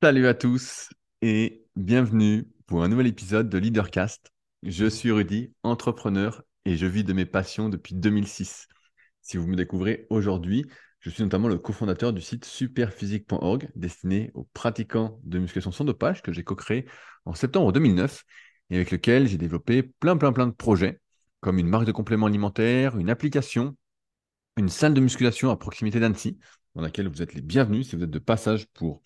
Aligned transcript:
Salut 0.00 0.28
à 0.28 0.34
tous 0.34 0.90
et 1.22 1.64
bienvenue 1.74 2.46
pour 2.68 2.84
un 2.84 2.88
nouvel 2.88 3.08
épisode 3.08 3.48
de 3.48 3.58
Leadercast. 3.58 4.30
Je 4.62 4.86
suis 4.86 5.10
Rudy, 5.10 5.52
entrepreneur 5.64 6.44
et 6.64 6.76
je 6.76 6.86
vis 6.86 7.02
de 7.02 7.12
mes 7.12 7.26
passions 7.26 7.68
depuis 7.68 7.96
2006. 7.96 8.68
Si 9.22 9.36
vous 9.36 9.48
me 9.48 9.56
découvrez 9.56 10.06
aujourd'hui, 10.08 10.64
je 11.00 11.10
suis 11.10 11.24
notamment 11.24 11.48
le 11.48 11.58
cofondateur 11.58 12.12
du 12.12 12.20
site 12.20 12.44
superphysique.org 12.44 13.70
destiné 13.74 14.30
aux 14.34 14.44
pratiquants 14.54 15.18
de 15.24 15.40
musculation 15.40 15.72
sans 15.72 15.84
dopage 15.84 16.22
que 16.22 16.32
j'ai 16.32 16.44
co-créé 16.44 16.86
en 17.24 17.34
septembre 17.34 17.72
2009 17.72 18.22
et 18.70 18.76
avec 18.76 18.92
lequel 18.92 19.26
j'ai 19.26 19.36
développé 19.36 19.82
plein 19.82 20.16
plein 20.16 20.32
plein 20.32 20.46
de 20.46 20.52
projets 20.52 21.00
comme 21.40 21.58
une 21.58 21.68
marque 21.68 21.86
de 21.86 21.92
compléments 21.92 22.26
alimentaires, 22.26 22.96
une 22.98 23.10
application, 23.10 23.76
une 24.58 24.68
salle 24.68 24.94
de 24.94 25.00
musculation 25.00 25.50
à 25.50 25.56
proximité 25.56 25.98
d'Annecy 25.98 26.38
dans 26.76 26.82
laquelle 26.82 27.08
vous 27.08 27.20
êtes 27.20 27.34
les 27.34 27.42
bienvenus 27.42 27.88
si 27.88 27.96
vous 27.96 28.04
êtes 28.04 28.10
de 28.10 28.18
passage 28.20 28.68
pour 28.74 29.02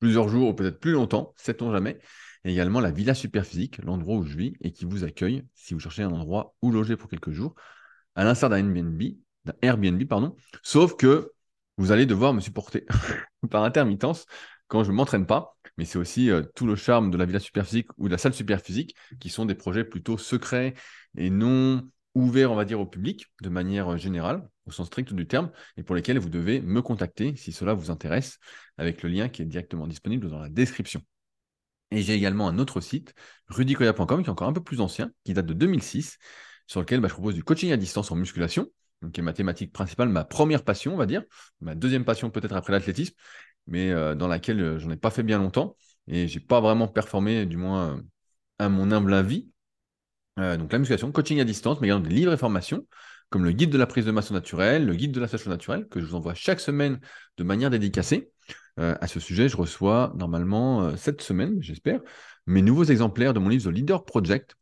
plusieurs 0.00 0.28
jours 0.28 0.48
ou 0.48 0.54
peut-être 0.54 0.80
plus 0.80 0.92
longtemps, 0.92 1.34
sait-on 1.36 1.72
jamais. 1.72 1.98
Et 2.44 2.52
également 2.52 2.80
la 2.80 2.90
Villa 2.90 3.14
Superphysique, 3.14 3.78
l'endroit 3.84 4.16
où 4.16 4.24
je 4.24 4.36
vis 4.36 4.52
et 4.60 4.72
qui 4.72 4.84
vous 4.84 5.04
accueille 5.04 5.44
si 5.54 5.74
vous 5.74 5.80
cherchez 5.80 6.02
un 6.02 6.12
endroit 6.12 6.54
où 6.62 6.70
loger 6.70 6.96
pour 6.96 7.08
quelques 7.08 7.32
jours, 7.32 7.54
à 8.14 8.24
l'instar 8.24 8.50
d'un 8.50 8.58
Airbnb, 8.58 9.02
d'un 9.44 9.54
Airbnb, 9.62 10.02
pardon, 10.04 10.36
sauf 10.62 10.96
que 10.96 11.32
vous 11.76 11.92
allez 11.92 12.06
devoir 12.06 12.34
me 12.34 12.40
supporter 12.40 12.86
par 13.50 13.64
intermittence 13.64 14.26
quand 14.66 14.84
je 14.84 14.90
ne 14.90 14.96
m'entraîne 14.96 15.26
pas. 15.26 15.56
Mais 15.76 15.84
c'est 15.84 15.98
aussi 15.98 16.30
euh, 16.30 16.42
tout 16.54 16.66
le 16.66 16.76
charme 16.76 17.10
de 17.10 17.16
la 17.16 17.24
Villa 17.24 17.38
Superphysique 17.38 17.88
ou 17.98 18.08
de 18.08 18.12
la 18.12 18.18
salle 18.18 18.34
Superphysique, 18.34 18.96
qui 19.20 19.28
sont 19.28 19.46
des 19.46 19.54
projets 19.54 19.84
plutôt 19.84 20.18
secrets 20.18 20.74
et 21.16 21.30
non 21.30 21.88
ouverts, 22.20 22.52
on 22.52 22.56
va 22.56 22.64
dire, 22.64 22.80
au 22.80 22.86
public 22.86 23.26
de 23.42 23.48
manière 23.48 23.94
euh, 23.94 23.96
générale, 23.96 24.48
au 24.66 24.70
sens 24.70 24.86
strict 24.86 25.12
du 25.12 25.26
terme, 25.26 25.50
et 25.76 25.82
pour 25.82 25.94
lesquels 25.94 26.18
vous 26.18 26.28
devez 26.28 26.60
me 26.60 26.82
contacter 26.82 27.36
si 27.36 27.52
cela 27.52 27.74
vous 27.74 27.90
intéresse, 27.90 28.38
avec 28.76 29.02
le 29.02 29.08
lien 29.08 29.28
qui 29.28 29.42
est 29.42 29.46
directement 29.46 29.86
disponible 29.86 30.28
dans 30.28 30.38
la 30.38 30.48
description. 30.48 31.02
Et 31.90 32.02
j'ai 32.02 32.14
également 32.14 32.48
un 32.48 32.58
autre 32.58 32.80
site, 32.80 33.14
rudicoya.com, 33.48 34.22
qui 34.22 34.28
est 34.28 34.30
encore 34.30 34.48
un 34.48 34.52
peu 34.52 34.62
plus 34.62 34.80
ancien, 34.80 35.10
qui 35.24 35.32
date 35.32 35.46
de 35.46 35.54
2006, 35.54 36.18
sur 36.66 36.80
lequel 36.80 37.00
bah, 37.00 37.08
je 37.08 37.14
propose 37.14 37.34
du 37.34 37.42
coaching 37.42 37.72
à 37.72 37.76
distance 37.76 38.10
en 38.10 38.16
musculation, 38.16 38.68
qui 39.12 39.20
est 39.20 39.22
ma 39.22 39.32
thématique 39.32 39.72
principale, 39.72 40.08
ma 40.08 40.24
première 40.24 40.64
passion, 40.64 40.94
on 40.94 40.96
va 40.96 41.06
dire, 41.06 41.22
ma 41.60 41.74
deuxième 41.74 42.04
passion 42.04 42.30
peut-être 42.30 42.54
après 42.54 42.72
l'athlétisme, 42.72 43.14
mais 43.66 43.90
euh, 43.90 44.14
dans 44.14 44.28
laquelle 44.28 44.60
euh, 44.60 44.78
j'en 44.78 44.90
ai 44.90 44.96
pas 44.96 45.10
fait 45.10 45.22
bien 45.22 45.38
longtemps, 45.38 45.76
et 46.08 46.26
j'ai 46.28 46.40
pas 46.40 46.60
vraiment 46.60 46.88
performé, 46.88 47.46
du 47.46 47.56
moins 47.56 48.02
à 48.58 48.68
mon 48.68 48.90
humble 48.90 49.14
avis. 49.14 49.48
Donc 50.38 50.72
la 50.72 50.78
musculation, 50.78 51.10
coaching 51.12 51.40
à 51.40 51.44
distance, 51.44 51.80
mais 51.80 51.88
également 51.88 52.06
des 52.06 52.14
livres 52.14 52.32
et 52.32 52.36
formations, 52.36 52.86
comme 53.30 53.44
le 53.44 53.52
guide 53.52 53.70
de 53.70 53.78
la 53.78 53.86
prise 53.86 54.06
de 54.06 54.10
masse 54.10 54.30
naturelle, 54.30 54.86
le 54.86 54.94
guide 54.94 55.12
de 55.12 55.20
la 55.20 55.28
sèche 55.28 55.46
naturelle, 55.46 55.86
que 55.88 56.00
je 56.00 56.06
vous 56.06 56.14
envoie 56.14 56.34
chaque 56.34 56.60
semaine 56.60 57.00
de 57.36 57.44
manière 57.44 57.70
dédicacée. 57.70 58.30
Euh, 58.78 58.94
à 59.00 59.08
ce 59.08 59.20
sujet, 59.20 59.48
je 59.48 59.56
reçois 59.56 60.12
normalement 60.16 60.82
euh, 60.82 60.96
cette 60.96 61.20
semaine, 61.20 61.60
j'espère, 61.60 62.00
mes 62.46 62.62
nouveaux 62.62 62.84
exemplaires 62.84 63.34
de 63.34 63.40
mon 63.40 63.48
livre 63.48 63.70
The 63.70 63.74
Leader 63.74 64.04
Project. 64.04 64.56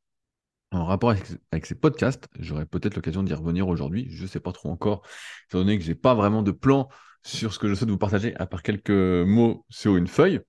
En 0.73 0.85
rapport 0.85 1.15
avec, 1.53 1.67
ces 1.67 1.75
podcasts, 1.77 2.27
j'aurai 2.39 2.67
peut-être 2.67 2.97
l'occasion 2.97 3.23
d'y 3.23 3.33
revenir 3.35 3.69
aujourd'hui. 3.69 4.09
Je 4.11 4.23
ne 4.23 4.29
sais 4.29 4.41
pas 4.41 4.53
trop 4.53 4.71
encore, 4.71 5.03
étant 5.49 5.59
donné 5.59 5.79
que 5.79 5.85
je 5.85 5.91
n'ai 5.91 5.95
pas 5.95 6.15
vraiment 6.15 6.43
de 6.43 6.51
plan 6.51 6.89
sur 7.23 7.53
ce 7.53 7.59
que 7.59 7.69
je 7.69 7.75
souhaite 7.75 7.91
vous 7.91 7.99
partager, 7.99 8.35
à 8.37 8.47
part 8.47 8.63
quelques 8.63 8.91
mots 8.91 9.65
sur 9.69 9.97
une 9.97 10.09
feuille. 10.09 10.41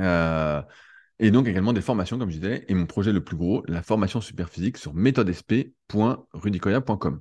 Euh, 0.00 0.60
et 1.22 1.30
donc 1.30 1.46
également 1.46 1.72
des 1.72 1.80
formations, 1.80 2.18
comme 2.18 2.30
je 2.30 2.38
disais, 2.38 2.64
et 2.66 2.74
mon 2.74 2.84
projet 2.84 3.12
le 3.12 3.22
plus 3.22 3.36
gros, 3.36 3.62
la 3.68 3.80
formation 3.80 4.20
superphysique 4.20 4.76
sur 4.76 4.92
méthodesp.rudicoya.com. 4.92 7.20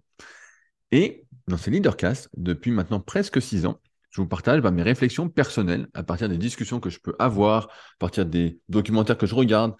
Et 0.91 1.27
dans 1.47 1.57
ces 1.57 1.69
leadercasts, 1.69 2.27
depuis 2.35 2.71
maintenant 2.71 2.99
presque 2.99 3.39
six 3.39 3.67
ans, 3.67 3.79
je 4.09 4.19
vous 4.19 4.27
partage 4.27 4.61
bah, 4.61 4.71
mes 4.71 4.81
réflexions 4.81 5.29
personnelles 5.29 5.87
à 5.93 6.01
partir 6.01 6.29
des 6.29 6.39
discussions 6.39 6.79
que 6.79 6.89
je 6.89 6.99
peux 6.99 7.13
avoir, 7.19 7.65
à 7.65 7.69
partir 7.99 8.25
des 8.25 8.59
documentaires 8.69 9.19
que 9.19 9.27
je 9.27 9.35
regarde, 9.35 9.75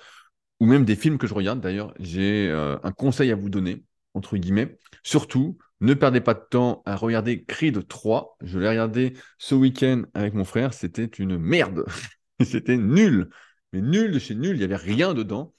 ou 0.59 0.67
même 0.67 0.85
des 0.85 0.95
films 0.95 1.17
que 1.17 1.25
je 1.25 1.33
regarde. 1.33 1.59
D'ailleurs, 1.59 1.91
j'ai 1.99 2.47
euh, 2.47 2.77
un 2.83 2.91
conseil 2.91 3.31
à 3.31 3.35
vous 3.35 3.49
donner, 3.49 3.83
entre 4.13 4.37
guillemets. 4.37 4.77
Surtout, 5.01 5.57
ne 5.79 5.95
perdez 5.95 6.21
pas 6.21 6.35
de 6.35 6.43
temps 6.47 6.83
à 6.85 6.95
regarder 6.95 7.43
Creed 7.43 7.87
3. 7.87 8.37
Je 8.43 8.59
l'ai 8.59 8.69
regardé 8.69 9.13
ce 9.39 9.55
week-end 9.55 10.03
avec 10.13 10.35
mon 10.35 10.45
frère. 10.45 10.75
C'était 10.75 11.05
une 11.05 11.39
merde. 11.39 11.85
C'était 12.39 12.77
nul 12.77 13.31
mais 13.73 13.81
nul 13.81 14.11
de 14.11 14.19
chez 14.19 14.35
nul, 14.35 14.55
il 14.55 14.59
n'y 14.59 14.63
avait 14.63 14.75
rien 14.75 15.13
dedans. 15.13 15.53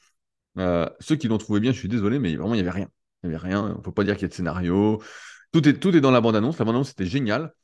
Euh, 0.59 0.89
ceux 1.01 1.17
qui 1.17 1.29
l'ont 1.29 1.39
trouvé 1.39 1.61
bien, 1.61 1.73
je 1.73 1.79
suis 1.79 1.89
désolé, 1.89 2.19
mais 2.19 2.37
vraiment, 2.37 2.55
il 2.55 2.63
n'y 2.63 2.69
avait 2.69 2.79
rien. 2.79 2.89
Il 3.23 3.31
n'y 3.31 3.35
avait 3.35 3.47
rien. 3.47 3.63
On 3.63 3.79
ne 3.79 3.83
peut 3.83 3.93
pas 3.93 4.05
dire 4.05 4.15
qu'il 4.15 4.23
y 4.23 4.27
a 4.27 4.29
de 4.29 4.35
scénario. 4.35 5.03
Tout 5.53 5.67
est, 5.69 5.75
tout 5.75 5.95
est 5.97 6.01
dans 6.01 6.11
la 6.11 6.21
bande-annonce. 6.21 6.59
La 6.59 6.65
bande-annonce, 6.65 6.89
c'était 6.89 7.07
génial. 7.07 7.55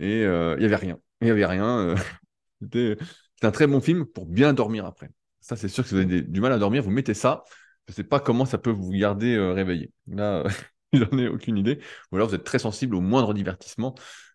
Et 0.00 0.24
euh, 0.24 0.54
il 0.56 0.60
n'y 0.60 0.66
avait 0.66 0.76
rien. 0.76 0.98
Il 1.20 1.26
n'y 1.26 1.30
avait 1.30 1.46
rien. 1.46 1.78
Euh, 1.78 1.96
c'était 2.62 2.96
un 3.42 3.50
très 3.50 3.66
bon 3.66 3.80
film 3.80 4.06
pour 4.06 4.26
bien 4.26 4.52
dormir 4.52 4.86
après. 4.86 5.10
Ça, 5.40 5.56
c'est 5.56 5.68
sûr 5.68 5.82
que 5.84 5.88
si 5.88 5.94
vous 5.94 6.00
avez 6.00 6.22
du 6.22 6.40
mal 6.40 6.52
à 6.52 6.58
dormir, 6.58 6.82
vous 6.82 6.90
mettez 6.90 7.14
ça. 7.14 7.44
Je 7.86 7.92
ne 7.92 7.94
sais 7.94 8.04
pas 8.04 8.20
comment 8.20 8.44
ça 8.44 8.58
peut 8.58 8.70
vous 8.70 8.90
garder 8.90 9.38
réveillé. 9.38 9.92
Là, 10.06 10.44
j'en 10.92 11.18
ai 11.18 11.28
aucune 11.28 11.56
idée. 11.56 11.80
Ou 12.12 12.16
alors, 12.16 12.28
vous 12.28 12.34
êtes 12.34 12.44
très 12.44 12.58
sensible 12.58 12.94
au 12.94 13.00
moindre 13.00 13.34
divertissement, 13.34 13.94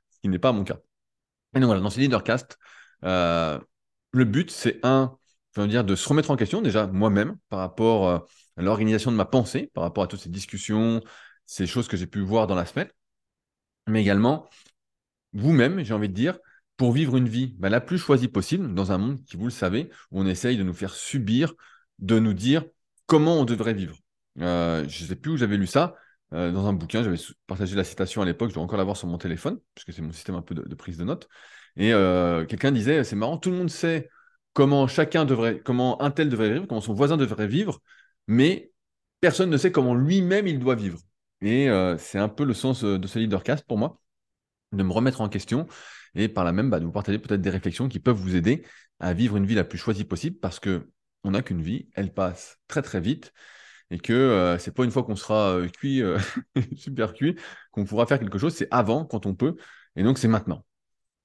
ce 0.10 0.20
qui 0.22 0.30
n'est 0.30 0.40
pas 0.40 0.52
mon 0.52 0.64
cas. 0.64 0.80
Et 1.56 1.60
donc 1.60 1.68
voilà, 1.68 1.82
dans 1.82 1.92
ces 1.92 2.02
leadercast, 2.02 2.58
le 3.04 4.26
but, 4.26 4.50
c'est 4.50 4.80
un, 4.84 5.18
dire, 5.62 5.84
de 5.84 5.96
se 5.96 6.08
remettre 6.10 6.32
en 6.32 6.36
question, 6.36 6.62
déjà 6.62 6.88
moi-même, 6.88 7.38
par 7.50 7.60
rapport 7.60 8.08
euh, 8.08 8.20
à 8.58 8.62
l'organisation 8.62 9.12
de 9.12 9.18
ma 9.18 9.26
pensée, 9.26 9.72
par 9.74 9.84
rapport 9.84 10.04
à 10.04 10.08
toutes 10.08 10.22
ces 10.22 10.30
discussions, 10.30 11.02
ces 11.46 11.68
choses 11.68 11.88
que 11.88 11.98
j'ai 11.98 12.08
pu 12.08 12.22
voir 12.22 12.48
dans 12.48 12.56
la 12.56 12.66
semaine, 12.66 12.90
mais 13.88 14.02
également 14.02 14.50
vous-même, 15.34 15.84
j'ai 15.84 15.94
envie 15.94 16.10
de 16.10 16.14
dire, 16.14 16.38
pour 16.78 16.92
vivre 16.92 17.18
une 17.18 17.28
vie 17.28 17.56
bah, 17.58 17.70
la 17.70 17.82
plus 17.82 17.98
choisie 17.98 18.28
possible 18.28 18.74
dans 18.74 18.92
un 18.92 18.98
monde 18.98 19.24
qui, 19.26 19.38
vous 19.38 19.46
le 19.46 19.52
savez, 19.52 19.90
où 20.12 20.22
on 20.22 20.26
essaye 20.26 20.58
de 20.58 20.64
nous 20.64 20.74
faire 20.74 20.94
subir, 20.94 21.54
de 22.00 22.20
nous 22.20 22.34
dire 22.34 22.64
comment 23.06 23.40
on 23.40 23.46
devrait 23.46 23.74
vivre. 23.74 23.98
Euh, 24.40 24.86
je 24.88 25.04
ne 25.04 25.10
sais 25.10 25.16
plus 25.16 25.32
où 25.32 25.38
j'avais 25.38 25.58
lu 25.58 25.68
ça, 25.68 25.96
euh, 26.34 26.52
dans 26.52 26.66
un 26.66 26.74
bouquin, 26.74 27.04
j'avais 27.04 27.20
partagé 27.46 27.76
la 27.76 27.84
citation 27.84 28.22
à 28.22 28.26
l'époque, 28.26 28.50
je 28.50 28.56
dois 28.56 28.64
encore 28.64 28.78
l'avoir 28.78 28.98
sur 28.98 29.08
mon 29.08 29.18
téléphone, 29.18 29.60
puisque 29.76 29.94
c'est 29.94 30.02
mon 30.02 30.12
système 30.12 30.36
un 30.36 30.42
peu 30.42 30.56
de, 30.56 30.64
de 30.64 30.76
prise 30.76 30.98
de 30.98 31.04
notes. 31.04 31.28
Et 31.76 31.90
quelqu'un 32.48 32.72
disait, 32.72 33.04
c'est 33.04 33.16
marrant, 33.16 33.38
tout 33.38 33.50
le 33.50 33.58
monde 33.58 33.70
sait 33.70 34.10
comment 34.54 34.88
chacun 34.88 35.26
devrait, 35.26 35.60
comment 35.64 36.02
un 36.02 36.12
tel 36.12 36.30
devrait 36.30 36.52
vivre, 36.54 36.68
comment 36.68 36.82
son 36.82 36.94
voisin 36.94 37.18
devrait 37.18 37.48
vivre, 37.48 37.82
mais 38.28 38.72
personne 39.20 39.50
ne 39.50 39.58
sait 39.58 39.72
comment 39.72 39.96
lui-même 39.96 40.48
il 40.48 40.60
doit 40.60 40.76
vivre. 40.76 41.00
Et 41.42 41.70
euh, 41.70 41.98
c'est 41.98 42.20
un 42.20 42.30
peu 42.30 42.46
le 42.46 42.54
sens 42.54 42.84
euh, 42.84 42.98
de 43.00 43.08
ce 43.08 43.20
leadercast 43.20 43.66
pour 43.66 43.78
moi, 43.78 44.00
de 44.72 44.84
me 44.84 44.92
remettre 44.92 45.22
en 45.22 45.30
question 45.30 45.68
et 46.16 46.30
par 46.30 46.44
là 46.46 46.52
même 46.54 46.70
bah, 46.70 46.80
de 46.80 46.86
vous 46.86 46.92
partager 46.92 47.20
peut-être 47.20 47.42
des 47.42 47.50
réflexions 47.50 47.90
qui 47.90 48.00
peuvent 48.00 48.18
vous 48.18 48.36
aider 48.36 48.66
à 49.00 49.14
vivre 49.14 49.38
une 49.38 49.46
vie 49.46 49.56
la 49.56 49.64
plus 49.64 49.78
choisie 49.78 50.06
possible 50.06 50.38
parce 50.40 50.60
que 50.60 50.90
on 51.24 51.32
n'a 51.32 51.42
qu'une 51.42 51.62
vie, 51.62 51.90
elle 51.96 52.14
passe 52.14 52.60
très 52.68 52.82
très 52.82 53.00
vite 53.02 53.34
et 53.92 54.00
que 54.00 54.14
euh, 54.14 54.58
c'est 54.60 54.74
pas 54.74 54.84
une 54.84 54.92
fois 54.92 55.04
qu'on 55.04 55.16
sera 55.16 55.58
cuit, 55.74 56.02
super 56.76 57.14
cuit, 57.14 57.36
qu'on 57.72 57.86
pourra 57.86 58.06
faire 58.08 58.20
quelque 58.20 58.38
chose, 58.38 58.56
c'est 58.56 58.68
avant 58.72 59.06
quand 59.06 59.26
on 59.26 59.36
peut 59.36 59.56
et 59.96 60.04
donc 60.04 60.18
c'est 60.18 60.28
maintenant. 60.28 60.66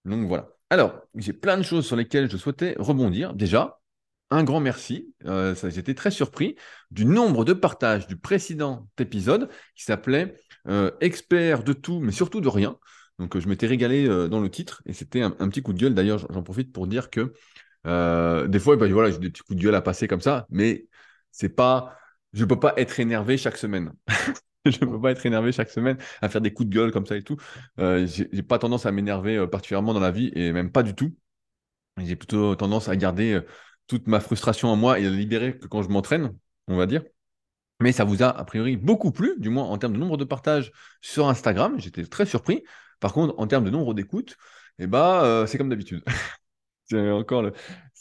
Donc 0.04 0.26
voilà. 0.26 0.48
Alors, 0.70 1.00
j'ai 1.14 1.32
plein 1.32 1.56
de 1.56 1.62
choses 1.62 1.86
sur 1.86 1.96
lesquelles 1.96 2.30
je 2.30 2.36
souhaitais 2.36 2.74
rebondir. 2.78 3.34
Déjà, 3.34 3.80
un 4.30 4.44
grand 4.44 4.60
merci. 4.60 5.14
Euh, 5.24 5.54
J'étais 5.68 5.94
très 5.94 6.10
surpris 6.10 6.56
du 6.90 7.04
nombre 7.06 7.44
de 7.44 7.54
partages 7.54 8.06
du 8.06 8.16
précédent 8.16 8.86
épisode 8.98 9.48
qui 9.74 9.84
s'appelait 9.84 10.34
euh, 10.68 10.90
Expert 11.00 11.64
de 11.64 11.72
tout, 11.72 12.00
mais 12.00 12.12
surtout 12.12 12.40
de 12.40 12.48
rien. 12.48 12.76
Donc, 13.18 13.36
euh, 13.36 13.40
je 13.40 13.48
m'étais 13.48 13.66
régalé 13.66 14.06
dans 14.28 14.40
le 14.40 14.50
titre 14.50 14.82
et 14.84 14.92
c'était 14.92 15.22
un, 15.22 15.30
petit 15.30 15.62
coup 15.62 15.72
de 15.72 15.78
gueule. 15.78 15.94
D'ailleurs, 15.94 16.26
j'en 16.30 16.42
profite 16.42 16.72
pour 16.72 16.86
dire 16.86 17.08
que 17.10 17.32
des 18.46 18.58
fois, 18.58 18.76
bah, 18.76 18.86
voilà, 18.88 19.10
j'ai 19.10 19.18
des 19.18 19.30
petits 19.30 19.42
coups 19.42 19.56
de 19.58 19.62
gueule 19.64 19.74
à 19.74 19.80
passer 19.80 20.06
comme 20.06 20.20
ça, 20.20 20.46
mais 20.50 20.86
c'est 21.30 21.48
pas, 21.48 21.96
je 22.34 22.44
ne 22.44 22.48
peux 22.48 22.60
pas 22.60 22.74
être 22.76 23.00
énervé 23.00 23.38
chaque 23.38 23.56
semaine. 23.56 23.92
je 24.64 24.78
ne 24.84 24.91
peux 24.91 25.00
pas 25.00 25.10
être 25.10 25.24
énervé 25.26 25.52
chaque 25.52 25.70
semaine 25.70 25.98
à 26.20 26.28
faire 26.28 26.41
des 26.41 26.52
coups 26.52 26.69
de 26.69 26.74
gueule 26.74 26.92
comme 26.92 27.06
ça 27.06 27.16
et 27.16 27.22
tout. 27.22 27.36
Euh, 27.78 28.06
j'ai 28.06 28.42
pas 28.42 28.58
tendance 28.58 28.86
à 28.86 28.92
m'énerver 28.92 29.36
euh, 29.36 29.46
particulièrement 29.46 29.94
dans 29.94 30.00
la 30.00 30.10
vie 30.10 30.30
et 30.34 30.52
même 30.52 30.72
pas 30.72 30.82
du 30.82 30.94
tout. 30.94 31.14
J'ai 31.98 32.16
plutôt 32.16 32.55
tendance 32.55 32.88
à 32.88 32.96
garder 32.96 33.34
euh, 33.34 33.46
toute 33.87 34.06
ma 34.06 34.20
frustration 34.20 34.69
en 34.69 34.76
moi 34.76 34.99
et 34.99 35.06
à 35.06 35.10
la 35.10 35.16
libérer 35.16 35.58
que 35.58 35.66
quand 35.66 35.82
je 35.82 35.88
m'entraîne, 35.88 36.37
on 36.69 36.76
va 36.76 36.87
dire. 36.87 37.02
Mais 37.81 37.93
ça 37.93 38.05
vous 38.05 38.22
a 38.22 38.28
a 38.28 38.44
priori 38.44 38.76
beaucoup 38.76 39.12
plu, 39.12 39.34
du 39.38 39.50
moins 39.50 39.64
en 39.64 39.78
termes 39.78 39.93
de 39.93 39.99
nombre 39.99 40.16
de 40.16 40.25
partages 40.25 40.72
sur 41.00 41.28
Instagram. 41.28 41.78
J'étais 41.78 42.05
très 42.05 42.26
surpris. 42.26 42.64
Par 43.00 43.12
contre, 43.12 43.34
en 43.38 43.46
termes 43.46 43.64
de 43.64 43.70
nombre 43.70 43.94
d'écoutes, 43.94 44.37
eh 44.81 44.88
ben, 44.88 45.46
c'est 45.46 45.58
comme 45.58 45.69
d'habitude. 45.69 46.02
c'est 46.90 47.10
encore 47.10 47.43
le... 47.43 47.52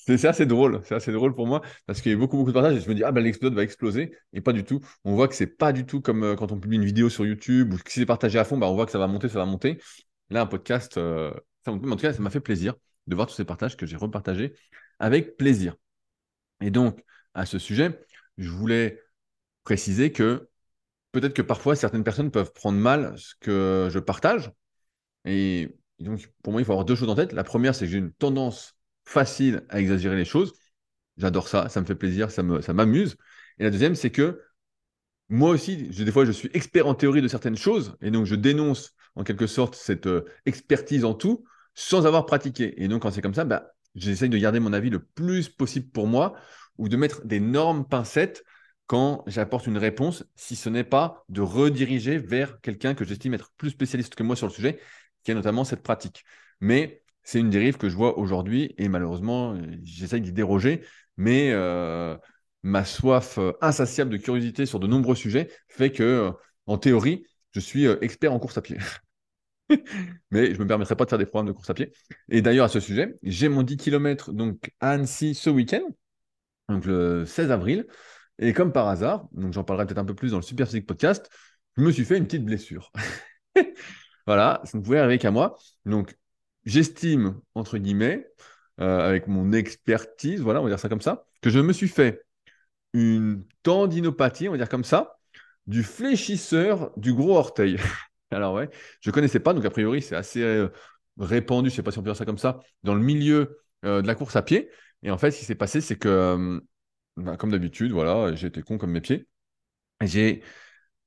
C'est 0.08 0.26
assez 0.26 0.46
drôle, 0.46 0.82
c'est 0.86 0.96
assez 0.96 1.12
drôle 1.12 1.36
pour 1.36 1.48
moi 1.48 1.62
parce 1.86 2.02
qu'il 2.02 2.14
y 2.14 2.16
a 2.16 2.18
beaucoup, 2.18 2.38
beaucoup 2.38 2.52
de 2.52 2.54
partages 2.54 2.78
et 2.78 2.80
je 2.80 2.88
me 2.88 2.96
dis, 2.96 3.04
ah 3.04 3.12
ben 3.12 3.22
l'épisode 3.22 3.54
va 3.54 3.64
exploser 3.64 4.16
et 4.32 4.40
pas 4.40 4.54
du 4.54 4.64
tout. 4.64 4.80
On 5.04 5.16
voit 5.16 5.28
que 5.28 5.36
c'est 5.36 5.48
pas 5.48 5.74
du 5.74 5.86
tout 5.86 6.00
comme 6.00 6.24
euh, 6.24 6.36
quand 6.36 6.54
on 6.54 6.60
publie 6.60 6.78
une 6.78 6.86
vidéo 6.86 7.10
sur 7.10 7.26
YouTube 7.26 7.74
ou 7.74 7.78
que 7.78 7.92
si 7.92 8.00
c'est 8.00 8.06
partagé 8.06 8.40
à 8.40 8.46
fond, 8.46 8.58
bah, 8.58 8.68
on 8.68 8.76
voit 8.76 8.86
que 8.86 8.92
ça 8.94 9.00
va 9.00 9.08
monter, 9.08 9.28
ça 9.28 9.40
va 9.40 9.46
monter. 9.46 9.82
Là, 10.30 10.42
un 10.42 10.46
podcast, 10.46 10.98
euh, 10.98 11.34
ça, 11.66 11.72
en 11.74 11.80
tout 11.80 11.96
cas, 11.98 12.14
ça 12.14 12.22
m'a 12.22 12.30
fait 12.30 12.40
plaisir 12.40 12.74
de 13.08 13.16
voir 13.16 13.28
tous 13.28 13.36
ces 13.36 13.46
partages 13.46 13.76
que 13.76 13.86
j'ai 13.86 13.98
repartagés 13.98 14.54
avec 15.00 15.36
plaisir. 15.36 15.76
Et 16.62 16.72
donc, 16.72 17.04
à 17.34 17.46
ce 17.46 17.60
sujet, 17.60 18.00
je 18.38 18.50
voulais 18.50 19.02
préciser 19.64 20.12
que 20.14 20.48
peut-être 21.12 21.34
que 21.34 21.42
parfois 21.42 21.76
certaines 21.76 22.04
personnes 22.06 22.32
peuvent 22.32 22.54
prendre 22.54 22.80
mal 22.80 23.18
ce 23.18 23.36
que 23.42 23.90
je 23.92 24.00
partage. 24.00 24.52
Et 25.26 25.76
donc, 26.00 26.32
pour 26.44 26.54
moi, 26.54 26.62
il 26.62 26.66
faut 26.66 26.72
avoir 26.72 26.86
deux 26.86 26.96
choses 26.96 27.10
en 27.10 27.16
tête. 27.16 27.34
La 27.34 27.44
première, 27.44 27.76
c'est 27.76 27.86
que 27.86 27.92
j'ai 27.92 27.98
une 27.98 28.14
tendance 28.14 28.77
facile 29.08 29.64
à 29.70 29.80
exagérer 29.80 30.18
les 30.18 30.26
choses. 30.26 30.54
J'adore 31.16 31.48
ça, 31.48 31.70
ça 31.70 31.80
me 31.80 31.86
fait 31.86 31.96
plaisir, 31.96 32.30
ça 32.30 32.44
me, 32.44 32.62
ça 32.62 32.74
m'amuse. 32.74 33.16
Et 33.58 33.64
la 33.64 33.70
deuxième, 33.70 33.96
c'est 33.96 34.12
que 34.12 34.42
moi 35.30 35.50
aussi, 35.50 35.78
des 35.78 36.12
fois, 36.12 36.26
je 36.26 36.32
suis 36.32 36.50
expert 36.54 36.88
en 36.88 36.94
théorie 36.94 37.22
de 37.22 37.28
certaines 37.28 37.58
choses, 37.58 37.98
et 38.02 38.12
donc 38.12 38.26
je 38.26 38.36
dénonce 38.36 38.94
en 39.16 39.24
quelque 39.24 39.48
sorte 39.48 39.76
cette 39.76 40.08
euh, 40.08 40.26
expertise 40.46 41.06
en 41.06 41.14
tout 41.14 41.46
sans 41.74 42.06
avoir 42.06 42.26
pratiqué. 42.26 42.82
Et 42.84 42.88
donc, 42.88 43.04
quand 43.04 43.12
c'est 43.12 43.22
comme 43.22 43.34
ça, 43.34 43.46
bah, 43.46 43.72
j'essaye 43.96 44.30
de 44.30 44.38
garder 44.38 44.60
mon 44.60 44.74
avis 44.74 44.90
le 44.90 45.00
plus 45.00 45.48
possible 45.48 45.90
pour 45.90 46.08
moi 46.08 46.36
ou 46.78 46.90
de 46.90 46.98
mettre 46.98 47.26
d'énormes 47.26 47.88
pincettes 47.88 48.44
quand 48.88 49.24
j'apporte 49.28 49.68
une 49.68 49.78
réponse, 49.78 50.26
si 50.36 50.56
ce 50.56 50.70
n'est 50.70 50.84
pas 50.84 51.24
de 51.30 51.42
rediriger 51.42 52.18
vers 52.18 52.60
quelqu'un 52.62 52.94
que 52.94 53.06
j'estime 53.06 53.34
être 53.34 53.52
plus 53.58 53.72
spécialiste 53.72 54.16
que 54.16 54.24
moi 54.24 54.36
sur 54.36 54.48
le 54.48 54.54
sujet, 54.54 54.80
qui 55.24 55.32
a 55.32 55.34
notamment 55.34 55.66
cette 55.66 55.84
pratique. 55.84 56.24
Mais 56.62 57.04
c'est 57.28 57.42
une 57.42 57.50
dérive 57.50 57.76
que 57.76 57.90
je 57.90 57.96
vois 57.98 58.18
aujourd'hui 58.18 58.74
et 58.78 58.88
malheureusement, 58.88 59.60
j'essaye 59.84 60.22
d'y 60.22 60.32
déroger, 60.32 60.82
mais 61.18 61.52
euh, 61.52 62.16
ma 62.64 62.86
soif 62.86 63.38
euh, 63.38 63.52
insatiable 63.60 64.12
de 64.12 64.16
curiosité 64.16 64.66
sur 64.66 64.80
de 64.80 64.88
nombreux 64.88 65.14
sujets 65.14 65.50
fait 65.68 65.92
que, 65.92 66.04
euh, 66.04 66.32
en 66.68 66.78
théorie, 66.78 67.26
je 67.52 67.60
suis 67.60 67.86
expert 67.86 68.32
en 68.32 68.40
course 68.40 68.58
à 68.58 68.62
pied. 68.62 68.78
mais 70.32 70.54
je 70.54 70.58
ne 70.58 70.60
me 70.60 70.68
permettrai 70.68 70.96
pas 70.96 71.04
de 71.04 71.10
faire 71.10 71.20
des 71.20 71.26
programmes 71.26 71.48
de 71.48 71.52
course 71.52 71.70
à 71.70 71.74
pied. 71.74 71.92
Et 72.30 72.42
d'ailleurs, 72.42 72.64
à 72.64 72.70
ce 72.70 72.80
sujet, 72.80 73.18
j'ai 73.24 73.50
mon 73.50 73.62
10 73.62 73.76
km 73.76 74.32
donc, 74.32 74.72
à 74.80 74.92
Annecy 74.92 75.36
ce 75.36 75.50
week-end, 75.50 75.84
donc 76.70 76.86
le 76.86 77.26
16 77.26 77.52
avril. 77.52 77.88
Et 78.40 78.54
comme 78.54 78.72
par 78.72 78.88
hasard, 78.88 79.28
j'en 79.52 79.66
parlerai 79.66 79.86
peut-être 79.86 79.98
un 79.98 80.06
peu 80.06 80.16
plus 80.16 80.32
dans 80.32 80.38
le 80.38 80.44
Super 80.44 80.70
Podcast, 80.88 81.30
je 81.76 81.84
me 81.84 81.92
suis 81.92 82.06
fait 82.06 82.18
une 82.18 82.24
petite 82.24 82.46
blessure. 82.46 82.90
voilà, 84.26 84.62
ça 84.64 84.78
ne 84.78 84.84
pouvait 84.84 85.00
arriver 85.00 85.18
qu'à 85.18 85.32
moi. 85.32 85.58
Donc, 85.86 86.16
j'estime, 86.68 87.40
entre 87.56 87.78
guillemets, 87.80 88.28
euh, 88.80 89.00
avec 89.00 89.28
mon 89.28 89.54
expertise, 89.54 90.42
voilà, 90.42 90.60
on 90.60 90.64
va 90.64 90.70
dire 90.70 90.80
ça 90.80 90.90
comme 90.90 91.02
ça, 91.02 91.26
que 91.42 91.50
je 91.50 91.60
me 91.60 91.74
suis 91.74 91.88
fait 91.88 92.24
une 92.94 93.44
tendinopathie, 93.64 94.48
on 94.48 94.52
va 94.52 94.58
dire 94.58 94.70
comme 94.70 94.84
ça, 94.84 95.18
du 95.66 95.84
fléchisseur 95.84 96.92
du 96.98 97.14
gros 97.14 97.38
orteil. 97.38 97.78
Alors 98.32 98.54
ouais, 98.54 98.70
je 99.02 99.10
ne 99.10 99.14
connaissais 99.14 99.40
pas, 99.40 99.54
donc 99.54 99.66
a 99.66 99.70
priori 99.70 100.02
c'est 100.02 100.16
assez 100.16 100.44
euh, 100.44 100.68
répandu, 101.18 101.70
je 101.70 101.74
ne 101.74 101.76
sais 101.78 101.84
pas 101.84 101.92
si 101.92 102.00
on 102.00 102.04
peut 102.04 102.10
dire 102.10 102.18
ça 102.18 102.26
comme 102.26 102.38
ça, 102.38 102.60
dans 102.84 102.94
le 102.94 103.02
milieu 103.02 103.60
euh, 103.86 104.02
de 104.02 104.08
la 104.08 104.16
course 104.16 104.36
à 104.36 104.42
pied. 104.42 104.70
Et 105.04 105.12
en 105.12 105.18
fait, 105.18 105.32
ce 105.32 105.40
qui 105.40 105.46
s'est 105.46 105.56
passé, 105.56 105.80
c'est 105.80 105.98
que 105.98 106.62
bah, 107.16 107.38
comme 107.38 107.52
d'habitude, 107.52 107.92
voilà, 107.92 108.36
j'ai 108.36 108.52
con 108.52 108.78
comme 108.78 108.92
mes 108.92 109.02
pieds. 109.02 109.28
J'ai 110.02 110.44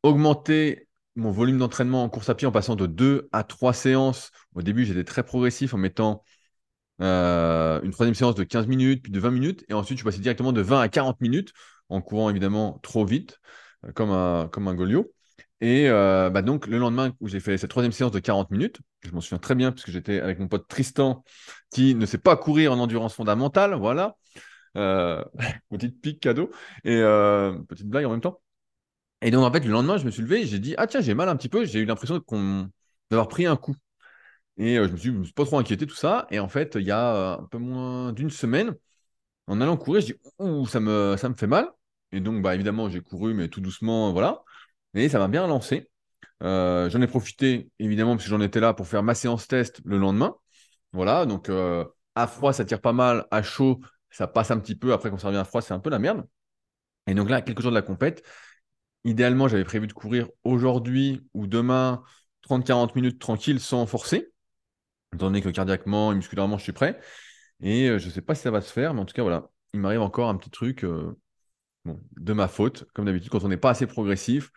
augmenté 0.02 0.88
mon 1.16 1.30
volume 1.30 1.58
d'entraînement 1.58 2.04
en 2.04 2.08
course 2.08 2.28
à 2.28 2.34
pied 2.34 2.46
en 2.46 2.52
passant 2.52 2.76
de 2.76 2.86
2 2.86 3.28
à 3.32 3.44
3 3.44 3.72
séances. 3.72 4.30
Au 4.54 4.62
début, 4.62 4.84
j'étais 4.84 5.04
très 5.04 5.22
progressif 5.22 5.74
en 5.74 5.78
mettant 5.78 6.24
euh, 7.00 7.80
une 7.82 7.92
troisième 7.92 8.14
séance 8.14 8.34
de 8.34 8.44
15 8.44 8.66
minutes, 8.66 9.02
puis 9.02 9.12
de 9.12 9.20
20 9.20 9.30
minutes. 9.30 9.64
Et 9.68 9.74
ensuite, 9.74 9.98
je 9.98 10.04
passé 10.04 10.18
directement 10.18 10.52
de 10.52 10.60
20 10.60 10.80
à 10.80 10.88
40 10.88 11.20
minutes 11.20 11.52
en 11.88 12.00
courant 12.00 12.30
évidemment 12.30 12.78
trop 12.82 13.04
vite, 13.04 13.40
euh, 13.86 13.92
comme 13.92 14.10
un, 14.10 14.48
comme 14.48 14.72
Goliot. 14.74 15.12
Et 15.60 15.88
euh, 15.88 16.30
bah, 16.30 16.42
donc, 16.42 16.66
le 16.66 16.78
lendemain 16.78 17.12
où 17.20 17.28
j'ai 17.28 17.40
fait 17.40 17.58
cette 17.58 17.70
troisième 17.70 17.92
séance 17.92 18.12
de 18.12 18.18
40 18.18 18.50
minutes, 18.50 18.78
je 19.02 19.10
m'en 19.12 19.20
souviens 19.20 19.38
très 19.38 19.54
bien 19.54 19.72
puisque 19.72 19.90
j'étais 19.90 20.20
avec 20.20 20.38
mon 20.38 20.48
pote 20.48 20.66
Tristan 20.68 21.24
qui 21.70 21.94
ne 21.94 22.06
sait 22.06 22.18
pas 22.18 22.36
courir 22.36 22.72
en 22.72 22.78
endurance 22.78 23.14
fondamentale, 23.14 23.74
voilà. 23.74 24.16
Petite 24.74 26.00
pique 26.00 26.20
cadeau. 26.20 26.50
Et 26.84 27.00
petite 27.68 27.88
blague 27.88 28.06
en 28.06 28.10
même 28.12 28.20
temps. 28.20 28.40
Et 29.22 29.30
donc, 29.30 29.44
en 29.44 29.52
fait, 29.52 29.60
le 29.64 29.70
lendemain, 29.70 29.98
je 29.98 30.04
me 30.06 30.10
suis 30.10 30.22
levé 30.22 30.46
j'ai 30.46 30.58
dit 30.58 30.74
Ah, 30.78 30.86
tiens, 30.86 31.00
j'ai 31.00 31.14
mal 31.14 31.28
un 31.28 31.36
petit 31.36 31.48
peu. 31.48 31.64
J'ai 31.64 31.80
eu 31.80 31.84
l'impression 31.84 32.22
d'avoir 33.10 33.28
pris 33.28 33.46
un 33.46 33.56
coup. 33.56 33.74
Et 34.58 34.78
euh, 34.78 34.88
je, 34.88 34.92
me 34.92 34.96
suis, 34.98 35.10
me 35.12 35.24
suis 35.24 35.32
pas 35.34 35.44
trop 35.44 35.58
inquiété, 35.58 35.86
tout 35.86 35.94
ça. 35.96 36.26
Et 36.30 36.40
en 36.40 36.48
fait, 36.48 36.76
il 36.76 36.86
y 36.86 36.90
a 36.90 37.34
un 37.34 37.44
peu 37.46 37.58
moins 37.58 38.12
d'une 38.12 38.30
semaine, 38.30 38.76
en 39.48 39.60
allant 39.60 39.76
courir, 39.76 40.02
je 40.02 40.06
dis 40.08 40.14
Ouh, 40.38 40.66
ça 40.66 40.80
me, 40.80 41.16
ça 41.18 41.28
me 41.28 41.34
fait 41.34 41.46
mal. 41.46 41.70
Et 42.12 42.20
donc, 42.20 42.42
bah, 42.42 42.54
évidemment, 42.54 42.88
j'ai 42.90 43.00
couru, 43.02 43.34
mais 43.34 43.48
tout 43.48 43.60
doucement, 43.60 44.12
voilà. 44.12 44.42
Et 44.94 45.08
ça 45.08 45.18
m'a 45.18 45.28
bien 45.28 45.46
lancé. 45.46 45.90
j'en 46.42 47.02
ai 47.02 47.06
profité, 47.08 47.70
évidemment, 47.78 48.12
parce 48.16 48.24
que 48.24 48.30
j'en 48.30 48.40
étais 48.40 48.60
là 48.60 48.74
pour 48.74 48.86
faire 48.88 49.02
ma 49.02 49.14
séance 49.14 49.48
test 49.48 49.80
le 49.84 49.98
lendemain. 49.98 50.36
Voilà, 50.92 51.26
donc 51.26 51.50
à 52.14 52.26
froid, 52.26 52.52
ça 52.52 52.64
tire 52.64 52.80
pas 52.80 52.92
mal. 52.92 53.26
À 53.30 53.42
chaud, 53.42 53.80
ça 54.10 54.26
passe 54.26 54.50
un 54.50 54.58
petit 54.58 54.76
peu. 54.76 54.92
Après, 54.92 55.10
quand 55.10 55.18
ça 55.18 55.28
revient 55.28 55.38
à 55.38 55.44
froid, 55.44 55.62
c'est 55.62 55.74
un 55.74 55.80
peu 55.80 55.90
la 55.90 55.98
merde. 55.98 56.26
Et 57.06 57.14
donc 57.14 57.30
là, 57.30 57.42
quelques 57.42 57.60
jours 57.62 57.72
de 57.72 57.76
la 57.76 57.82
compète, 57.82 58.22
idéalement, 59.04 59.48
j'avais 59.48 59.64
prévu 59.64 59.86
de 59.86 59.92
courir 59.92 60.28
aujourd'hui 60.44 61.26
ou 61.34 61.46
demain 61.46 62.02
30-40 62.42 62.94
minutes 62.94 63.18
tranquille 63.18 63.60
sans 63.60 63.86
forcer, 63.86 64.32
étant 65.14 65.26
donné 65.26 65.42
que 65.42 65.48
cardiaquement 65.48 66.12
et 66.12 66.14
musculairement, 66.14 66.58
je 66.58 66.64
suis 66.64 66.72
prêt. 66.72 66.98
Et 67.62 67.88
euh, 67.88 67.98
je 67.98 68.06
ne 68.06 68.10
sais 68.10 68.22
pas 68.22 68.34
si 68.34 68.42
ça 68.42 68.50
va 68.50 68.60
se 68.60 68.72
faire, 68.72 68.94
mais 68.94 69.00
en 69.00 69.04
tout 69.04 69.14
cas, 69.14 69.22
voilà, 69.22 69.50
il 69.74 69.80
m'arrive 69.80 70.00
encore 70.00 70.28
un 70.28 70.36
petit 70.36 70.50
truc 70.50 70.84
euh, 70.84 71.16
de 71.84 72.32
ma 72.32 72.48
faute. 72.48 72.84
Comme 72.94 73.04
d'habitude, 73.04 73.30
quand 73.30 73.44
on 73.44 73.48
n'est 73.48 73.56
pas 73.56 73.70
assez 73.70 73.86
progressif, 73.86 74.50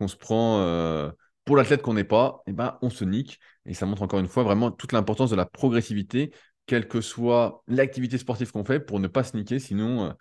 on 0.00 0.08
se 0.08 0.16
prend 0.16 0.60
euh, 0.60 1.10
pour 1.44 1.56
l'athlète 1.56 1.82
qu'on 1.82 1.94
n'est 1.94 2.04
pas, 2.04 2.42
et 2.46 2.50
eh 2.50 2.52
ben, 2.52 2.78
on 2.82 2.90
se 2.90 3.04
nique. 3.04 3.38
Et 3.64 3.74
ça 3.74 3.86
montre 3.86 4.02
encore 4.02 4.20
une 4.20 4.28
fois 4.28 4.42
vraiment 4.42 4.70
toute 4.70 4.92
l'importance 4.92 5.30
de 5.30 5.36
la 5.36 5.46
progressivité 5.46 6.32
quelle 6.66 6.86
que 6.86 7.00
soit 7.00 7.64
l'activité 7.66 8.18
sportive 8.18 8.52
qu'on 8.52 8.62
fait, 8.62 8.78
pour 8.78 9.00
ne 9.00 9.08
pas 9.08 9.24
se 9.24 9.34
niquer, 9.34 9.58
sinon 9.58 10.14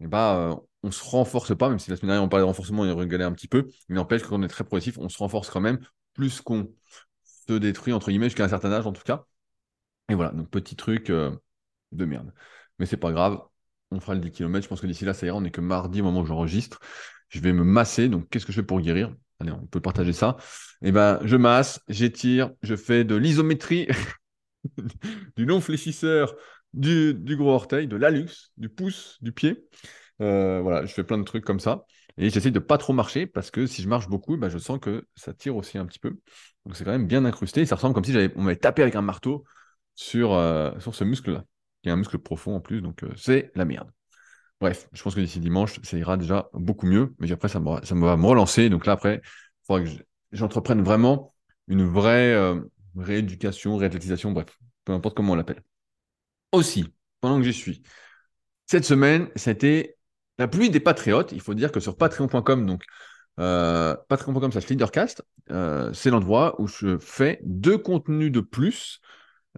eh 0.00 0.06
ben, 0.06 0.52
euh, 0.52 0.54
on 0.82 0.88
ne 0.88 0.92
se 0.92 1.04
renforce 1.04 1.56
pas, 1.56 1.68
même 1.68 1.78
si 1.78 1.90
la 1.90 1.96
semaine 1.96 2.10
dernière 2.10 2.24
on 2.24 2.28
parlait 2.28 2.42
de 2.44 2.46
renforcement 2.46 2.84
et 2.86 2.90
on 2.90 2.96
rigolait 2.96 3.24
un 3.24 3.32
petit 3.32 3.48
peu, 3.48 3.68
mais 3.88 3.96
n'empêche 3.96 4.22
que 4.22 4.28
quand 4.28 4.38
on 4.40 4.42
est 4.42 4.48
très 4.48 4.64
progressif, 4.64 4.98
on 4.98 5.08
se 5.08 5.18
renforce 5.18 5.50
quand 5.50 5.60
même, 5.60 5.80
plus 6.14 6.40
qu'on 6.40 6.72
se 7.24 7.52
détruit, 7.54 7.92
entre 7.92 8.08
guillemets, 8.10 8.26
jusqu'à 8.26 8.44
un 8.44 8.48
certain 8.48 8.72
âge 8.72 8.86
en 8.86 8.92
tout 8.92 9.02
cas. 9.02 9.24
Et 10.08 10.14
voilà, 10.14 10.32
donc 10.32 10.50
petit 10.50 10.76
truc 10.76 11.10
euh, 11.10 11.32
de 11.92 12.04
merde. 12.04 12.32
Mais 12.78 12.86
c'est 12.86 12.96
pas 12.96 13.12
grave, 13.12 13.40
on 13.90 14.00
fera 14.00 14.14
le 14.14 14.20
10 14.20 14.30
km, 14.32 14.64
je 14.64 14.68
pense 14.68 14.80
que 14.80 14.86
d'ici 14.86 15.04
là 15.04 15.14
ça 15.14 15.26
ira, 15.26 15.36
on 15.36 15.40
n'est 15.42 15.50
que 15.50 15.60
mardi 15.60 16.00
au 16.00 16.04
moment 16.04 16.20
où 16.20 16.26
j'enregistre. 16.26 16.80
Je 17.28 17.40
vais 17.40 17.52
me 17.52 17.64
masser, 17.64 18.08
donc 18.08 18.28
qu'est-ce 18.30 18.46
que 18.46 18.52
je 18.52 18.60
fais 18.60 18.66
pour 18.66 18.80
guérir? 18.80 19.14
Allez, 19.40 19.52
on 19.52 19.66
peut 19.66 19.80
partager 19.80 20.12
ça. 20.12 20.36
Eh 20.82 20.92
ben, 20.92 21.20
je 21.24 21.36
masse, 21.36 21.80
j'étire, 21.88 22.50
je 22.62 22.76
fais 22.76 23.04
de 23.04 23.14
l'isométrie 23.14 23.88
du 25.36 25.44
long 25.44 25.60
fléchisseur 25.60 26.34
du, 26.74 27.36
gros 27.36 27.52
orteil, 27.52 27.86
de 27.86 27.96
l'alux, 27.96 28.52
du 28.56 28.68
pouce, 28.68 29.18
du 29.20 29.32
pied. 29.32 29.64
Euh, 30.20 30.60
voilà, 30.62 30.84
je 30.84 30.92
fais 30.92 31.04
plein 31.04 31.18
de 31.18 31.24
trucs 31.24 31.44
comme 31.44 31.60
ça. 31.60 31.84
Et 32.16 32.30
j'essaie 32.30 32.50
de 32.50 32.58
pas 32.58 32.78
trop 32.78 32.92
marcher 32.92 33.26
parce 33.26 33.50
que 33.50 33.66
si 33.66 33.82
je 33.82 33.88
marche 33.88 34.08
beaucoup, 34.08 34.36
bah, 34.36 34.48
je 34.48 34.58
sens 34.58 34.80
que 34.80 35.06
ça 35.14 35.32
tire 35.32 35.56
aussi 35.56 35.78
un 35.78 35.86
petit 35.86 36.00
peu. 36.00 36.18
Donc 36.66 36.76
c'est 36.76 36.84
quand 36.84 36.90
même 36.90 37.06
bien 37.06 37.24
incrusté. 37.24 37.64
ça 37.64 37.76
ressemble 37.76 37.94
comme 37.94 38.04
si 38.04 38.16
on 38.34 38.42
m'avait 38.42 38.56
tapé 38.56 38.82
avec 38.82 38.96
un 38.96 39.02
marteau 39.02 39.44
sur, 39.94 40.32
euh, 40.32 40.72
sur 40.80 40.94
ce 40.94 41.04
muscle-là, 41.04 41.44
qui 41.82 41.88
est 41.88 41.92
un 41.92 41.96
muscle 41.96 42.18
profond 42.18 42.56
en 42.56 42.60
plus. 42.60 42.80
Donc 42.80 43.04
euh, 43.04 43.10
c'est 43.16 43.52
la 43.54 43.64
merde. 43.64 43.90
Bref, 44.60 44.88
je 44.92 45.02
pense 45.02 45.14
que 45.14 45.20
d'ici 45.20 45.38
dimanche, 45.38 45.78
ça 45.84 45.96
ira 45.96 46.16
déjà 46.16 46.48
beaucoup 46.52 46.86
mieux. 46.86 47.14
Mais 47.20 47.30
après, 47.30 47.48
ça, 47.48 47.60
ça 47.84 47.94
va 47.94 48.16
me 48.16 48.26
relancer. 48.26 48.68
Donc 48.68 48.86
là, 48.86 48.94
après, 48.94 49.20
il 49.22 49.66
faudra 49.66 49.84
que 49.84 49.90
j'entreprenne 50.32 50.82
vraiment 50.82 51.32
une 51.68 51.84
vraie 51.84 52.34
rééducation, 52.96 53.76
réathlétisation, 53.76 54.32
bref, 54.32 54.58
peu 54.84 54.92
importe 54.92 55.16
comment 55.16 55.34
on 55.34 55.36
l'appelle. 55.36 55.62
Aussi, 56.52 56.92
pendant 57.20 57.38
que 57.38 57.44
j'y 57.44 57.52
suis, 57.52 57.82
cette 58.66 58.84
semaine, 58.84 59.28
c'était 59.36 59.96
la 60.38 60.48
pluie 60.48 60.70
des 60.70 60.80
patriotes. 60.80 61.32
Il 61.32 61.40
faut 61.40 61.54
dire 61.54 61.72
que 61.72 61.80
sur 61.80 61.96
patreon.com, 61.96 62.66
donc 62.66 62.84
euh, 63.40 63.96
patreon.com 64.08 64.52
slash 64.52 64.68
leadercast, 64.68 65.22
euh, 65.50 65.92
c'est 65.92 66.10
l'endroit 66.10 66.60
où 66.60 66.66
je 66.66 66.98
fais 66.98 67.40
deux 67.44 67.78
contenus 67.78 68.32
de 68.32 68.40
plus, 68.40 69.00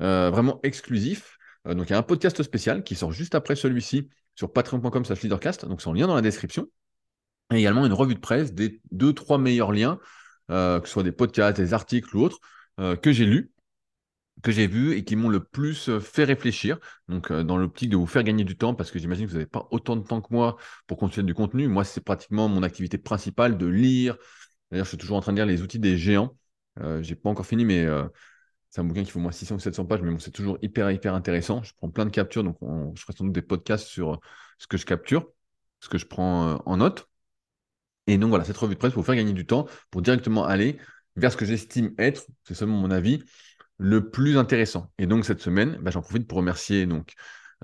euh, 0.01 0.31
vraiment 0.31 0.61
exclusifs. 0.63 1.39
donc 1.65 1.89
il 1.89 1.93
y 1.93 1.95
a 1.95 1.99
un 1.99 2.03
podcast 2.03 2.43
spécial 2.43 2.83
qui 2.83 2.95
sort 2.95 3.13
juste 3.13 3.35
après 3.35 3.57
celui-ci 3.57 4.09
sur 4.35 4.53
patreon.com 4.53 5.05
slash 5.05 5.23
leadercast, 5.23 5.67
donc 5.67 5.83
c'est 5.83 5.89
en 5.89 5.93
lien 5.93 6.07
dans 6.07 6.15
la 6.15 6.23
description. 6.23 6.69
Et 7.53 7.57
également 7.57 7.85
une 7.85 7.93
revue 7.93 8.15
de 8.15 8.21
presse 8.21 8.55
des 8.55 8.81
deux, 8.93 9.13
trois 9.13 9.39
meilleurs 9.39 9.73
liens, 9.73 9.99
que 10.49 10.81
ce 10.85 10.91
soit 10.91 11.03
des 11.03 11.13
podcasts, 11.13 11.57
des 11.57 11.75
articles 11.75 12.17
ou 12.17 12.23
autres, 12.23 12.39
que 12.79 13.13
j'ai 13.13 13.27
lu, 13.27 13.51
que 14.43 14.53
j'ai 14.53 14.67
vu 14.67 14.95
et 14.95 15.05
qui 15.05 15.17
m'ont 15.17 15.29
le 15.29 15.43
plus 15.43 15.89
euh, 15.89 16.01
fait 16.01 16.25
réfléchir. 16.25 16.79
Donc, 17.09 17.31
euh, 17.31 17.43
dans 17.43 17.57
l'optique 17.57 17.91
de 17.91 17.97
vous 17.97 18.07
faire 18.07 18.23
gagner 18.23 18.45
du 18.45 18.57
temps, 18.57 18.75
parce 18.75 18.91
que 18.91 18.99
j'imagine 18.99 19.27
que 19.27 19.31
vous 19.31 19.37
n'avez 19.37 19.47
pas 19.49 19.69
autant 19.71 19.97
de 19.97 20.03
temps 20.07 20.21
que 20.21 20.33
moi 20.33 20.57
pour 20.87 20.99
construire 20.99 21.27
du 21.27 21.35
contenu. 21.35 21.69
Moi, 21.69 21.85
c'est 21.85 22.03
pratiquement 22.03 22.49
mon 22.49 22.63
activité 22.63 22.99
principale 22.99 23.59
de 23.59 23.67
lire. 23.67 24.17
D'ailleurs, 24.71 24.85
je 24.85 24.91
suis 24.91 24.99
toujours 24.99 25.17
en 25.17 25.21
train 25.21 25.33
de 25.33 25.37
lire 25.39 25.47
les 25.47 25.63
outils 25.63 25.79
des 25.79 25.97
géants. 25.99 26.37
Je 26.79 27.03
j'ai 27.03 27.17
pas 27.17 27.29
encore 27.31 27.47
fini, 27.47 27.65
mais 27.65 27.87
c'est 28.71 28.81
un 28.81 28.85
bouquin 28.85 29.03
qui 29.05 29.11
fait 29.11 29.19
moins 29.19 29.33
600 29.33 29.57
ou 29.57 29.59
700 29.59 29.85
pages, 29.85 30.01
mais 30.03 30.11
bon, 30.11 30.19
c'est 30.19 30.31
toujours 30.31 30.57
hyper, 30.63 30.91
hyper 30.91 31.15
intéressant. 31.15 31.63
Je 31.63 31.73
prends 31.77 31.91
plein 31.91 32.07
de 32.07 32.11
captures, 32.11 32.45
donc 32.45 32.57
je 32.95 33.03
ferai 33.03 33.13
sans 33.17 33.25
doute 33.25 33.35
des 33.35 33.43
podcasts 33.43 33.87
sur 33.87 34.21
ce 34.59 34.67
que 34.67 34.77
je 34.77 34.87
capture, 34.87 35.29
ce 35.81 35.89
que 35.89 35.99
je 35.99 36.07
prends 36.07 36.63
en 36.65 36.77
note. 36.79 37.09
Et 38.07 38.19
donc 38.19 38.31
voilà, 38.31 38.45
cette 38.45 38.57
revue 38.57 38.75
de 38.75 38.79
presse 38.79 38.93
pour 38.93 39.03
vous 39.03 39.07
faire 39.07 39.17
gagner 39.17 39.33
du 39.33 39.47
temps, 39.47 39.67
pour 39.91 40.03
directement 40.03 40.45
aller 40.45 40.79
vers 41.17 41.33
ce 41.33 41.37
que 41.37 41.45
j'estime 41.45 41.95
être, 41.99 42.27
c'est 42.45 42.55
seulement 42.55 42.77
mon 42.77 42.91
avis, 42.91 43.23
le 43.81 44.11
plus 44.11 44.37
intéressant. 44.37 44.93
Et 44.99 45.07
donc 45.07 45.25
cette 45.25 45.41
semaine, 45.41 45.79
bah, 45.81 45.91
j'en 45.91 46.03
profite 46.03 46.29
pour 46.29 46.39
remercier 46.39 46.87
donc 46.87 47.15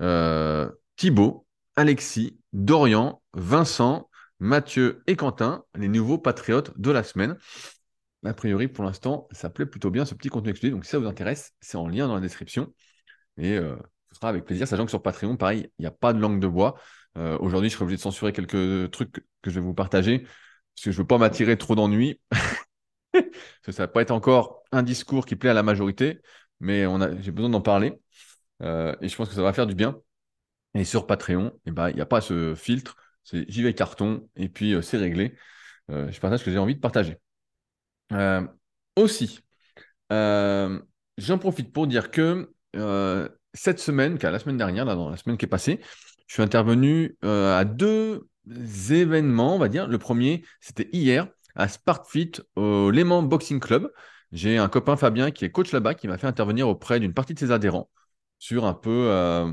euh, 0.01 0.69
Thibaut, 0.95 1.45
Alexis, 1.75 2.39
Dorian, 2.53 3.21
Vincent, 3.33 4.09
Mathieu 4.39 5.03
et 5.07 5.15
Quentin, 5.15 5.63
les 5.75 5.87
nouveaux 5.87 6.17
patriotes 6.17 6.77
de 6.79 6.91
la 6.91 7.03
semaine. 7.03 7.37
A 8.25 8.33
priori, 8.33 8.67
pour 8.67 8.83
l'instant, 8.83 9.27
ça 9.31 9.49
plaît 9.49 9.65
plutôt 9.65 9.91
bien 9.91 10.05
ce 10.05 10.15
petit 10.15 10.29
contenu 10.29 10.49
exclusif. 10.49 10.73
Donc 10.73 10.85
si 10.85 10.91
ça 10.91 10.99
vous 10.99 11.05
intéresse, 11.05 11.53
c'est 11.61 11.77
en 11.77 11.87
lien 11.87 12.07
dans 12.07 12.15
la 12.15 12.21
description. 12.21 12.73
Et 13.37 13.53
euh, 13.57 13.75
sera 14.17 14.29
avec 14.29 14.45
plaisir, 14.45 14.67
sachant 14.67 14.85
que 14.85 14.89
sur 14.89 15.01
Patreon, 15.01 15.37
pareil, 15.37 15.71
il 15.77 15.83
n'y 15.83 15.87
a 15.87 15.91
pas 15.91 16.13
de 16.13 16.19
langue 16.19 16.39
de 16.39 16.47
bois. 16.47 16.75
Euh, 17.17 17.37
aujourd'hui, 17.39 17.69
je 17.69 17.75
serai 17.75 17.83
obligé 17.83 17.97
de 17.97 18.01
censurer 18.01 18.33
quelques 18.33 18.91
trucs 18.91 19.23
que 19.41 19.49
je 19.49 19.55
vais 19.55 19.61
vous 19.61 19.73
partager, 19.73 20.19
parce 20.19 20.85
que 20.85 20.91
je 20.91 20.97
ne 20.97 21.03
veux 21.03 21.07
pas 21.07 21.17
m'attirer 21.17 21.57
trop 21.57 21.75
d'ennuis. 21.75 22.19
ça 23.63 23.83
va 23.83 23.87
pas 23.87 24.01
être 24.01 24.11
encore 24.11 24.63
un 24.71 24.83
discours 24.83 25.25
qui 25.25 25.35
plaît 25.35 25.49
à 25.49 25.53
la 25.53 25.63
majorité, 25.63 26.21
mais 26.59 26.85
j'ai 27.21 27.31
besoin 27.31 27.49
d'en 27.49 27.61
parler. 27.61 27.93
Euh, 28.63 28.95
et 29.01 29.09
je 29.09 29.15
pense 29.15 29.29
que 29.29 29.35
ça 29.35 29.43
va 29.43 29.53
faire 29.53 29.67
du 29.67 29.75
bien. 29.75 29.97
Et 30.73 30.83
sur 30.83 31.07
Patreon, 31.07 31.51
eh 31.65 31.71
ben, 31.71 31.89
il 31.89 31.95
n'y 31.95 32.01
a 32.01 32.05
pas 32.05 32.21
ce 32.21 32.55
filtre. 32.55 32.95
C'est 33.23 33.45
j'y 33.49 33.61
vais 33.63 33.73
carton 33.73 34.27
et 34.35 34.49
puis 34.49 34.73
euh, 34.73 34.81
c'est 34.81 34.97
réglé. 34.97 35.35
je 35.89 36.19
partage 36.19 36.39
ce 36.39 36.45
que 36.45 36.51
j'ai 36.51 36.57
envie 36.57 36.75
de 36.75 36.79
partager. 36.79 37.17
aussi, 38.95 39.41
j'en 40.09 41.37
profite 41.39 41.73
pour 41.73 41.87
dire 41.87 42.11
que 42.11 42.53
cette 43.53 43.79
semaine, 43.79 44.17
la 44.21 44.39
semaine 44.39 44.57
dernière, 44.57 44.85
là, 44.85 44.95
dans 44.95 45.09
la 45.09 45.17
semaine 45.17 45.37
qui 45.37 45.45
est 45.45 45.49
passée, 45.49 45.81
je 46.27 46.33
suis 46.33 46.43
intervenu 46.43 47.17
euh, 47.23 47.57
à 47.57 47.65
deux 47.65 48.27
événements, 48.89 49.55
on 49.55 49.59
va 49.59 49.69
dire. 49.69 49.87
Le 49.87 49.97
premier, 49.97 50.43
c'était 50.61 50.89
hier 50.91 51.27
à 51.57 51.67
Spartfit 51.67 52.31
au 52.55 52.91
Léman 52.91 53.23
Boxing 53.23 53.59
Club. 53.59 53.91
J'ai 54.31 54.57
un 54.57 54.69
copain 54.69 54.95
Fabien 54.95 55.31
qui 55.31 55.45
est 55.45 55.51
coach 55.51 55.71
là-bas 55.71 55.95
qui 55.95 56.07
m'a 56.07 56.17
fait 56.17 56.27
intervenir 56.27 56.67
auprès 56.67 56.99
d'une 56.99 57.13
partie 57.13 57.33
de 57.33 57.39
ses 57.39 57.51
adhérents 57.51 57.89
sur 58.39 58.65
un 58.65 58.73
peu 58.73 59.07
euh, 59.09 59.51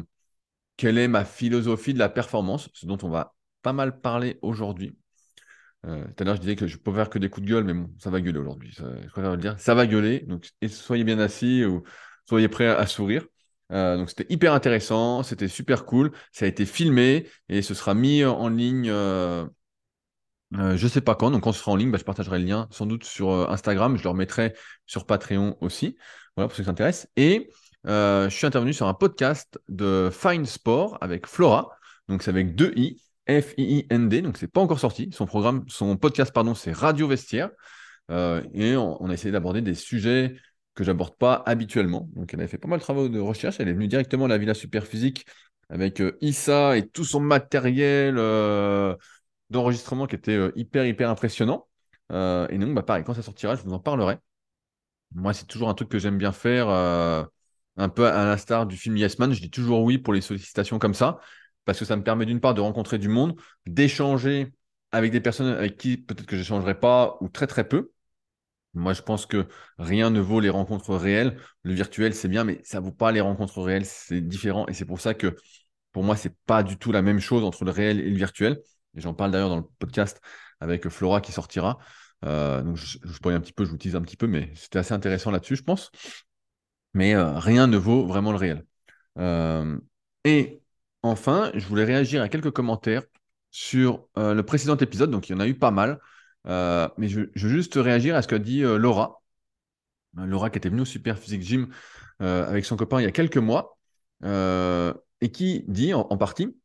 quelle 0.76 0.98
est 0.98 1.08
ma 1.08 1.24
philosophie 1.24 1.94
de 1.94 1.98
la 1.98 2.08
performance, 2.08 2.68
ce 2.74 2.86
dont 2.86 2.98
on 3.02 3.08
va 3.08 3.34
pas 3.62 3.72
mal 3.72 4.00
parler 4.00 4.38
aujourd'hui. 4.42 4.96
Euh, 5.86 6.04
tout 6.04 6.22
à 6.22 6.24
l'heure, 6.24 6.36
je 6.36 6.40
disais 6.40 6.56
que 6.56 6.66
je 6.66 6.76
peux 6.76 6.92
faire 6.92 7.10
que 7.10 7.18
des 7.18 7.28
coups 7.28 7.46
de 7.46 7.50
gueule, 7.52 7.64
mais 7.64 7.74
bon, 7.74 7.90
ça 7.98 8.10
va 8.10 8.20
gueuler 8.20 8.38
aujourd'hui. 8.38 8.72
Je 8.72 9.08
préfère 9.08 9.32
le 9.32 9.36
dire. 9.36 9.58
Ça 9.58 9.74
va 9.74 9.86
gueuler. 9.86 10.20
Donc, 10.20 10.48
soyez 10.68 11.04
bien 11.04 11.18
assis 11.18 11.64
ou 11.64 11.82
soyez 12.28 12.48
prêts 12.48 12.68
à 12.68 12.86
sourire. 12.86 13.24
Euh, 13.72 13.96
donc 13.96 14.10
c'était 14.10 14.26
hyper 14.28 14.52
intéressant, 14.52 15.22
c'était 15.22 15.48
super 15.48 15.84
cool. 15.84 16.12
Ça 16.32 16.44
a 16.44 16.48
été 16.48 16.66
filmé 16.66 17.26
et 17.48 17.62
ce 17.62 17.74
sera 17.74 17.94
mis 17.94 18.24
en 18.24 18.48
ligne. 18.48 18.88
Euh, 18.90 19.46
euh, 20.58 20.76
je 20.76 20.88
sais 20.88 21.00
pas 21.00 21.14
quand, 21.14 21.30
donc 21.30 21.42
quand 21.42 21.52
ce 21.52 21.60
sera 21.60 21.72
en 21.72 21.76
ligne, 21.76 21.90
bah, 21.90 21.98
je 21.98 22.04
partagerai 22.04 22.38
le 22.38 22.44
lien 22.44 22.68
sans 22.70 22.86
doute 22.86 23.04
sur 23.04 23.50
Instagram, 23.50 23.96
je 23.96 24.02
le 24.02 24.10
remettrai 24.10 24.54
sur 24.86 25.06
Patreon 25.06 25.56
aussi, 25.60 25.96
voilà 26.36 26.48
pour 26.48 26.56
ceux 26.56 26.62
qui 26.62 26.66
s'intéressent. 26.66 27.08
Et 27.16 27.50
je 27.86 28.28
suis 28.30 28.46
intervenu 28.46 28.72
sur 28.72 28.86
un 28.86 28.94
podcast 28.94 29.58
de 29.68 30.10
Fine 30.12 30.46
Sport 30.46 30.98
avec 31.00 31.26
Flora, 31.26 31.70
donc 32.08 32.22
c'est 32.22 32.30
avec 32.30 32.54
deux 32.54 32.72
i, 32.76 33.00
F-I-I-N-D, 33.28 34.22
donc 34.22 34.36
c'est 34.36 34.48
pas 34.48 34.60
encore 34.60 34.80
sorti. 34.80 35.10
Son 35.12 35.26
programme, 35.26 35.64
son 35.68 35.96
podcast, 35.96 36.32
pardon, 36.32 36.54
c'est 36.54 36.72
Radio 36.72 37.08
Vestiaire. 37.08 37.50
et 38.10 38.76
on, 38.76 39.08
a 39.08 39.12
essayé 39.12 39.32
d'aborder 39.32 39.62
des 39.62 39.74
sujets 39.74 40.36
que 40.74 40.84
j'aborde 40.84 41.16
pas 41.16 41.42
habituellement. 41.46 42.08
Donc 42.14 42.34
elle 42.34 42.40
avait 42.40 42.48
fait 42.48 42.58
pas 42.58 42.68
mal 42.68 42.78
de 42.78 42.84
travaux 42.84 43.08
de 43.08 43.20
recherche. 43.20 43.56
Elle 43.60 43.68
est 43.68 43.72
venue 43.72 43.88
directement 43.88 44.26
à 44.26 44.28
la 44.28 44.38
Villa 44.38 44.54
Superphysique 44.54 45.24
avec 45.70 46.00
euh, 46.00 46.16
Issa 46.20 46.76
et 46.76 46.86
tout 46.88 47.04
son 47.04 47.20
matériel 47.20 48.16
euh, 48.18 48.94
d'enregistrement 49.54 50.06
qui 50.06 50.16
était 50.16 50.32
euh, 50.36 50.52
hyper 50.56 50.86
hyper 50.86 51.10
impressionnant. 51.10 51.66
et 52.10 52.58
donc 52.58 52.74
bah, 52.74 52.82
pareil, 52.82 53.04
quand 53.04 53.14
ça 53.14 53.22
sortira, 53.22 53.56
je 53.56 53.62
vous 53.62 53.72
en 53.72 53.80
parlerai. 53.80 54.18
Moi, 55.14 55.32
c'est 55.32 55.46
toujours 55.46 55.68
un 55.68 55.74
truc 55.74 55.88
que 55.88 55.98
j'aime 55.98 56.18
bien 56.18 56.32
faire, 56.32 56.68
un 56.68 57.88
peu 57.88 58.06
à 58.06 58.24
l'instar 58.24 58.66
du 58.66 58.76
film 58.76 58.96
Yes 58.96 59.18
Man. 59.18 59.32
Je 59.32 59.40
dis 59.40 59.50
toujours 59.50 59.82
oui 59.82 59.98
pour 59.98 60.12
les 60.12 60.20
sollicitations 60.20 60.78
comme 60.78 60.94
ça, 60.94 61.20
parce 61.64 61.78
que 61.78 61.84
ça 61.84 61.96
me 61.96 62.02
permet 62.02 62.26
d'une 62.26 62.40
part 62.40 62.54
de 62.54 62.60
rencontrer 62.60 62.98
du 62.98 63.08
monde, 63.08 63.38
d'échanger 63.66 64.52
avec 64.92 65.12
des 65.12 65.20
personnes 65.20 65.48
avec 65.48 65.76
qui 65.76 65.96
peut-être 65.96 66.26
que 66.26 66.36
je 66.36 66.40
n'échangerai 66.42 66.78
pas 66.78 67.16
ou 67.20 67.28
très 67.28 67.46
très 67.46 67.68
peu. 67.68 67.90
Moi, 68.74 68.92
je 68.92 69.02
pense 69.02 69.26
que 69.26 69.46
rien 69.78 70.10
ne 70.10 70.20
vaut 70.20 70.40
les 70.40 70.50
rencontres 70.50 70.96
réelles. 70.96 71.38
Le 71.62 71.74
virtuel, 71.74 72.14
c'est 72.14 72.28
bien, 72.28 72.44
mais 72.44 72.60
ça 72.64 72.80
vaut 72.80 72.92
pas 72.92 73.12
les 73.12 73.20
rencontres 73.20 73.62
réelles. 73.62 73.86
C'est 73.86 74.20
différent. 74.20 74.66
Et 74.66 74.74
c'est 74.74 74.84
pour 74.84 75.00
ça 75.00 75.14
que 75.14 75.36
pour 75.92 76.02
moi, 76.02 76.16
ce 76.16 76.28
n'est 76.28 76.34
pas 76.46 76.62
du 76.64 76.76
tout 76.76 76.90
la 76.92 77.02
même 77.02 77.20
chose 77.20 77.44
entre 77.44 77.64
le 77.64 77.70
réel 77.70 78.00
et 78.00 78.10
le 78.10 78.16
virtuel. 78.16 78.60
J'en 78.96 79.14
parle 79.14 79.30
d'ailleurs 79.30 79.48
dans 79.48 79.56
le 79.56 79.66
podcast 79.78 80.20
avec 80.60 80.88
Flora 80.88 81.20
qui 81.20 81.32
sortira. 81.32 81.78
Euh, 82.24 82.62
donc, 82.62 82.76
je, 82.76 82.98
je 83.02 83.28
un 83.28 83.40
petit 83.40 83.52
peu, 83.52 83.64
je 83.64 83.70
vous 83.70 83.76
tease 83.76 83.96
un 83.96 84.02
petit 84.02 84.16
peu, 84.16 84.26
mais 84.26 84.50
c'était 84.54 84.78
assez 84.78 84.94
intéressant 84.94 85.30
là-dessus, 85.30 85.56
je 85.56 85.62
pense. 85.62 85.90
Mais 86.94 87.14
euh, 87.14 87.38
rien 87.38 87.66
ne 87.66 87.76
vaut 87.76 88.06
vraiment 88.06 88.30
le 88.30 88.38
réel. 88.38 88.64
Euh, 89.18 89.78
et 90.24 90.62
enfin, 91.02 91.50
je 91.54 91.66
voulais 91.66 91.84
réagir 91.84 92.22
à 92.22 92.28
quelques 92.28 92.50
commentaires 92.50 93.02
sur 93.50 94.06
le 94.16 94.40
précédent 94.42 94.76
épisode. 94.76 95.10
Donc, 95.10 95.28
il 95.28 95.32
y 95.32 95.34
en 95.34 95.40
a 95.40 95.46
eu 95.46 95.54
pas 95.58 95.70
mal. 95.70 96.00
Mais 96.46 97.08
je, 97.08 97.20
veux 97.20 97.48
juste 97.48 97.74
réagir 97.74 98.16
à 98.16 98.22
ce 98.22 98.28
qu'a 98.28 98.38
dit 98.38 98.62
Laura. 98.62 99.22
Laura 100.16 100.50
qui 100.50 100.58
était 100.58 100.68
venue 100.68 100.82
au 100.82 100.86
Super 100.86 101.18
Physique 101.18 101.42
Gym 101.42 101.68
avec 102.20 102.64
son 102.64 102.76
copain 102.76 103.00
il 103.00 103.04
y 103.04 103.06
a 103.06 103.12
quelques 103.12 103.36
mois 103.36 103.76
et 104.24 105.30
qui 105.32 105.64
dit 105.68 105.94
en, 105.94 106.16
partie 106.16 106.56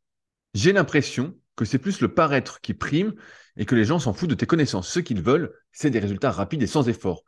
J'ai 0.54 0.74
l'impression 0.74 1.36
que 1.60 1.66
c'est 1.66 1.78
plus 1.78 2.00
le 2.00 2.14
paraître 2.14 2.62
qui 2.62 2.74
prime 2.74 3.14
et 3.58 3.66
que 3.66 3.76
les 3.76 3.84
gens 3.84 4.00
s'en 4.00 4.14
foutent 4.14 4.30
de 4.30 4.36
tes 4.36 4.46
connaissances. 4.46 4.88
Ce 4.88 5.02
qu'ils 5.02 5.22
veulent, 5.22 5.52
c'est 5.74 5.90
des 5.90 6.00
résultats 6.00 6.32
rapides 6.32 6.64
et 6.64 6.68
sans 6.68 6.88
effort. 6.88 7.26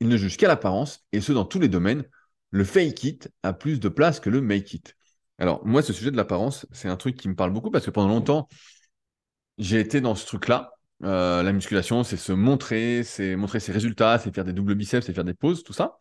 Ils 0.00 0.08
ne 0.08 0.16
jugent 0.16 0.38
qu'à 0.38 0.48
l'apparence 0.48 1.04
et 1.12 1.20
ce 1.20 1.32
dans 1.32 1.44
tous 1.44 1.60
les 1.60 1.68
domaines. 1.68 2.02
Le 2.50 2.64
fake 2.64 3.04
it 3.04 3.32
a 3.42 3.52
plus 3.52 3.80
de 3.80 3.90
place 3.90 4.20
que 4.20 4.30
le 4.30 4.40
make 4.40 4.72
it. 4.72 4.96
Alors, 5.38 5.66
moi, 5.66 5.82
ce 5.82 5.92
sujet 5.92 6.10
de 6.10 6.16
l'apparence, 6.16 6.66
c'est 6.72 6.88
un 6.88 6.96
truc 6.96 7.16
qui 7.16 7.28
me 7.28 7.34
parle 7.34 7.52
beaucoup 7.52 7.70
parce 7.70 7.84
que 7.84 7.90
pendant 7.90 8.08
longtemps, 8.08 8.48
j'ai 9.58 9.80
été 9.80 10.00
dans 10.00 10.14
ce 10.14 10.24
truc-là. 10.24 10.72
Euh, 11.02 11.42
la 11.42 11.52
musculation, 11.52 12.04
c'est 12.04 12.16
se 12.16 12.32
montrer, 12.32 13.02
c'est 13.04 13.36
montrer 13.36 13.60
ses 13.60 13.72
résultats, 13.72 14.18
c'est 14.18 14.34
faire 14.34 14.46
des 14.46 14.54
doubles 14.54 14.76
biceps, 14.76 15.04
c'est 15.04 15.12
faire 15.12 15.24
des 15.24 15.34
pauses, 15.34 15.62
tout 15.62 15.74
ça. 15.74 15.98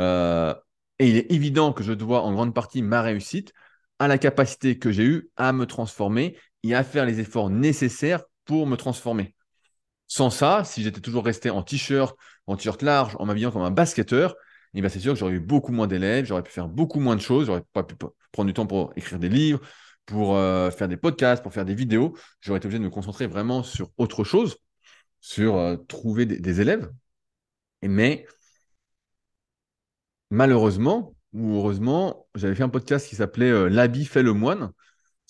Euh, 0.00 0.52
et 0.98 1.08
il 1.08 1.16
est 1.16 1.30
évident 1.30 1.72
que 1.72 1.84
je 1.84 1.92
dois 1.92 2.22
en 2.22 2.32
grande 2.32 2.52
partie 2.52 2.82
ma 2.82 3.00
réussite 3.00 3.52
à 4.00 4.08
la 4.08 4.18
capacité 4.18 4.80
que 4.80 4.90
j'ai 4.90 5.04
eue 5.04 5.30
à 5.36 5.52
me 5.52 5.66
transformer 5.66 6.36
et 6.62 6.74
à 6.74 6.84
faire 6.84 7.06
les 7.06 7.20
efforts 7.20 7.50
nécessaires 7.50 8.22
pour 8.44 8.66
me 8.66 8.76
transformer. 8.76 9.34
Sans 10.08 10.30
ça, 10.30 10.64
si 10.64 10.82
j'étais 10.82 11.00
toujours 11.00 11.24
resté 11.24 11.50
en 11.50 11.62
t-shirt, 11.62 12.16
en 12.46 12.56
t-shirt 12.56 12.82
large, 12.82 13.16
en 13.18 13.26
m'habillant 13.26 13.50
comme 13.50 13.62
un 13.62 13.70
basketteur, 13.70 14.34
eh 14.74 14.82
ben 14.82 14.88
c'est 14.88 15.00
sûr 15.00 15.12
que 15.14 15.18
j'aurais 15.18 15.32
eu 15.32 15.40
beaucoup 15.40 15.72
moins 15.72 15.86
d'élèves, 15.86 16.26
j'aurais 16.26 16.42
pu 16.42 16.52
faire 16.52 16.68
beaucoup 16.68 17.00
moins 17.00 17.16
de 17.16 17.20
choses, 17.20 17.46
j'aurais 17.46 17.64
pas 17.72 17.82
pu 17.82 17.94
prendre 18.32 18.46
du 18.46 18.54
temps 18.54 18.66
pour 18.66 18.92
écrire 18.96 19.18
des 19.18 19.28
livres, 19.28 19.60
pour 20.06 20.36
euh, 20.36 20.70
faire 20.70 20.88
des 20.88 20.96
podcasts, 20.96 21.42
pour 21.42 21.52
faire 21.52 21.64
des 21.64 21.74
vidéos, 21.74 22.16
j'aurais 22.40 22.58
été 22.58 22.66
obligé 22.66 22.78
de 22.78 22.84
me 22.84 22.90
concentrer 22.90 23.26
vraiment 23.26 23.62
sur 23.62 23.90
autre 23.96 24.24
chose, 24.24 24.56
sur 25.20 25.56
euh, 25.56 25.76
trouver 25.76 26.26
des, 26.26 26.60
élèves. 26.60 26.90
mais 27.82 28.26
malheureusement 30.30 31.14
ou 31.32 31.56
heureusement, 31.56 32.26
j'avais 32.34 32.54
fait 32.54 32.62
un 32.62 32.68
podcast 32.68 33.08
qui 33.08 33.16
s'appelait 33.16 33.50
euh, 33.50 33.68
L'habit 33.68 34.04
fait 34.04 34.22
le 34.22 34.32
moine. 34.34 34.70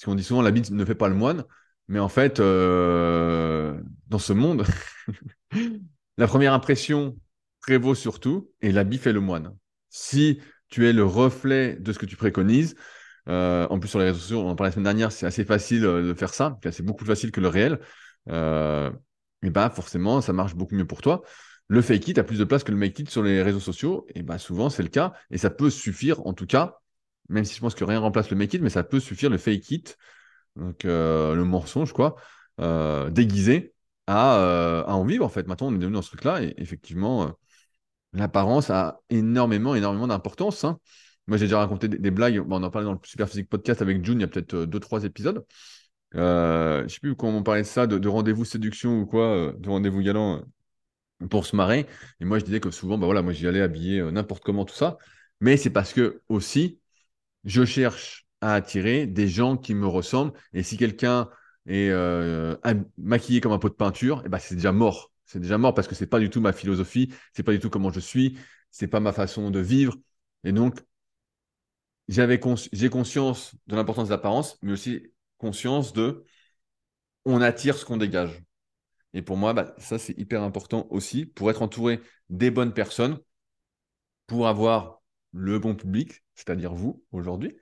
Parce 0.02 0.10
qu'on 0.10 0.16
dit 0.16 0.24
souvent 0.24 0.42
l'habit 0.42 0.72
ne 0.72 0.84
fait 0.84 0.96
pas 0.96 1.08
le 1.08 1.14
moine. 1.14 1.44
Mais 1.86 2.00
en 2.00 2.08
fait, 2.08 2.38
dans 2.38 4.18
ce 4.18 4.32
monde, 4.32 4.64
la 6.18 6.26
première 6.26 6.54
impression 6.54 7.16
prévaut 7.60 7.94
surtout 7.94 8.50
et 8.60 8.72
l'habit 8.72 8.98
fait 8.98 9.12
le 9.12 9.20
moine. 9.20 9.56
Si 9.90 10.40
tu 10.68 10.88
es 10.88 10.92
le 10.92 11.04
reflet 11.04 11.76
de 11.76 11.92
ce 11.92 12.00
que 12.00 12.06
tu 12.06 12.16
préconises, 12.16 12.74
euh, 13.28 13.66
en 13.70 13.78
plus, 13.78 13.88
sur 13.88 13.98
les 13.98 14.06
réseaux 14.06 14.18
sociaux, 14.18 14.40
on 14.40 14.48
en 14.48 14.56
parlait 14.56 14.70
la 14.70 14.72
semaine 14.72 14.84
dernière, 14.84 15.12
c'est 15.12 15.26
assez 15.26 15.44
facile 15.44 15.84
euh, 15.84 16.08
de 16.08 16.14
faire 16.14 16.34
ça. 16.34 16.58
C'est 16.72 16.82
beaucoup 16.82 17.04
plus 17.04 17.06
facile 17.06 17.30
que 17.30 17.40
le 17.40 17.48
réel. 17.48 17.78
Euh, 18.28 18.90
et 19.42 19.50
bah, 19.50 19.70
forcément, 19.70 20.20
ça 20.20 20.32
marche 20.32 20.54
beaucoup 20.54 20.74
mieux 20.74 20.86
pour 20.86 21.02
toi. 21.02 21.22
Le 21.68 21.80
fake 21.80 22.08
it 22.08 22.18
a 22.18 22.24
plus 22.24 22.38
de 22.38 22.44
place 22.44 22.64
que 22.64 22.72
le 22.72 22.78
make 22.78 22.98
it 22.98 23.08
sur 23.08 23.22
les 23.22 23.42
réseaux 23.42 23.60
sociaux. 23.60 24.06
Et 24.14 24.22
bah, 24.22 24.38
souvent, 24.38 24.70
c'est 24.70 24.82
le 24.82 24.88
cas. 24.88 25.12
Et 25.30 25.38
ça 25.38 25.50
peut 25.50 25.70
suffire, 25.70 26.26
en 26.26 26.34
tout 26.34 26.46
cas, 26.46 26.80
même 27.32 27.44
si 27.44 27.54
je 27.56 27.60
pense 27.60 27.74
que 27.74 27.84
rien 27.84 27.98
remplace 27.98 28.30
le 28.30 28.36
make 28.36 28.54
it, 28.54 28.62
mais 28.62 28.70
ça 28.70 28.84
peut 28.84 29.00
suffire 29.00 29.30
le 29.30 29.38
fake 29.38 29.70
it, 29.70 29.98
donc 30.56 30.84
le 30.84 31.42
mensonge, 31.44 31.92
quoi, 31.92 32.16
déguisé 33.10 33.74
à, 34.06 34.82
à, 34.82 34.92
en 34.94 35.04
vivre, 35.04 35.24
en 35.24 35.28
fait. 35.28 35.46
Maintenant, 35.48 35.68
on 35.68 35.74
est 35.74 35.78
devenu 35.78 35.94
dans 35.94 36.02
ce 36.02 36.10
truc-là. 36.10 36.42
Et 36.42 36.54
effectivement, 36.58 37.34
l'apparence 38.12 38.70
a 38.70 39.00
énormément, 39.10 39.74
énormément 39.74 40.06
d'importance. 40.06 40.64
Hein. 40.64 40.78
Moi, 41.26 41.38
j'ai 41.38 41.46
déjà 41.46 41.58
raconté 41.58 41.88
des, 41.88 42.10
blagues. 42.10 42.42
on 42.48 42.62
en 42.62 42.70
parlait 42.70 42.86
dans 42.86 42.92
le 42.92 42.98
Super 43.04 43.28
Physique 43.28 43.48
Podcast 43.48 43.80
avec 43.82 44.04
June 44.04 44.18
il 44.18 44.22
y 44.22 44.24
a 44.24 44.28
peut-être 44.28 44.54
euh, 44.54 44.66
deux, 44.66 44.80
trois 44.80 45.04
épisodes. 45.04 45.44
Euh, 46.14 46.80
je 46.80 46.84
ne 46.84 46.88
sais 46.88 47.00
plus 47.00 47.16
comment 47.16 47.38
on 47.38 47.42
parlait 47.42 47.62
de 47.62 47.66
ça, 47.66 47.86
de, 47.86 48.08
rendez-vous 48.08 48.44
séduction 48.44 49.00
ou 49.00 49.06
quoi, 49.06 49.24
euh, 49.24 49.52
de 49.58 49.68
rendez-vous 49.68 50.02
galant 50.02 50.42
pour 51.30 51.46
se 51.46 51.56
marrer. 51.56 51.86
Et 52.20 52.24
moi, 52.24 52.38
je 52.38 52.44
disais 52.44 52.60
que 52.60 52.70
souvent, 52.70 52.98
bah 52.98 53.06
voilà, 53.06 53.22
moi, 53.22 53.32
j'y 53.32 53.46
allais 53.46 53.62
habiller 53.62 54.02
n'importe 54.12 54.42
comment, 54.44 54.64
tout 54.64 54.74
ça. 54.74 54.98
Mais 55.40 55.56
c'est 55.56 55.70
parce 55.70 55.92
que 55.92 56.22
aussi, 56.28 56.80
je 57.44 57.64
cherche 57.64 58.26
à 58.40 58.54
attirer 58.54 59.06
des 59.06 59.28
gens 59.28 59.56
qui 59.56 59.74
me 59.74 59.86
ressemblent. 59.86 60.32
Et 60.52 60.62
si 60.62 60.76
quelqu'un 60.76 61.28
est 61.66 61.90
maquillé 62.98 63.40
comme 63.40 63.52
un 63.52 63.58
pot 63.58 63.68
de 63.68 63.74
peinture, 63.74 64.22
eh 64.24 64.28
ben, 64.28 64.38
c'est 64.38 64.56
déjà 64.56 64.72
mort. 64.72 65.12
C'est 65.26 65.40
déjà 65.40 65.58
mort 65.58 65.74
parce 65.74 65.88
que 65.88 65.94
c'est 65.94 66.06
pas 66.06 66.18
du 66.20 66.28
tout 66.28 66.40
ma 66.40 66.52
philosophie, 66.52 67.12
c'est 67.32 67.42
pas 67.42 67.52
du 67.52 67.58
tout 67.60 67.70
comment 67.70 67.90
je 67.90 68.00
suis, 68.00 68.38
c'est 68.70 68.88
pas 68.88 69.00
ma 69.00 69.12
façon 69.12 69.50
de 69.50 69.60
vivre. 69.60 69.96
Et 70.44 70.52
donc, 70.52 70.80
j'ai 72.08 72.38
conscience 72.90 73.54
de 73.66 73.76
l'importance 73.76 74.08
de 74.08 74.12
l'apparence, 74.12 74.58
mais 74.62 74.72
aussi 74.72 75.12
conscience 75.38 75.92
de 75.92 76.24
on 77.24 77.40
attire 77.40 77.76
ce 77.76 77.84
qu'on 77.84 77.96
dégage. 77.96 78.42
Et 79.14 79.22
pour 79.22 79.36
moi, 79.36 79.52
bah, 79.52 79.74
ça, 79.78 79.98
c'est 79.98 80.18
hyper 80.18 80.42
important 80.42 80.86
aussi 80.90 81.26
pour 81.26 81.50
être 81.50 81.62
entouré 81.62 82.00
des 82.30 82.50
bonnes 82.50 82.72
personnes, 82.72 83.18
pour 84.26 84.48
avoir 84.48 85.01
le 85.32 85.58
bon 85.58 85.74
public, 85.74 86.22
c'est-à-dire 86.34 86.74
vous 86.74 87.02
aujourd'hui, 87.12 87.56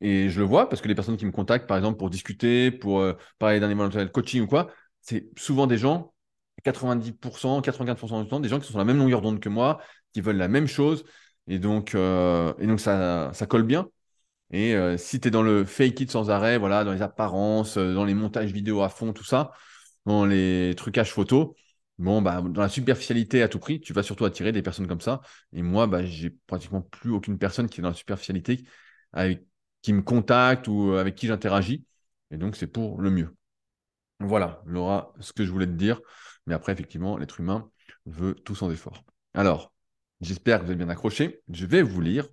et 0.00 0.28
je 0.28 0.38
le 0.38 0.44
vois 0.46 0.68
parce 0.68 0.82
que 0.82 0.88
les 0.88 0.94
personnes 0.94 1.16
qui 1.16 1.26
me 1.26 1.30
contactent, 1.30 1.66
par 1.66 1.76
exemple, 1.76 1.98
pour 1.98 2.10
discuter, 2.10 2.70
pour 2.70 3.04
parler 3.38 3.60
d'un 3.60 3.70
éventuel 3.70 4.10
coaching 4.12 4.42
ou 4.42 4.46
quoi, 4.46 4.70
c'est 5.00 5.28
souvent 5.38 5.66
des 5.66 5.78
gens, 5.78 6.14
90%, 6.62 7.60
95% 7.62 8.22
du 8.22 8.28
temps, 8.28 8.40
des 8.40 8.48
gens 8.48 8.58
qui 8.58 8.66
sont 8.66 8.72
sur 8.72 8.78
la 8.78 8.84
même 8.84 8.98
longueur 8.98 9.22
d'onde 9.22 9.40
que 9.40 9.48
moi, 9.48 9.80
qui 10.12 10.20
veulent 10.20 10.36
la 10.36 10.48
même 10.48 10.66
chose. 10.66 11.04
Et 11.46 11.58
donc, 11.58 11.94
et 11.94 12.66
donc 12.66 12.80
ça, 12.80 13.30
ça 13.32 13.46
colle 13.46 13.64
bien. 13.64 13.88
Et 14.50 14.74
euh, 14.74 14.96
si 14.96 15.20
tu 15.20 15.28
es 15.28 15.30
dans 15.30 15.42
le 15.42 15.64
fake 15.64 16.00
it 16.00 16.10
sans 16.10 16.30
arrêt, 16.30 16.58
voilà, 16.58 16.84
dans 16.84 16.92
les 16.92 17.02
apparences, 17.02 17.76
euh, 17.76 17.94
dans 17.94 18.04
les 18.04 18.14
montages 18.14 18.52
vidéo 18.52 18.82
à 18.82 18.88
fond, 18.88 19.12
tout 19.12 19.24
ça, 19.24 19.50
dans 20.06 20.24
les 20.24 20.74
trucages 20.76 21.12
photos, 21.12 21.54
bon, 21.98 22.22
bah, 22.22 22.42
dans 22.42 22.60
la 22.62 22.68
superficialité 22.68 23.42
à 23.42 23.48
tout 23.48 23.58
prix, 23.58 23.80
tu 23.80 23.92
vas 23.92 24.02
surtout 24.02 24.24
attirer 24.24 24.52
des 24.52 24.62
personnes 24.62 24.86
comme 24.86 25.00
ça. 25.00 25.20
Et 25.52 25.62
moi, 25.62 25.86
bah, 25.86 26.04
j'ai 26.04 26.30
pratiquement 26.46 26.82
plus 26.82 27.10
aucune 27.10 27.38
personne 27.38 27.68
qui 27.68 27.80
est 27.80 27.82
dans 27.82 27.88
la 27.90 27.94
superficialité, 27.94 28.64
avec, 29.12 29.44
qui 29.82 29.92
me 29.92 30.02
contacte 30.02 30.68
ou 30.68 30.92
euh, 30.92 31.00
avec 31.00 31.14
qui 31.14 31.26
j'interagis. 31.26 31.84
Et 32.30 32.36
donc, 32.36 32.56
c'est 32.56 32.66
pour 32.66 33.00
le 33.00 33.10
mieux. 33.10 33.34
Voilà, 34.20 34.62
Laura, 34.66 35.12
ce 35.20 35.32
que 35.32 35.44
je 35.44 35.50
voulais 35.50 35.66
te 35.66 35.72
dire. 35.72 36.00
Mais 36.46 36.54
après, 36.54 36.72
effectivement, 36.72 37.16
l'être 37.18 37.40
humain 37.40 37.70
veut 38.06 38.34
tout 38.34 38.54
sans 38.54 38.70
effort. 38.70 39.04
Alors, 39.34 39.72
j'espère 40.20 40.60
que 40.60 40.64
vous 40.64 40.70
avez 40.70 40.78
bien 40.78 40.88
accroché. 40.88 41.42
Je 41.48 41.66
vais 41.66 41.82
vous 41.82 42.00
lire 42.00 42.28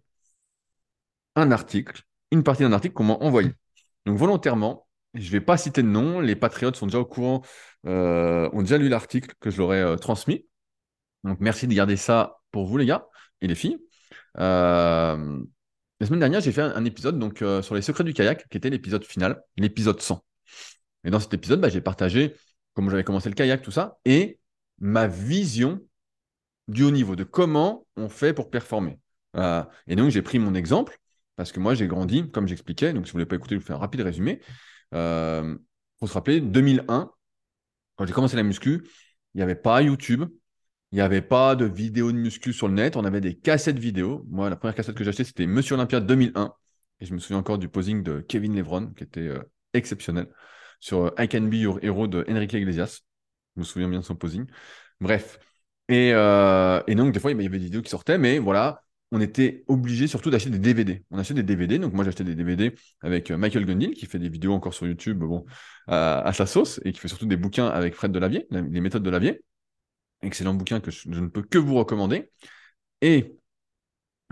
un 1.36 1.52
article, 1.52 2.02
une 2.32 2.44
partie 2.44 2.64
d'un 2.64 2.74
article 2.74 2.94
qu'on 2.94 3.04
m'a 3.06 3.14
envoyé. 3.14 3.52
Donc 4.06 4.18
volontairement, 4.18 4.88
je 5.14 5.26
ne 5.26 5.32
vais 5.32 5.42
pas 5.42 5.58
citer 5.58 5.84
de 5.84 5.88
nom, 5.88 6.20
les 6.20 6.36
patriotes 6.36 6.76
sont 6.76 6.86
déjà 6.86 7.00
au 7.00 7.06
courant, 7.06 7.42
euh, 7.86 8.50
ont 8.54 8.62
déjà 8.62 8.78
lu 8.78 8.90
l'article 8.90 9.34
que 9.40 9.50
je 9.50 9.58
leur 9.58 9.74
ai 9.74 9.82
euh, 9.82 9.96
transmis. 9.98 10.46
Donc 11.24 11.40
merci 11.40 11.68
de 11.68 11.74
garder 11.74 11.98
ça 11.98 12.40
pour 12.52 12.66
vous 12.66 12.78
les 12.78 12.86
gars 12.86 13.08
et 13.42 13.48
les 13.48 13.56
filles. 13.56 13.78
Euh, 14.38 15.40
la 16.00 16.08
semaine 16.08 16.20
dernière, 16.20 16.42
j'ai 16.42 16.52
fait 16.52 16.62
un, 16.62 16.86
épisode 16.86 17.20
donc, 17.20 17.44
sur 17.62 17.76
les 17.76 17.82
secrets 17.84 18.04
du 18.04 18.14
kayak, 18.14 18.48
qui 18.50 18.58
était 18.58 18.72
l'épisode 18.72 19.06
final, 19.06 19.44
l'épisode 19.58 20.02
100. 20.02 20.24
Et 21.04 21.12
dans 21.12 21.20
cet 21.20 21.34
épisode, 21.34 21.62
bah, 21.62 21.70
j'ai 21.70 21.82
partagé 21.82 22.36
comment 22.74 22.90
j'avais 22.90 23.04
commencé 23.04 23.30
le 23.30 23.36
kayak, 23.36 23.62
tout 23.62 23.72
ça, 23.72 24.00
et 24.06 24.40
ma 24.80 25.08
vision 25.08 25.80
du 26.68 26.84
haut 26.84 26.92
niveau, 26.92 27.16
de 27.16 27.24
comment 27.24 27.86
on 27.98 28.10
fait 28.10 28.34
pour 28.34 28.50
performer. 28.50 28.98
et 29.88 29.96
donc, 29.96 30.10
j'ai 30.10 30.24
pris 30.24 30.40
mon 30.40 30.56
exemple 30.56 30.98
parce 31.36 31.52
que 31.52 31.60
moi, 31.60 31.76
j'ai 31.76 31.88
grandi, 31.88 32.30
comme 32.32 32.48
j'expliquais, 32.48 32.94
donc 32.94 33.06
si 33.06 33.12
vous 33.12 33.20
ne 33.20 33.24
voulez 33.24 33.30
pas 33.30 33.36
écouter, 33.36 33.56
je 33.56 33.60
vous 33.60 33.66
fais 33.66 33.74
un 33.74 33.78
rapide 33.78 34.02
résumé. 34.02 34.42
Euh, 34.94 35.58
faut 36.00 36.08
se 36.08 36.14
rappeler, 36.14 36.42
2001, 36.42 37.12
quand 37.96 38.06
j'ai 38.06 38.14
commencé 38.14 38.36
la 38.36 38.44
muscu, 38.44 38.84
il 39.34 39.38
n'y 39.38 39.42
avait 39.42 39.56
pas 39.56 39.82
YouTube, 39.82 40.26
il 40.92 40.96
n'y 40.96 41.02
avait 41.02 41.22
pas 41.22 41.56
de 41.56 41.66
vidéos 41.66 42.12
de 42.12 42.18
muscu 42.18 42.54
sur 42.54 42.68
le 42.68 42.74
net, 42.74 42.96
on 42.98 43.06
avait 43.06 43.22
des 43.22 43.36
cassettes 43.36 43.80
vidéo. 43.80 44.26
Moi, 44.30 44.50
la 44.50 44.56
première 44.56 44.76
cassette 44.76 44.96
que 44.96 45.04
j'ai 45.04 45.10
achetée, 45.10 45.24
c'était 45.24 45.48
Monsieur 45.48 45.76
Olympia 45.76 46.00
2001. 46.00 46.54
Et 47.00 47.06
je 47.06 47.14
me 47.14 47.20
souviens 47.20 47.38
encore 47.38 47.58
du 47.58 47.70
posing 47.70 48.04
de 48.04 48.20
Kevin 48.22 48.56
Levron, 48.56 48.94
qui 48.96 49.04
était 49.04 49.22
euh, 49.22 49.42
exceptionnel, 49.74 50.28
sur 50.80 51.06
euh, 51.06 51.16
I 51.18 51.28
Can 51.28 51.42
Be 51.44 51.56
Your 51.56 51.80
Hero 51.82 52.08
de 52.08 52.26
Enrique 52.30 52.54
Iglesias. 52.54 53.02
Je 53.56 53.62
me 53.62 53.66
souviens 53.66 53.90
bien 53.90 54.00
de 54.00 54.06
son 54.06 54.16
posing. 54.16 54.46
Bref. 55.00 55.40
Et, 55.90 56.10
et 56.12 56.96
donc, 56.96 57.12
des 57.12 57.20
fois, 57.20 57.32
il 57.32 57.42
y 57.42 57.46
avait 57.46 57.58
des 57.60 57.66
vidéos 57.66 57.82
qui 57.82 57.90
sortaient, 57.90 58.18
mais 58.18 58.40
voilà, 58.40 58.82
on 59.12 59.20
était 59.20 59.64
obligé 59.68 60.08
surtout 60.08 60.30
d'acheter 60.30 60.50
des 60.50 60.60
DVD. 60.60 61.04
On 61.12 61.18
achetait 61.18 61.34
des 61.34 61.44
DVD, 61.44 61.80
donc 61.80 61.94
moi 61.94 62.06
j'achetais 62.06 62.24
des 62.24 62.36
DVD 62.36 62.76
avec 63.02 63.30
euh, 63.32 63.38
Michael 63.38 63.66
Gundil 63.66 63.92
qui 63.92 64.06
fait 64.06 64.20
des 64.20 64.30
vidéos 64.30 64.54
encore 64.54 64.74
sur 64.74 64.88
YouTube 64.88 65.20
bon, 65.20 65.46
à, 65.88 66.32
sa 66.34 66.46
sauce 66.46 66.80
et 66.86 66.94
qui 66.94 67.00
fait 67.00 67.08
surtout 67.10 67.26
des 67.26 67.38
bouquins 67.38 67.68
avec 67.68 67.96
Fred 67.96 68.12
Delavier, 68.12 68.48
les 68.52 68.82
méthodes 68.82 69.04
de 69.04 69.10
Lavier. 69.10 69.42
Excellent 70.22 70.54
bouquin 70.54 70.80
que 70.80 70.92
je, 70.92 71.10
ne 71.10 71.28
peux 71.28 71.42
que 71.42 71.58
vous 71.58 71.76
recommander. 71.76 72.30
Et 73.02 73.36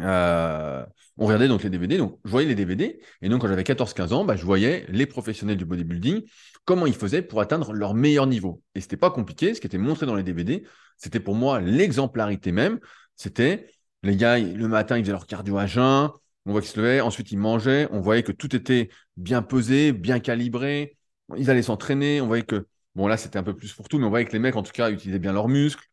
euh, 0.02 0.86
on 1.18 1.26
regardait 1.26 1.48
donc 1.48 1.64
les 1.64 1.70
DVD, 1.70 1.98
donc 1.98 2.20
je 2.24 2.30
voyais 2.30 2.48
les 2.48 2.56
DVD, 2.56 3.02
et 3.22 3.30
donc 3.30 3.42
quand 3.42 3.48
j'avais 3.48 3.64
14-15 3.64 4.14
ans, 4.14 4.24
bah, 4.24 4.36
je 4.36 4.46
voyais 4.46 4.86
les 4.88 5.06
professionnels 5.06 5.58
du 5.58 5.66
bodybuilding, 5.66 6.22
comment 6.64 6.86
ils 6.86 6.94
faisaient 6.96 7.22
pour 7.22 7.42
atteindre 7.42 7.74
leur 7.74 7.94
meilleur 7.94 8.26
niveau. 8.28 8.62
Et 8.76 8.82
c'était 8.82 8.98
pas 8.98 9.12
compliqué, 9.12 9.54
ce 9.54 9.60
qui 9.60 9.68
était 9.68 9.78
montré 9.78 10.06
dans 10.06 10.16
les 10.16 10.24
DVD, 10.24 10.64
c'était 10.98 11.20
pour 11.20 11.36
moi 11.36 11.60
l'exemplarité 11.60 12.52
même, 12.52 12.80
c'était 13.16 13.68
les 14.04 14.16
gars, 14.16 14.40
le 14.40 14.68
matin, 14.68 14.98
ils 14.98 15.04
faisaient 15.04 15.12
leur 15.12 15.28
cardio 15.28 15.58
à 15.58 15.68
jeun. 15.68 16.10
On 16.46 16.52
voit 16.52 16.62
qu'ils 16.62 16.72
se 16.72 16.80
levaient. 16.80 17.02
Ensuite, 17.02 17.32
ils 17.32 17.38
mangeaient. 17.38 17.88
On 17.92 18.02
voyait 18.02 18.24
que 18.24 18.32
tout 18.32 18.56
était 18.56 18.90
bien 19.18 19.42
pesé, 19.42 19.92
bien 19.92 20.20
calibré. 20.20 20.98
Ils 21.38 21.50
allaient 21.50 21.62
s'entraîner. 21.64 22.22
On 22.22 22.28
voyait 22.28 22.44
que, 22.44 22.68
bon, 22.96 23.08
là, 23.08 23.18
c'était 23.18 23.38
un 23.38 23.44
peu 23.44 23.56
plus 23.56 23.74
pour 23.74 23.88
tout, 23.90 24.00
mais 24.00 24.06
on 24.06 24.10
voyait 24.10 24.26
que 24.26 24.32
les 24.32 24.40
mecs, 24.40 24.56
en 24.56 24.64
tout 24.64 24.72
cas, 24.72 24.90
utilisaient 24.90 25.20
bien 25.20 25.34
leurs 25.34 25.50
muscles. 25.50 25.86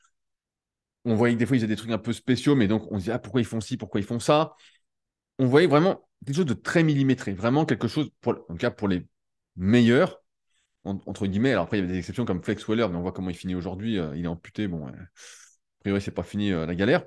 On 1.05 1.14
voyait 1.14 1.35
que 1.35 1.38
des 1.38 1.47
fois, 1.47 1.57
ils 1.57 1.61
faisaient 1.61 1.69
des 1.69 1.77
trucs 1.77 1.90
un 1.90 1.99
peu 1.99 2.12
spéciaux, 2.12 2.55
mais 2.57 2.69
donc, 2.69 2.90
on 2.90 2.97
se 2.97 3.01
disait, 3.01 3.12
ah, 3.12 3.19
pourquoi 3.19 3.40
ils 3.40 3.45
font 3.45 3.61
ci, 3.61 3.77
pourquoi 3.77 4.01
ils 4.01 4.07
font 4.07 4.21
ça? 4.21 4.55
On 5.38 5.47
voyait 5.47 5.66
vraiment 5.66 6.09
quelque 6.25 6.37
chose 6.37 6.47
de 6.47 6.55
très 6.55 6.83
millimétré. 6.83 7.33
Vraiment 7.33 7.64
quelque 7.66 7.88
chose, 7.88 8.11
pour, 8.21 8.33
en 8.49 8.55
tout 8.55 8.57
cas, 8.57 8.71
pour 8.71 8.88
les 8.88 9.07
meilleurs, 9.57 10.23
entre 10.85 11.27
guillemets. 11.27 11.53
Alors 11.53 11.64
après, 11.64 11.79
il 11.79 11.81
y 11.81 11.85
avait 11.85 11.92
des 11.92 11.99
exceptions 11.99 12.25
comme 12.25 12.42
Flex 12.42 12.66
Weller, 12.69 12.88
mais 12.88 12.97
on 12.97 13.03
voit 13.03 13.12
comment 13.12 13.31
il 13.31 13.37
finit 13.37 13.55
aujourd'hui. 13.55 13.99
Euh, 13.99 14.16
il 14.16 14.25
est 14.25 14.29
amputé. 14.29 14.69
Bon, 14.69 14.87
euh, 14.87 14.92
a 14.92 15.81
priori, 15.81 16.01
c'est 16.01 16.11
pas 16.12 16.23
fini 16.23 16.53
euh, 16.53 16.66
la 16.66 16.75
galère. 16.75 17.05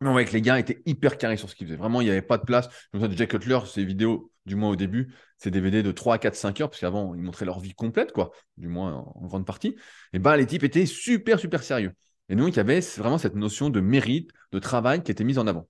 Mais 0.00 0.08
on 0.08 0.12
voyait 0.12 0.26
que 0.26 0.32
les 0.32 0.40
gars 0.40 0.58
étaient 0.58 0.82
hyper 0.86 1.18
carrés 1.18 1.36
sur 1.36 1.50
ce 1.50 1.54
qu'ils 1.54 1.66
faisaient. 1.66 1.76
Vraiment, 1.76 2.00
il 2.00 2.04
n'y 2.04 2.10
avait 2.10 2.22
pas 2.22 2.38
de 2.38 2.44
place. 2.44 2.68
Je 2.70 2.98
me 2.98 3.00
souviens 3.00 3.08
de 3.08 3.18
Jack 3.18 3.30
Cutler, 3.30 3.58
ses 3.66 3.84
vidéos, 3.84 4.32
du 4.46 4.56
moins 4.56 4.70
au 4.70 4.76
début, 4.76 5.14
ses 5.36 5.50
DVD 5.50 5.82
de 5.82 5.92
3, 5.92 6.18
4, 6.18 6.34
5 6.34 6.60
heures, 6.60 6.70
parce 6.70 6.80
qu'avant, 6.80 7.14
ils 7.14 7.20
montraient 7.20 7.44
leur 7.44 7.60
vie 7.60 7.74
complète, 7.74 8.12
quoi, 8.12 8.30
du 8.56 8.68
moins 8.68 8.94
en, 8.94 9.26
grande 9.26 9.44
partie. 9.44 9.76
Et 10.14 10.18
bah, 10.18 10.36
les 10.38 10.46
types 10.46 10.62
étaient 10.62 10.86
super, 10.86 11.38
super 11.38 11.62
sérieux. 11.62 11.92
Et 12.30 12.36
donc, 12.36 12.48
il 12.48 12.56
y 12.56 12.60
avait 12.60 12.80
vraiment 12.80 13.18
cette 13.18 13.34
notion 13.34 13.68
de 13.68 13.80
mérite, 13.80 14.30
de 14.52 14.58
travail 14.58 15.02
qui 15.02 15.10
était 15.10 15.24
mise 15.24 15.38
en 15.38 15.46
avant. 15.46 15.68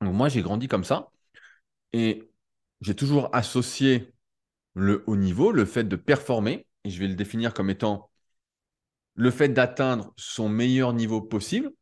Donc, 0.00 0.14
moi, 0.14 0.28
j'ai 0.28 0.42
grandi 0.42 0.68
comme 0.68 0.84
ça. 0.84 1.08
Et 1.92 2.30
j'ai 2.80 2.94
toujours 2.94 3.34
associé 3.34 4.12
le 4.74 5.02
haut 5.08 5.16
niveau, 5.16 5.50
le 5.50 5.64
fait 5.64 5.84
de 5.84 5.96
performer, 5.96 6.66
et 6.84 6.90
je 6.90 7.00
vais 7.00 7.08
le 7.08 7.14
définir 7.14 7.52
comme 7.52 7.70
étant 7.70 8.10
le 9.14 9.30
fait 9.30 9.48
d'atteindre 9.48 10.12
son 10.16 10.48
meilleur 10.48 10.92
niveau 10.92 11.20
possible, 11.20 11.72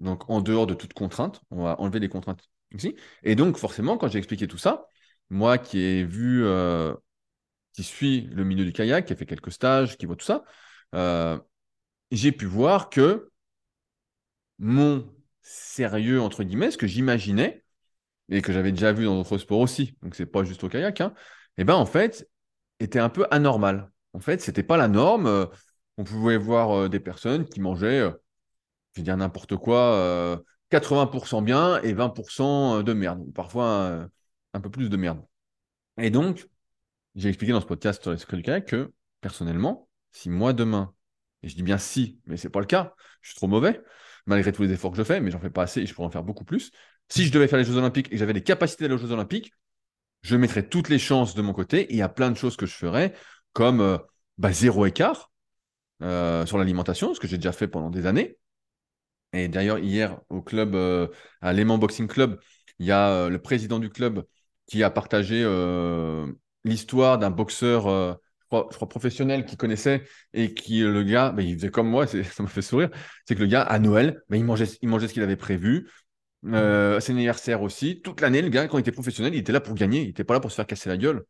donc 0.00 0.28
en 0.28 0.40
dehors 0.40 0.66
de 0.66 0.74
toute 0.74 0.94
contrainte. 0.94 1.42
On 1.50 1.62
va 1.62 1.80
enlever 1.80 2.00
les 2.00 2.08
contraintes 2.08 2.48
ici. 2.72 2.96
Et 3.22 3.34
donc, 3.36 3.56
forcément, 3.58 3.98
quand 3.98 4.08
j'ai 4.08 4.18
expliqué 4.18 4.48
tout 4.48 4.58
ça, 4.58 4.86
moi 5.30 5.58
qui 5.58 5.80
ai 5.80 6.04
vu, 6.04 6.44
euh, 6.44 6.94
qui 7.72 7.84
suis 7.84 8.22
le 8.22 8.44
milieu 8.44 8.64
du 8.64 8.72
kayak, 8.72 9.06
qui 9.06 9.12
a 9.12 9.16
fait 9.16 9.26
quelques 9.26 9.52
stages, 9.52 9.96
qui 9.96 10.06
voit 10.06 10.16
tout 10.16 10.26
ça, 10.26 10.44
euh, 10.94 11.38
j'ai 12.10 12.32
pu 12.32 12.46
voir 12.46 12.90
que 12.90 13.30
mon 14.58 15.08
sérieux, 15.42 16.20
entre 16.20 16.44
guillemets, 16.44 16.70
ce 16.70 16.78
que 16.78 16.86
j'imaginais, 16.86 17.64
et 18.30 18.42
que 18.42 18.52
j'avais 18.52 18.72
déjà 18.72 18.92
vu 18.92 19.04
dans 19.04 19.16
d'autres 19.16 19.38
sports 19.38 19.60
aussi, 19.60 19.96
donc 20.02 20.14
c'est 20.14 20.26
pas 20.26 20.44
juste 20.44 20.62
au 20.64 20.68
kayak, 20.68 21.00
hein, 21.00 21.14
et 21.58 21.62
eh 21.62 21.64
ben 21.64 21.74
en 21.74 21.86
fait, 21.86 22.28
était 22.80 22.98
un 23.00 23.08
peu 23.08 23.26
anormal. 23.30 23.90
En 24.12 24.20
fait, 24.20 24.40
c'était 24.40 24.62
pas 24.62 24.76
la 24.76 24.88
norme. 24.88 25.26
Euh, 25.26 25.46
on 25.98 26.04
pouvait 26.04 26.38
voir 26.38 26.88
des 26.88 27.00
personnes 27.00 27.44
qui 27.46 27.60
mangeaient 27.60 28.10
je 28.92 29.00
vais 29.00 29.04
dire 29.04 29.16
n'importe 29.16 29.56
quoi, 29.56 30.42
80% 30.70 31.38
euh, 31.38 31.40
bien 31.42 31.82
et 31.82 31.92
20% 31.92 32.78
euh, 32.78 32.82
de 32.82 32.92
merde, 32.92 33.20
ou 33.20 33.32
parfois 33.32 33.64
euh, 33.64 34.06
un 34.54 34.60
peu 34.60 34.70
plus 34.70 34.88
de 34.88 34.96
merde. 34.96 35.22
Et 35.98 36.10
donc, 36.10 36.48
j'ai 37.14 37.28
expliqué 37.28 37.52
dans 37.52 37.60
ce 37.60 37.66
podcast 37.66 38.02
sur 38.02 38.10
les 38.12 38.36
du 38.36 38.42
kayak 38.42 38.66
que, 38.66 38.92
personnellement, 39.20 39.88
si 40.12 40.30
moi 40.30 40.52
demain, 40.52 40.94
et 41.42 41.48
je 41.48 41.56
dis 41.56 41.62
bien 41.62 41.78
si, 41.78 42.20
mais 42.26 42.36
c'est 42.36 42.50
pas 42.50 42.60
le 42.60 42.66
cas, 42.66 42.94
je 43.22 43.30
suis 43.30 43.36
trop 43.36 43.48
mauvais, 43.48 43.80
malgré 44.26 44.52
tous 44.52 44.62
les 44.62 44.72
efforts 44.72 44.92
que 44.92 44.96
je 44.96 45.02
fais, 45.02 45.20
mais 45.20 45.30
j'en 45.30 45.40
fais 45.40 45.50
pas 45.50 45.62
assez 45.62 45.80
et 45.80 45.86
je 45.86 45.94
pourrais 45.94 46.06
en 46.06 46.10
faire 46.10 46.24
beaucoup 46.24 46.44
plus. 46.44 46.70
Si 47.08 47.24
je 47.24 47.32
devais 47.32 47.48
faire 47.48 47.58
les 47.58 47.64
Jeux 47.64 47.76
Olympiques 47.76 48.08
et 48.08 48.10
que 48.10 48.16
j'avais 48.16 48.32
les 48.32 48.42
capacités 48.42 48.84
d'aller 48.84 48.94
aux 48.94 48.98
Jeux 48.98 49.12
Olympiques, 49.12 49.52
je 50.22 50.36
mettrais 50.36 50.68
toutes 50.68 50.88
les 50.88 50.98
chances 50.98 51.34
de 51.34 51.42
mon 51.42 51.52
côté 51.52 51.80
et 51.82 51.92
il 51.92 51.96
y 51.96 52.02
a 52.02 52.08
plein 52.08 52.30
de 52.30 52.36
choses 52.36 52.56
que 52.56 52.66
je 52.66 52.74
ferais, 52.74 53.14
comme 53.52 53.98
bah, 54.38 54.52
zéro 54.52 54.86
écart 54.86 55.30
sur 56.00 56.58
l'alimentation, 56.58 57.14
ce 57.14 57.20
que 57.20 57.26
j'ai 57.26 57.36
déjà 57.36 57.52
fait 57.52 57.68
pendant 57.68 57.90
des 57.90 58.06
années, 58.06 58.38
et 59.32 59.48
d'ailleurs, 59.48 59.78
hier, 59.78 60.20
au 60.28 60.42
club, 60.42 60.74
euh, 60.74 61.08
à 61.40 61.52
Léman 61.52 61.78
Boxing 61.78 62.08
Club, 62.08 62.40
il 62.78 62.86
y 62.86 62.92
a 62.92 63.10
euh, 63.10 63.28
le 63.28 63.40
président 63.40 63.78
du 63.78 63.90
club 63.90 64.24
qui 64.66 64.82
a 64.82 64.90
partagé 64.90 65.42
euh, 65.44 66.26
l'histoire 66.64 67.18
d'un 67.18 67.30
boxeur, 67.30 67.84
je 68.52 68.76
crois, 68.76 68.88
professionnel 68.88 69.44
qu'il 69.44 69.58
connaissait 69.58 70.04
et 70.32 70.54
qui, 70.54 70.80
le 70.80 71.02
gars, 71.02 71.34
il 71.38 71.56
faisait 71.56 71.70
comme 71.70 71.88
moi, 71.88 72.06
ça 72.06 72.42
m'a 72.42 72.48
fait 72.48 72.62
sourire. 72.62 72.90
C'est 73.26 73.34
que 73.34 73.40
le 73.40 73.46
gars, 73.46 73.62
à 73.62 73.78
Noël, 73.78 74.22
il, 74.30 74.44
mangeait, 74.44 74.66
il 74.82 74.88
mangeait 74.88 75.08
ce 75.08 75.14
qu'il 75.14 75.22
avait 75.22 75.36
prévu. 75.36 75.88
Euh, 76.46 76.96
à 76.96 77.00
ses 77.00 77.12
anniversaires 77.12 77.60
aussi. 77.62 78.00
Toute 78.00 78.20
l'année, 78.20 78.40
le 78.40 78.48
gars, 78.48 78.66
quand 78.66 78.78
il 78.78 78.80
était 78.80 78.92
professionnel, 78.92 79.34
il 79.34 79.38
était 79.38 79.52
là 79.52 79.60
pour 79.60 79.74
gagner. 79.74 80.02
Il 80.02 80.06
n'était 80.06 80.24
pas 80.24 80.34
là 80.34 80.40
pour 80.40 80.50
se 80.50 80.56
faire 80.56 80.66
casser 80.66 80.88
la 80.88 80.96
gueule. 80.96 81.24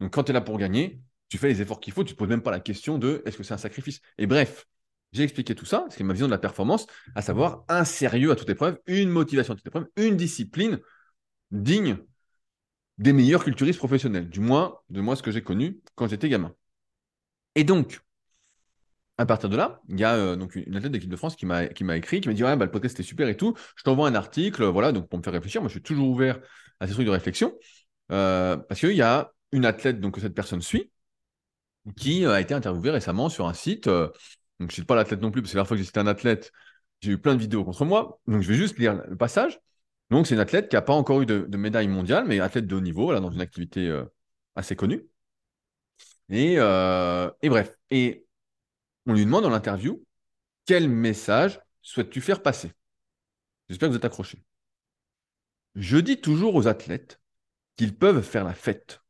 Donc, 0.00 0.12
quand 0.12 0.24
tu 0.24 0.32
es 0.32 0.34
là 0.34 0.40
pour 0.40 0.58
gagner, 0.58 1.00
tu 1.28 1.38
fais 1.38 1.48
les 1.48 1.62
efforts 1.62 1.80
qu'il 1.80 1.92
faut. 1.92 2.02
Tu 2.02 2.10
ne 2.10 2.14
te 2.14 2.18
poses 2.18 2.28
même 2.28 2.42
pas 2.42 2.50
la 2.50 2.60
question 2.60 2.98
de 2.98 3.22
est-ce 3.26 3.36
que 3.36 3.44
c'est 3.44 3.54
un 3.54 3.58
sacrifice? 3.58 4.00
Et 4.18 4.26
bref, 4.26 4.66
j'ai 5.12 5.22
expliqué 5.22 5.54
tout 5.54 5.64
ça, 5.64 5.86
c'est 5.90 6.04
ma 6.04 6.12
vision 6.12 6.26
de 6.26 6.32
la 6.32 6.38
performance, 6.38 6.86
à 7.14 7.22
savoir 7.22 7.64
un 7.68 7.84
sérieux 7.84 8.30
à 8.30 8.36
toute 8.36 8.48
épreuve, 8.50 8.78
une 8.86 9.08
motivation 9.08 9.54
à 9.54 9.56
toute 9.56 9.66
épreuve, 9.66 9.86
une 9.96 10.16
discipline 10.16 10.80
digne 11.50 11.98
des 12.98 13.12
meilleurs 13.12 13.44
culturistes 13.44 13.78
professionnels, 13.78 14.28
du 14.28 14.40
moins 14.40 14.78
de 14.90 15.00
moi 15.00 15.16
ce 15.16 15.22
que 15.22 15.30
j'ai 15.30 15.42
connu 15.42 15.80
quand 15.94 16.08
j'étais 16.08 16.28
gamin. 16.28 16.54
Et 17.54 17.64
donc, 17.64 18.00
à 19.18 19.26
partir 19.26 19.48
de 19.48 19.56
là, 19.56 19.80
il 19.88 19.98
y 19.98 20.04
a 20.04 20.14
euh, 20.14 20.36
donc 20.36 20.56
une 20.56 20.76
athlète 20.76 20.92
d'équipe 20.92 21.10
de 21.10 21.16
France 21.16 21.36
qui 21.36 21.46
m'a 21.46 21.64
écrit, 21.64 22.20
qui 22.20 22.28
m'a 22.28 22.34
dit 22.34 22.44
ouais, 22.44 22.56
bah, 22.56 22.66
le 22.66 22.70
podcast 22.70 22.96
c'était 22.96 23.06
super 23.06 23.28
et 23.28 23.36
tout. 23.36 23.54
Je 23.76 23.82
t'envoie 23.82 24.08
un 24.08 24.14
article, 24.14 24.64
voilà, 24.64 24.92
donc 24.92 25.08
pour 25.08 25.18
me 25.18 25.24
faire 25.24 25.32
réfléchir. 25.32 25.60
Moi, 25.62 25.68
je 25.68 25.74
suis 25.74 25.82
toujours 25.82 26.08
ouvert 26.08 26.40
à 26.80 26.86
ces 26.86 26.92
trucs 26.92 27.06
de 27.06 27.10
réflexion. 27.10 27.54
Euh, 28.12 28.56
parce 28.56 28.80
qu'il 28.80 28.92
y 28.92 29.02
a 29.02 29.32
une 29.52 29.64
athlète 29.64 30.00
donc, 30.00 30.14
que 30.14 30.20
cette 30.20 30.34
personne 30.34 30.62
suit 30.62 30.90
qui 31.96 32.26
a 32.26 32.40
été 32.40 32.52
interviewée 32.52 32.90
récemment 32.90 33.28
sur 33.28 33.46
un 33.46 33.54
site. 33.54 33.88
Donc, 34.60 34.70
je 34.70 34.74
ne 34.74 34.76
cite 34.76 34.86
pas 34.86 34.96
l'athlète 34.96 35.20
non 35.20 35.30
plus, 35.30 35.42
parce 35.42 35.52
que 35.52 35.56
la 35.56 35.60
dernière 35.60 35.68
fois 35.68 35.76
que 35.76 35.82
j'ai 35.82 35.86
cité 35.86 36.00
un 36.00 36.06
athlète, 36.06 36.52
j'ai 37.00 37.12
eu 37.12 37.18
plein 37.18 37.34
de 37.34 37.40
vidéos 37.40 37.64
contre 37.64 37.84
moi. 37.84 38.20
Donc, 38.26 38.42
je 38.42 38.48
vais 38.48 38.54
juste 38.54 38.78
lire 38.78 39.02
le 39.06 39.16
passage. 39.16 39.60
Donc, 40.10 40.26
c'est 40.26 40.34
une 40.34 40.40
athlète 40.40 40.68
qui 40.68 40.76
n'a 40.76 40.82
pas 40.82 40.94
encore 40.94 41.20
eu 41.22 41.26
de, 41.26 41.56
médaille 41.56 41.88
mondiale, 41.88 42.24
mais 42.26 42.40
athlète 42.40 42.66
de 42.66 42.74
haut 42.76 42.80
niveau, 42.80 43.12
là, 43.12 43.20
dans 43.20 43.30
une 43.30 43.40
activité 43.40 44.02
assez 44.54 44.76
connue. 44.76 45.06
Et, 46.30 46.54
et 46.54 47.48
bref. 47.48 47.76
Et 47.90 48.24
on 49.06 49.12
lui 49.14 49.24
demande 49.24 49.42
dans 49.44 49.50
l'interview 49.50 50.06
quel 50.66 50.88
message 50.88 51.60
souhaites-tu 51.80 52.20
faire 52.20 52.42
passer? 52.42 52.72
J'espère 53.68 53.88
que 53.88 53.92
vous 53.92 53.98
êtes 53.98 54.04
accrochés. 54.04 54.42
Je 55.76 55.96
dis 55.96 56.20
toujours 56.20 56.54
aux 56.56 56.66
athlètes 56.66 57.20
qu'ils 57.76 57.96
peuvent 57.96 58.22
faire 58.22 58.44
la 58.44 58.54
fête, 58.54 59.00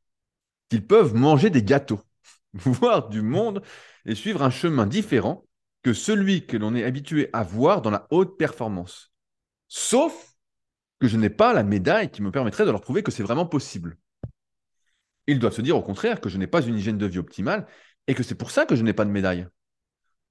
qu'ils 0.69 0.87
peuvent 0.87 1.15
manger 1.15 1.51
des 1.51 1.63
gâteaux, 1.63 2.01
voir 2.65 3.09
du 3.09 3.23
monde 3.23 3.63
et 4.05 4.15
suivre 4.15 4.43
un 4.43 4.51
chemin 4.51 4.87
différent 4.87 5.47
que 5.83 5.93
celui 5.93 6.47
que 6.47 6.57
l'on 6.57 6.75
est 6.75 6.85
habitué 6.85 7.31
à 7.33 7.43
voir 7.43 7.83
dans 7.83 7.91
la 7.91 8.07
haute 8.11 8.39
performance. 8.39 9.13
Sauf 9.69 10.35
que 10.99 11.09
je 11.09 11.17
n'ai 11.17 11.31
pas 11.31 11.53
la 11.53 11.63
médaille 11.63 12.11
qui 12.11 12.23
me 12.23 12.31
permettrait 12.31 12.65
de 12.65 12.71
leur 12.71 12.81
prouver 12.81 13.03
que 13.03 13.13
c'est 13.13 13.23
vraiment 13.23 13.47
possible. 13.47 13.99
Ils 15.27 15.39
doivent 15.39 15.55
se 15.55 15.63
dire 15.63 15.77
au 15.77 15.83
contraire 15.83 16.21
que 16.21 16.29
je 16.29 16.39
n'ai 16.39 16.47
pas 16.47 16.63
une 16.63 16.77
hygiène 16.77 16.99
de 16.99 17.07
vie 17.07 17.19
optimale 17.19 17.67
et 18.07 18.15
que 18.15 18.23
c'est 18.23 18.35
pour 18.35 18.51
ça 18.51 18.67
que 18.67 18.77
je 18.77 18.83
n'ai 18.83 18.93
pas 18.93 19.05
de 19.05 19.11
médaille. 19.11 19.47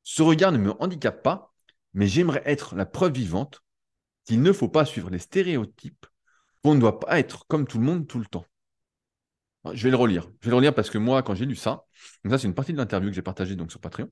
Ce 0.04 0.22
regard 0.22 0.52
ne 0.52 0.58
me 0.58 0.72
handicape 0.82 1.24
pas, 1.24 1.54
mais 1.94 2.08
j'aimerais 2.08 2.44
être 2.46 2.76
la 2.76 2.86
preuve 2.86 3.14
vivante 3.14 3.62
qu'il 4.26 4.42
ne 4.42 4.52
faut 4.52 4.70
pas 4.70 4.86
suivre 4.86 5.10
les 5.10 5.20
stéréotypes, 5.20 6.06
qu'on 6.64 6.76
ne 6.76 6.80
doit 6.80 7.00
pas 7.00 7.20
être 7.20 7.46
comme 7.48 7.68
tout 7.68 7.78
le 7.78 7.86
monde 7.86 8.08
tout 8.08 8.20
le 8.20 8.26
temps. 8.26 8.46
Je 9.74 9.84
vais 9.84 9.90
le 9.90 9.96
relire. 9.96 10.30
Je 10.42 10.46
vais 10.46 10.52
le 10.52 10.58
relire 10.58 10.76
parce 10.76 10.90
que 10.90 10.98
moi, 10.98 11.24
quand 11.24 11.36
j'ai 11.36 11.46
lu 11.46 11.56
ça, 11.56 11.86
donc 12.24 12.32
ça 12.32 12.38
c'est 12.38 12.48
une 12.48 12.54
partie 12.54 12.74
de 12.74 12.78
l'interview 12.78 13.10
que 13.10 13.16
j'ai 13.16 13.22
partagée 13.22 13.56
donc 13.56 13.72
sur 13.72 13.80
Patreon. 13.80 14.10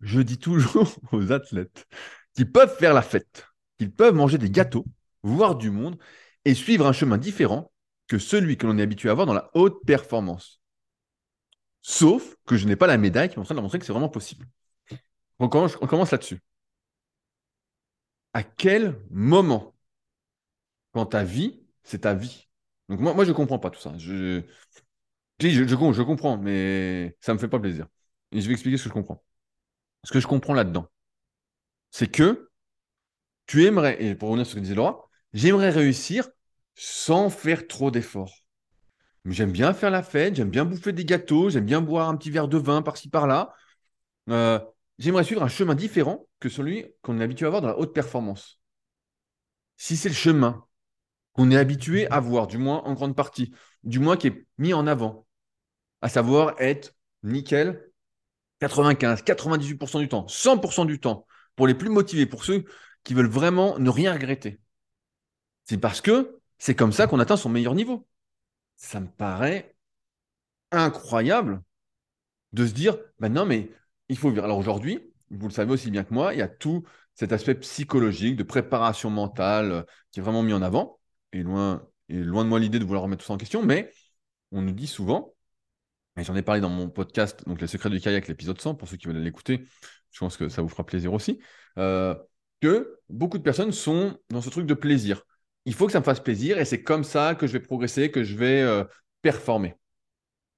Je 0.00 0.20
dis 0.20 0.38
toujours 0.38 0.96
aux 1.12 1.32
athlètes 1.32 1.86
qu'ils 2.34 2.50
peuvent 2.50 2.76
faire 2.76 2.94
la 2.94 3.02
fête, 3.02 3.46
qu'ils 3.78 3.92
peuvent 3.92 4.14
manger 4.14 4.38
des 4.38 4.50
gâteaux, 4.50 4.86
voir 5.22 5.56
du 5.56 5.70
monde 5.70 5.98
et 6.44 6.54
suivre 6.54 6.86
un 6.86 6.92
chemin 6.92 7.18
différent 7.18 7.72
que 8.08 8.18
celui 8.18 8.56
que 8.56 8.66
l'on 8.66 8.78
est 8.78 8.82
habitué 8.82 9.10
à 9.10 9.14
voir 9.14 9.26
dans 9.26 9.34
la 9.34 9.50
haute 9.54 9.84
performance. 9.86 10.60
Sauf 11.82 12.36
que 12.46 12.56
je 12.56 12.66
n'ai 12.66 12.76
pas 12.76 12.86
la 12.86 12.98
médaille 12.98 13.28
qui 13.28 13.40
train 13.40 13.54
de 13.54 13.60
montrer 13.60 13.78
que 13.78 13.84
c'est 13.84 13.92
vraiment 13.92 14.08
possible. 14.08 14.46
On 15.38 15.48
commence 15.48 16.10
là-dessus. 16.12 16.40
À 18.34 18.42
quel 18.42 18.98
moment, 19.10 19.74
quand 20.92 21.06
ta 21.06 21.24
vie, 21.24 21.60
c'est 21.82 22.00
ta 22.00 22.14
vie 22.14 22.48
Donc 22.88 23.00
moi, 23.00 23.14
moi 23.14 23.24
je 23.24 23.30
ne 23.30 23.34
comprends 23.34 23.58
pas 23.58 23.70
tout 23.70 23.80
ça. 23.80 23.92
Je, 23.98 24.42
je, 25.40 25.48
je, 25.48 25.66
je, 25.66 26.02
comprends, 26.02 26.38
mais 26.38 27.16
ça 27.20 27.32
ne 27.32 27.36
me 27.36 27.40
fait 27.40 27.48
pas 27.48 27.60
plaisir. 27.60 27.86
Et 28.32 28.40
je 28.40 28.46
vais 28.46 28.52
expliquer 28.54 28.76
ce 28.76 28.84
que 28.84 28.88
je 28.90 28.94
comprends. 28.94 29.22
Ce 30.04 30.12
que 30.12 30.20
je 30.20 30.26
comprends 30.26 30.54
là-dedans, 30.54 30.88
c'est 31.90 32.10
que 32.10 32.50
tu 33.46 33.64
aimerais, 33.64 34.02
et 34.02 34.14
pour 34.14 34.28
revenir 34.30 34.46
sur 34.46 34.52
ce 34.52 34.56
que 34.56 34.60
disait 34.62 34.74
Laura, 34.74 35.08
j'aimerais 35.32 35.70
réussir 35.70 36.28
sans 36.74 37.30
faire 37.30 37.66
trop 37.66 37.90
d'efforts. 37.90 38.42
J'aime 39.26 39.52
bien 39.52 39.72
faire 39.72 39.90
la 39.90 40.02
fête, 40.02 40.34
j'aime 40.34 40.50
bien 40.50 40.64
bouffer 40.64 40.92
des 40.92 41.04
gâteaux, 41.04 41.50
j'aime 41.50 41.66
bien 41.66 41.80
boire 41.80 42.08
un 42.08 42.16
petit 42.16 42.30
verre 42.30 42.48
de 42.48 42.58
vin 42.58 42.82
par-ci 42.82 43.08
par-là. 43.08 43.54
Euh, 44.30 44.58
j'aimerais 44.98 45.24
suivre 45.24 45.42
un 45.42 45.48
chemin 45.48 45.74
différent 45.74 46.26
que 46.40 46.48
celui 46.48 46.86
qu'on 47.02 47.20
est 47.20 47.24
habitué 47.24 47.46
à 47.46 47.50
voir 47.50 47.62
dans 47.62 47.68
la 47.68 47.78
haute 47.78 47.94
performance. 47.94 48.60
Si 49.76 49.96
c'est 49.96 50.08
le 50.08 50.14
chemin 50.14 50.64
qu'on 51.32 51.50
est 51.50 51.56
habitué 51.56 52.06
à 52.10 52.20
voir, 52.20 52.46
du 52.46 52.58
moins 52.58 52.82
en 52.84 52.94
grande 52.94 53.16
partie, 53.16 53.52
du 53.84 53.98
moins 53.98 54.16
qui 54.16 54.28
est 54.28 54.46
mis 54.58 54.74
en 54.74 54.86
avant, 54.86 55.26
à 56.02 56.08
savoir 56.08 56.54
être 56.60 56.94
nickel 57.22 57.90
95, 58.60 59.22
98% 59.22 59.98
du 60.00 60.08
temps, 60.08 60.26
100% 60.28 60.86
du 60.86 61.00
temps, 61.00 61.26
pour 61.56 61.66
les 61.66 61.74
plus 61.74 61.88
motivés, 61.88 62.26
pour 62.26 62.44
ceux 62.44 62.64
qui 63.02 63.14
veulent 63.14 63.26
vraiment 63.26 63.78
ne 63.78 63.90
rien 63.90 64.12
regretter. 64.12 64.60
C'est 65.64 65.78
parce 65.78 66.00
que 66.00 66.38
c'est 66.58 66.74
comme 66.74 66.92
ça 66.92 67.06
qu'on 67.06 67.18
atteint 67.18 67.36
son 67.36 67.48
meilleur 67.48 67.74
niveau 67.74 68.06
ça 68.82 69.00
me 69.00 69.06
paraît 69.06 69.76
incroyable 70.72 71.62
de 72.52 72.66
se 72.66 72.72
dire, 72.72 72.98
ben 73.20 73.32
non, 73.32 73.46
mais 73.46 73.70
il 74.08 74.18
faut 74.18 74.30
vivre. 74.30 74.44
Alors 74.44 74.58
aujourd'hui, 74.58 75.00
vous 75.30 75.48
le 75.48 75.52
savez 75.52 75.72
aussi 75.72 75.90
bien 75.90 76.04
que 76.04 76.12
moi, 76.12 76.34
il 76.34 76.40
y 76.40 76.42
a 76.42 76.48
tout 76.48 76.84
cet 77.14 77.32
aspect 77.32 77.54
psychologique, 77.54 78.36
de 78.36 78.42
préparation 78.42 79.10
mentale 79.10 79.72
euh, 79.72 79.82
qui 80.10 80.20
est 80.20 80.22
vraiment 80.22 80.42
mis 80.42 80.52
en 80.52 80.62
avant. 80.62 80.98
Et 81.32 81.42
loin, 81.42 81.86
et 82.08 82.18
loin 82.18 82.44
de 82.44 82.48
moi 82.48 82.58
l'idée 82.60 82.78
de 82.78 82.84
vouloir 82.84 83.02
remettre 83.02 83.22
tout 83.22 83.26
ça 83.26 83.34
en 83.34 83.38
question, 83.38 83.62
mais 83.62 83.90
on 84.50 84.62
nous 84.62 84.72
dit 84.72 84.86
souvent, 84.86 85.34
et 86.18 86.24
j'en 86.24 86.36
ai 86.36 86.42
parlé 86.42 86.60
dans 86.60 86.68
mon 86.68 86.90
podcast, 86.90 87.42
donc 87.46 87.60
Les 87.60 87.66
secrets 87.66 87.90
du 87.90 88.00
kayak, 88.00 88.28
l'épisode 88.28 88.60
100, 88.60 88.74
pour 88.74 88.88
ceux 88.88 88.96
qui 88.96 89.06
veulent 89.06 89.16
l'écouter, 89.16 89.64
je 90.10 90.18
pense 90.18 90.36
que 90.36 90.48
ça 90.48 90.62
vous 90.62 90.68
fera 90.68 90.84
plaisir 90.84 91.12
aussi, 91.12 91.40
euh, 91.78 92.14
que 92.60 92.98
beaucoup 93.08 93.38
de 93.38 93.42
personnes 93.42 93.72
sont 93.72 94.18
dans 94.28 94.42
ce 94.42 94.50
truc 94.50 94.66
de 94.66 94.74
plaisir 94.74 95.24
il 95.64 95.74
faut 95.74 95.86
que 95.86 95.92
ça 95.92 96.00
me 96.00 96.04
fasse 96.04 96.20
plaisir 96.20 96.58
et 96.58 96.64
c'est 96.64 96.82
comme 96.82 97.04
ça 97.04 97.34
que 97.34 97.46
je 97.46 97.52
vais 97.52 97.60
progresser, 97.60 98.10
que 98.10 98.24
je 98.24 98.36
vais 98.36 98.62
euh, 98.62 98.84
performer. 99.22 99.74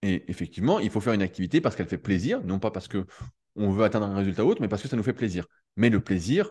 Et 0.03 0.31
effectivement, 0.31 0.81
il 0.81 0.91
faut 0.91 1.01
faire 1.01 1.13
une 1.13 1.23
activité 1.23 1.61
parce 1.61 1.77
qu'elle 1.77 1.89
fait 1.89 1.99
plaisir, 1.99 2.43
non 2.45 2.59
pas 2.59 2.71
parce 2.71 2.89
qu'on 2.89 3.71
veut 3.71 3.85
atteindre 3.85 4.07
un 4.07 4.17
résultat 4.17 4.45
autre, 4.45 4.61
mais 4.61 4.69
parce 4.69 4.83
que 4.83 4.89
ça 4.89 4.97
nous 4.97 5.03
fait 5.03 5.15
plaisir. 5.15 5.47
Mais 5.77 5.91
le 5.91 6.01
plaisir 6.01 6.51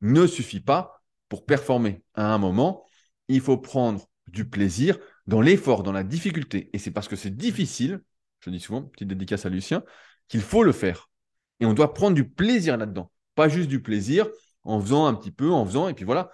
ne 0.00 0.26
suffit 0.26 0.60
pas 0.60 1.02
pour 1.28 1.44
performer. 1.44 2.02
À 2.14 2.32
un 2.32 2.38
moment, 2.38 2.85
il 3.28 3.40
faut 3.40 3.58
prendre 3.58 4.06
du 4.28 4.48
plaisir 4.48 4.98
dans 5.26 5.40
l'effort, 5.40 5.82
dans 5.82 5.92
la 5.92 6.04
difficulté. 6.04 6.70
Et 6.72 6.78
c'est 6.78 6.90
parce 6.90 7.08
que 7.08 7.16
c'est 7.16 7.36
difficile, 7.36 8.02
je 8.40 8.50
dis 8.50 8.60
souvent, 8.60 8.82
petite 8.82 9.08
dédicace 9.08 9.46
à 9.46 9.48
Lucien, 9.48 9.82
qu'il 10.28 10.42
faut 10.42 10.62
le 10.62 10.72
faire. 10.72 11.10
Et 11.60 11.66
on 11.66 11.72
doit 11.72 11.94
prendre 11.94 12.14
du 12.14 12.28
plaisir 12.28 12.76
là-dedans. 12.76 13.10
Pas 13.34 13.48
juste 13.48 13.68
du 13.68 13.82
plaisir 13.82 14.28
en 14.64 14.80
faisant 14.80 15.06
un 15.06 15.14
petit 15.14 15.30
peu, 15.30 15.50
en 15.50 15.64
faisant, 15.64 15.88
et 15.88 15.94
puis 15.94 16.04
voilà 16.04 16.30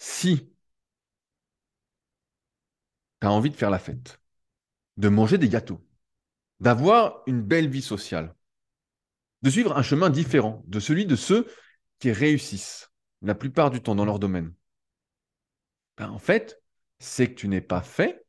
si 0.00 0.48
tu 3.20 3.26
as 3.26 3.30
envie 3.30 3.50
de 3.50 3.56
faire 3.56 3.70
la 3.70 3.78
fête, 3.78 4.20
de 4.96 5.08
manger 5.08 5.38
des 5.38 5.48
gâteaux, 5.48 5.86
d'avoir 6.58 7.22
une 7.26 7.42
belle 7.42 7.68
vie 7.68 7.82
sociale, 7.82 8.34
de 9.42 9.50
suivre 9.50 9.76
un 9.76 9.82
chemin 9.82 10.10
différent 10.10 10.64
de 10.66 10.80
celui 10.80 11.06
de 11.06 11.16
ceux 11.16 11.46
qui 11.98 12.12
réussissent 12.12 12.90
la 13.22 13.34
plupart 13.34 13.70
du 13.70 13.82
temps 13.82 13.94
dans 13.94 14.06
leur 14.06 14.18
domaine, 14.18 14.54
ben 16.00 16.10
en 16.10 16.18
fait, 16.18 16.58
c'est 16.98 17.28
que 17.28 17.34
tu 17.34 17.48
n'es 17.48 17.60
pas 17.60 17.82
fait 17.82 18.24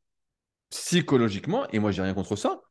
psychologiquement, 0.70 1.68
et 1.70 1.80
moi 1.80 1.92
j'ai 1.92 2.02
rien 2.02 2.14
contre 2.14 2.36
ça. 2.36 2.62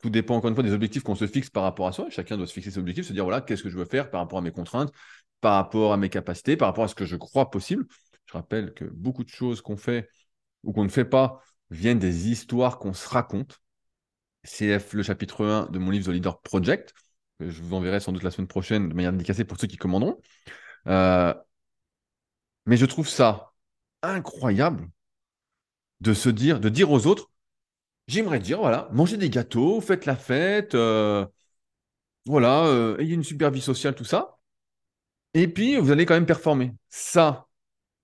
Tout 0.00 0.10
dépend 0.10 0.36
encore 0.36 0.48
une 0.48 0.54
fois 0.54 0.64
des 0.64 0.72
objectifs 0.72 1.02
qu'on 1.02 1.14
se 1.14 1.26
fixe 1.26 1.50
par 1.50 1.62
rapport 1.62 1.86
à 1.86 1.92
soi. 1.92 2.08
Chacun 2.08 2.36
doit 2.38 2.46
se 2.46 2.52
fixer 2.54 2.70
ses 2.70 2.78
objectifs, 2.78 3.06
se 3.06 3.12
dire 3.12 3.24
voilà, 3.24 3.42
qu'est-ce 3.42 3.62
que 3.62 3.68
je 3.68 3.76
veux 3.76 3.84
faire 3.84 4.10
par 4.10 4.20
rapport 4.20 4.38
à 4.38 4.42
mes 4.42 4.50
contraintes, 4.50 4.92
par 5.40 5.54
rapport 5.54 5.92
à 5.92 5.98
mes 5.98 6.08
capacités, 6.08 6.56
par 6.56 6.68
rapport 6.68 6.84
à 6.84 6.88
ce 6.88 6.94
que 6.94 7.04
je 7.04 7.16
crois 7.16 7.50
possible. 7.50 7.86
Je 8.26 8.32
rappelle 8.32 8.72
que 8.72 8.84
beaucoup 8.84 9.24
de 9.24 9.28
choses 9.28 9.60
qu'on 9.60 9.76
fait 9.76 10.08
ou 10.62 10.72
qu'on 10.72 10.84
ne 10.84 10.88
fait 10.88 11.04
pas 11.04 11.42
viennent 11.70 11.98
des 11.98 12.28
histoires 12.28 12.78
qu'on 12.78 12.94
se 12.94 13.08
raconte. 13.08 13.60
CF, 14.44 14.94
le 14.94 15.02
chapitre 15.02 15.44
1 15.44 15.66
de 15.66 15.78
mon 15.78 15.90
livre 15.90 16.06
The 16.06 16.14
Leader 16.14 16.40
Project, 16.40 16.94
que 17.38 17.50
je 17.50 17.60
vous 17.60 17.74
enverrai 17.74 18.00
sans 18.00 18.12
doute 18.12 18.22
la 18.22 18.30
semaine 18.30 18.48
prochaine 18.48 18.88
de 18.88 18.94
manière 18.94 19.12
dédicacée 19.12 19.44
pour 19.44 19.60
ceux 19.60 19.66
qui 19.66 19.76
commanderont. 19.76 20.18
Euh, 20.86 21.34
mais 22.64 22.76
je 22.76 22.86
trouve 22.86 23.08
ça 23.08 23.47
incroyable 24.02 24.88
de 26.00 26.14
se 26.14 26.28
dire, 26.28 26.60
de 26.60 26.68
dire 26.68 26.90
aux 26.90 27.06
autres, 27.06 27.30
j'aimerais 28.06 28.40
dire, 28.40 28.58
voilà, 28.60 28.88
mangez 28.92 29.16
des 29.16 29.30
gâteaux, 29.30 29.80
faites 29.80 30.06
la 30.06 30.16
fête, 30.16 30.74
euh, 30.74 31.26
voilà, 32.26 32.66
euh, 32.66 32.98
ayez 32.98 33.14
une 33.14 33.24
super 33.24 33.50
vie 33.50 33.60
sociale, 33.60 33.94
tout 33.94 34.04
ça. 34.04 34.38
Et 35.34 35.48
puis, 35.48 35.76
vous 35.76 35.90
allez 35.90 36.06
quand 36.06 36.14
même 36.14 36.26
performer. 36.26 36.74
Ça, 36.88 37.48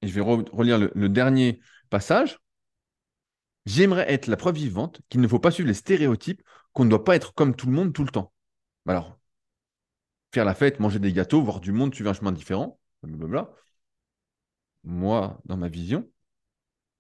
et 0.05 0.09
je 0.09 0.15
vais 0.15 0.21
relire 0.21 0.79
le, 0.79 1.09
dernier 1.09 1.61
passage. 1.91 2.39
J'aimerais 3.67 4.13
être 4.13 4.27
la 4.27 4.37
preuve 4.37 4.57
vivante 4.57 5.01
qu'il 5.09 5.21
ne 5.21 5.29
faut 5.29 5.39
pas 5.39 5.51
suivre 5.51 5.69
les 5.69 5.75
stéréotypes, 5.75 6.43
qu'on 6.73 6.85
ne 6.85 6.91
doit 6.91 7.05
pas 7.05 7.17
être 7.17 7.35
comme 7.35 7.57
tout 7.57 7.67
le 7.67 7.73
monde 7.73 7.93
tout 7.95 8.05
le 8.05 8.11
temps. 8.11 8.33
Alors, 8.87 9.19
faire 10.35 10.45
la 10.45 10.55
fête, 10.55 10.81
manger 10.81 10.99
des 10.99 11.13
gâteaux, 11.13 11.43
voir 11.43 11.61
du 11.61 11.73
monde, 11.73 11.95
suivre 11.95 12.11
un 12.11 12.15
chemin 12.15 12.33
différent, 12.33 12.79
blablabla. 13.03 13.51
Moi, 14.85 15.41
dans 15.45 15.57
ma 15.57 15.69
vision, 15.69 16.09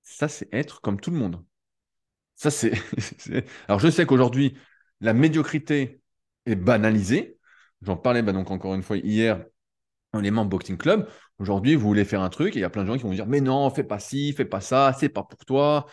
ça, 0.02 0.28
c'est 0.28 0.48
être 0.52 0.80
comme 0.80 1.00
tout 1.00 1.10
le 1.10 1.16
monde. 1.18 1.44
Ça, 2.36 2.50
c'est. 2.50 2.72
Alors, 3.68 3.80
je 3.80 3.90
sais 3.90 4.06
qu'aujourd'hui, 4.06 4.56
la 5.00 5.14
médiocrité 5.14 6.00
est 6.46 6.56
banalisée. 6.56 7.38
J'en 7.82 7.96
parlais 7.96 8.22
bah, 8.22 8.32
donc 8.32 8.50
encore 8.50 8.74
une 8.74 8.82
fois 8.82 8.96
hier 8.96 9.44
dans 10.12 10.20
les 10.20 10.30
membres 10.30 10.50
Boxing 10.50 10.76
Club. 10.76 11.08
Aujourd'hui, 11.38 11.74
vous 11.74 11.86
voulez 11.86 12.04
faire 12.04 12.22
un 12.22 12.30
truc 12.30 12.54
et 12.56 12.60
il 12.60 12.62
y 12.62 12.64
a 12.64 12.70
plein 12.70 12.82
de 12.82 12.88
gens 12.88 12.96
qui 12.96 13.02
vont 13.02 13.10
dire 13.10 13.26
Mais 13.26 13.40
non, 13.40 13.68
fais 13.70 13.84
pas 13.84 13.98
ci, 13.98 14.32
fais 14.32 14.44
pas 14.44 14.60
ça, 14.60 14.94
c'est 14.98 15.08
pas 15.08 15.24
pour 15.24 15.44
toi. 15.44 15.86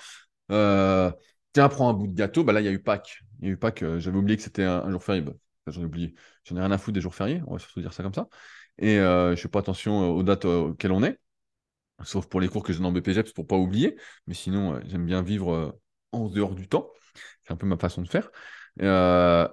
Euh, 0.51 1.11
tiens, 1.53 1.69
prends 1.69 1.89
un 1.89 1.93
bout 1.93 2.07
de 2.07 2.13
gâteau. 2.13 2.43
Bah 2.43 2.53
là, 2.53 2.61
il 2.61 2.65
y 2.65 2.67
a 2.67 2.71
eu 2.71 2.81
Pâques. 2.81 3.23
Il 3.41 3.47
y 3.47 3.49
a 3.49 3.53
eu 3.53 3.57
Pâques. 3.57 3.83
Euh, 3.83 3.99
j'avais 3.99 4.17
oublié 4.17 4.37
que 4.37 4.43
c'était 4.43 4.63
un, 4.63 4.89
jour 4.91 5.03
férié. 5.03 5.21
Bah, 5.21 5.33
j'en 5.67 5.81
ai 5.81 5.85
oublié. 5.85 6.15
Ai 6.51 6.53
rien 6.53 6.71
à 6.71 6.77
foutre 6.77 6.93
des 6.93 7.01
jours 7.01 7.15
fériés. 7.15 7.41
On 7.47 7.53
va 7.53 7.59
surtout 7.59 7.81
dire 7.81 7.93
ça 7.93 8.03
comme 8.03 8.13
ça. 8.13 8.27
Et 8.77 8.99
euh, 8.99 9.35
je 9.35 9.41
fais 9.41 9.49
pas 9.49 9.59
attention 9.59 10.11
aux 10.11 10.23
dates 10.23 10.45
auxquelles 10.45 10.91
on 10.91 11.03
est. 11.03 11.19
sauf 12.03 12.27
pour 12.27 12.41
les 12.41 12.47
cours 12.47 12.63
que 12.63 12.73
je 12.73 12.77
donne 12.77 12.87
en 12.87 12.91
BPGEPS 12.91 13.33
pour 13.33 13.47
pas 13.47 13.57
oublier. 13.57 13.97
Mais 14.27 14.33
sinon, 14.33 14.75
euh, 14.75 14.79
j'aime 14.85 15.05
bien 15.05 15.21
vivre 15.21 15.53
euh, 15.53 15.71
en 16.11 16.29
dehors 16.29 16.55
du 16.55 16.67
temps. 16.67 16.91
C'est 17.43 17.53
un 17.53 17.57
peu 17.57 17.67
ma 17.67 17.77
façon 17.77 18.01
de 18.01 18.07
faire. 18.09 18.29
Euh, 18.81 19.47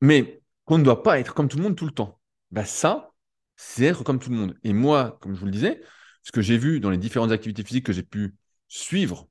mais 0.00 0.42
qu'on 0.64 0.78
ne 0.78 0.84
doit 0.84 1.02
pas 1.02 1.18
être 1.20 1.34
comme 1.34 1.48
tout 1.48 1.56
le 1.58 1.64
monde 1.64 1.76
tout 1.76 1.86
le 1.86 1.92
temps. 1.92 2.20
Bah, 2.50 2.64
ça, 2.64 3.12
c'est 3.56 3.84
être 3.84 4.04
comme 4.04 4.18
tout 4.18 4.30
le 4.30 4.36
monde. 4.36 4.58
Et 4.64 4.72
moi, 4.72 5.18
comme 5.20 5.34
je 5.34 5.40
vous 5.40 5.46
le 5.46 5.52
disais, 5.52 5.82
ce 6.22 6.32
que 6.32 6.42
j'ai 6.42 6.58
vu 6.58 6.80
dans 6.80 6.90
les 6.90 6.98
différentes 6.98 7.32
activités 7.32 7.64
physiques 7.64 7.86
que 7.86 7.92
j'ai 7.92 8.02
pu 8.02 8.34
suivre 8.68 9.28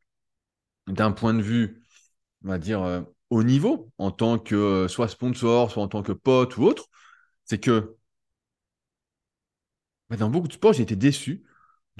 d'un 0.88 1.12
point 1.12 1.34
de 1.34 1.42
vue, 1.42 1.84
on 2.44 2.50
va 2.50 2.60
dire, 2.60 3.06
au 3.30 3.44
niveau, 3.44 3.92
en 3.98 4.12
tant 4.12 4.40
que 4.40 4.88
soit 4.88 5.08
sponsor, 5.08 5.72
soit 5.72 5.84
en 5.84 5.88
tant 5.88 6.04
que 6.04 6.12
pote 6.12 6.58
ou 6.58 6.64
autre, 6.64 6.88
c'est 7.46 7.60
que 7.60 7.96
bah, 10.10 10.18
dans 10.18 10.30
beaucoup 10.30 10.48
de 10.48 10.54
sports, 10.54 10.74
j'ai 10.74 10.84
été 10.84 10.96
déçu 10.96 11.44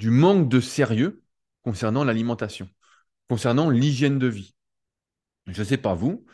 du 0.00 0.10
manque 0.10 0.48
de 0.48 0.60
sérieux 0.60 1.22
concernant 1.62 2.04
l'alimentation, 2.04 2.70
concernant 3.28 3.68
l'hygiène 3.68 4.18
de 4.18 4.28
vie. 4.28 4.56
Je 5.46 5.60
ne 5.60 5.64
sais 5.64 5.76
pas 5.76 5.92
vous, 5.92 6.24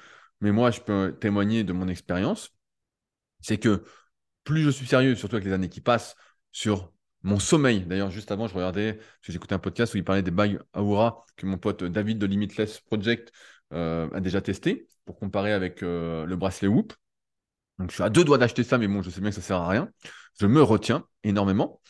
mais 0.40 0.52
moi, 0.52 0.70
je 0.70 0.80
peux 0.80 1.16
témoigner 1.20 1.64
de 1.64 1.72
mon 1.72 1.88
expérience. 1.88 2.54
C'est 3.40 3.58
que 3.58 3.84
plus 4.44 4.62
je 4.62 4.70
suis 4.70 4.86
sérieux, 4.86 5.16
surtout 5.16 5.34
avec 5.34 5.46
les 5.46 5.52
années 5.52 5.68
qui 5.68 5.80
passent, 5.80 6.14
sur 6.52 6.92
mon 7.24 7.40
sommeil. 7.40 7.84
D'ailleurs, 7.84 8.12
juste 8.12 8.30
avant, 8.30 8.46
je 8.46 8.54
regardais, 8.54 8.94
parce 8.94 9.08
j'écoutais 9.30 9.56
un 9.56 9.58
podcast 9.58 9.94
où 9.94 9.96
il 9.96 10.04
parlait 10.04 10.22
des 10.22 10.30
bagues 10.30 10.60
Aura 10.72 11.24
que 11.36 11.44
mon 11.44 11.58
pote 11.58 11.82
David 11.82 12.18
de 12.18 12.26
Limitless 12.26 12.78
Project 12.82 13.32
euh, 13.72 14.08
a 14.12 14.20
déjà 14.20 14.40
testé 14.40 14.86
pour 15.06 15.18
comparer 15.18 15.52
avec 15.52 15.82
euh, 15.82 16.24
le 16.24 16.36
bracelet 16.36 16.68
Whoop. 16.68 16.92
Donc, 17.80 17.90
je 17.90 17.94
suis 17.96 18.04
à 18.04 18.10
deux 18.10 18.22
doigts 18.22 18.38
d'acheter 18.38 18.62
ça, 18.62 18.78
mais 18.78 18.86
bon, 18.86 19.02
je 19.02 19.10
sais 19.10 19.20
bien 19.20 19.30
que 19.30 19.34
ça 19.34 19.40
ne 19.40 19.44
sert 19.46 19.56
à 19.56 19.68
rien. 19.68 19.90
Je 20.38 20.46
me 20.46 20.62
retiens 20.62 21.04
énormément, 21.24 21.80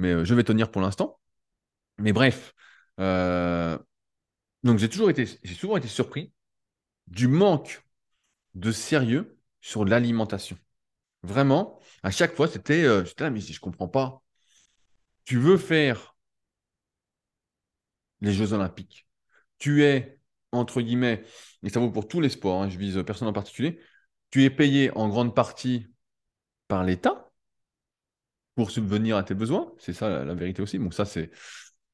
mais 0.00 0.12
euh, 0.12 0.24
je 0.24 0.34
vais 0.34 0.44
tenir 0.44 0.70
pour 0.70 0.82
l'instant. 0.82 1.18
Mais 1.98 2.12
bref, 2.12 2.54
donc 4.62 4.78
j'ai 4.78 4.88
toujours 4.88 5.10
été, 5.10 5.26
j'ai 5.42 5.54
souvent 5.54 5.76
été 5.76 5.88
surpris 5.88 6.32
du 7.08 7.28
manque 7.28 7.84
de 8.54 8.72
sérieux 8.72 9.38
sur 9.60 9.84
l'alimentation. 9.84 10.58
Vraiment, 11.22 11.80
à 12.02 12.10
chaque 12.10 12.34
fois, 12.34 12.48
c'était, 12.48 12.84
j'étais 13.04 13.24
là, 13.24 13.30
mais 13.30 13.40
si 13.40 13.52
je 13.52 13.60
comprends 13.60 13.88
pas, 13.88 14.22
tu 15.24 15.38
veux 15.38 15.56
faire 15.56 16.14
les 18.20 18.32
Jeux 18.32 18.52
Olympiques, 18.52 19.06
tu 19.58 19.84
es, 19.84 20.18
entre 20.52 20.80
guillemets, 20.82 21.24
et 21.62 21.70
ça 21.70 21.80
vaut 21.80 21.90
pour 21.90 22.08
tous 22.08 22.20
les 22.20 22.28
sports, 22.28 22.62
hein, 22.62 22.68
je 22.68 22.78
vise 22.78 23.02
personne 23.04 23.28
en 23.28 23.32
particulier, 23.32 23.80
tu 24.30 24.44
es 24.44 24.50
payé 24.50 24.90
en 24.96 25.08
grande 25.08 25.34
partie 25.34 25.86
par 26.68 26.84
l'État 26.84 27.19
pour 28.60 28.70
subvenir 28.70 29.16
à 29.16 29.22
tes 29.22 29.32
besoins, 29.32 29.72
c'est 29.78 29.94
ça 29.94 30.22
la, 30.22 30.34
vérité 30.34 30.60
aussi, 30.60 30.78
donc 30.78 30.92
ça 30.92 31.06
c'est 31.06 31.30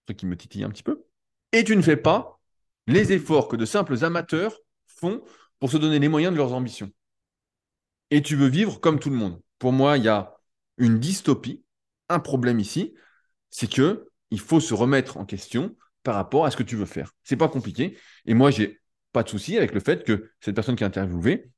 ce 0.09 0.13
qui 0.13 0.27
me 0.27 0.37
titille 0.37 0.65
un 0.65 0.69
petit 0.69 0.83
peu, 0.83 1.05
et 1.53 1.63
tu 1.63 1.77
ne 1.77 1.81
fais 1.81 1.97
pas 1.97 2.41
les 2.89 3.13
efforts 3.13 3.47
que 3.47 3.55
de 3.55 3.65
simples 3.65 4.05
amateurs 4.05 4.59
font 4.85 5.23
pour 5.61 5.71
se 5.71 5.77
donner 5.77 6.01
les 6.01 6.09
moyens 6.09 6.33
de 6.33 6.39
leurs 6.39 6.55
ambitions. 6.55 6.91
Et 8.11 8.21
tu 8.21 8.35
veux 8.35 8.49
vivre 8.49 8.81
comme 8.81 8.99
tout 8.99 9.11
le 9.11 9.15
monde. 9.15 9.41
Pour 9.61 9.71
moi, 9.71 9.97
il 9.97 10.03
y 10.03 10.09
a 10.09 10.35
une 10.77 10.99
dystopie, 10.99 11.63
un 12.09 12.19
problème 12.19 12.59
ici, 12.59 12.95
c'est 13.49 13.71
que 13.71 14.09
il 14.33 14.41
faut 14.41 14.59
se 14.59 14.75
remettre 14.75 15.19
en 15.19 15.25
question 15.25 15.77
par 16.03 16.17
rapport 16.17 16.47
à 16.47 16.51
ce 16.51 16.57
que 16.57 16.65
tu 16.65 16.75
veux 16.75 16.85
faire. 16.85 17.13
C'est 17.23 17.37
pas 17.37 17.49
compliqué. 17.49 17.97
Et 18.25 18.35
moi, 18.35 18.51
j'ai 18.51 18.81
pas 19.13 19.23
de 19.23 19.29
souci 19.29 19.57
avec 19.57 19.73
le 19.73 19.79
fait 19.79 20.03
que 20.03 20.33
cette 20.41 20.57
personne 20.57 20.75
qui 20.75 20.83
est 20.83 20.89
interviewée, 20.89 21.49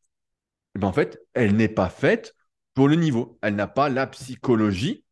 eh 0.75 0.79
ben, 0.79 0.88
en 0.88 0.92
fait, 0.92 1.18
elle 1.33 1.57
n'est 1.57 1.71
pas 1.71 1.88
faite 1.88 2.35
pour 2.79 2.87
le 2.87 2.95
niveau. 2.95 3.41
Elle 3.43 3.57
n'a 3.57 3.67
pas 3.67 3.88
la 3.88 4.07
psychologie 4.07 5.05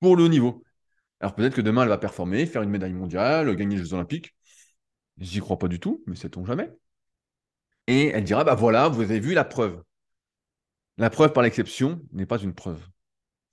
pour 0.00 0.16
le 0.16 0.26
niveau. 0.26 0.64
Alors 1.20 1.36
peut-être 1.36 1.54
que 1.54 1.60
demain, 1.60 1.84
elle 1.84 1.88
va 1.88 1.98
performer, 1.98 2.46
faire 2.46 2.62
une 2.62 2.70
médaille 2.70 2.94
mondiale, 2.94 3.54
gagner 3.54 3.76
les 3.76 3.84
Jeux 3.84 3.94
Olympiques. 3.94 4.34
J'y 5.18 5.38
crois 5.38 5.56
pas 5.56 5.68
du 5.68 5.78
tout, 5.78 6.02
mais 6.08 6.16
sait-on 6.16 6.44
jamais. 6.44 6.68
Et 7.86 8.08
elle 8.08 8.24
dira, 8.24 8.42
bah 8.42 8.56
voilà, 8.56 8.88
vous 8.88 9.02
avez 9.02 9.20
vu 9.20 9.34
la 9.34 9.44
preuve. 9.44 9.80
La 10.98 11.08
preuve 11.08 11.32
par 11.32 11.44
l'exception 11.44 12.02
n'est 12.10 12.26
pas 12.26 12.38
une 12.38 12.52
preuve. 12.52 12.84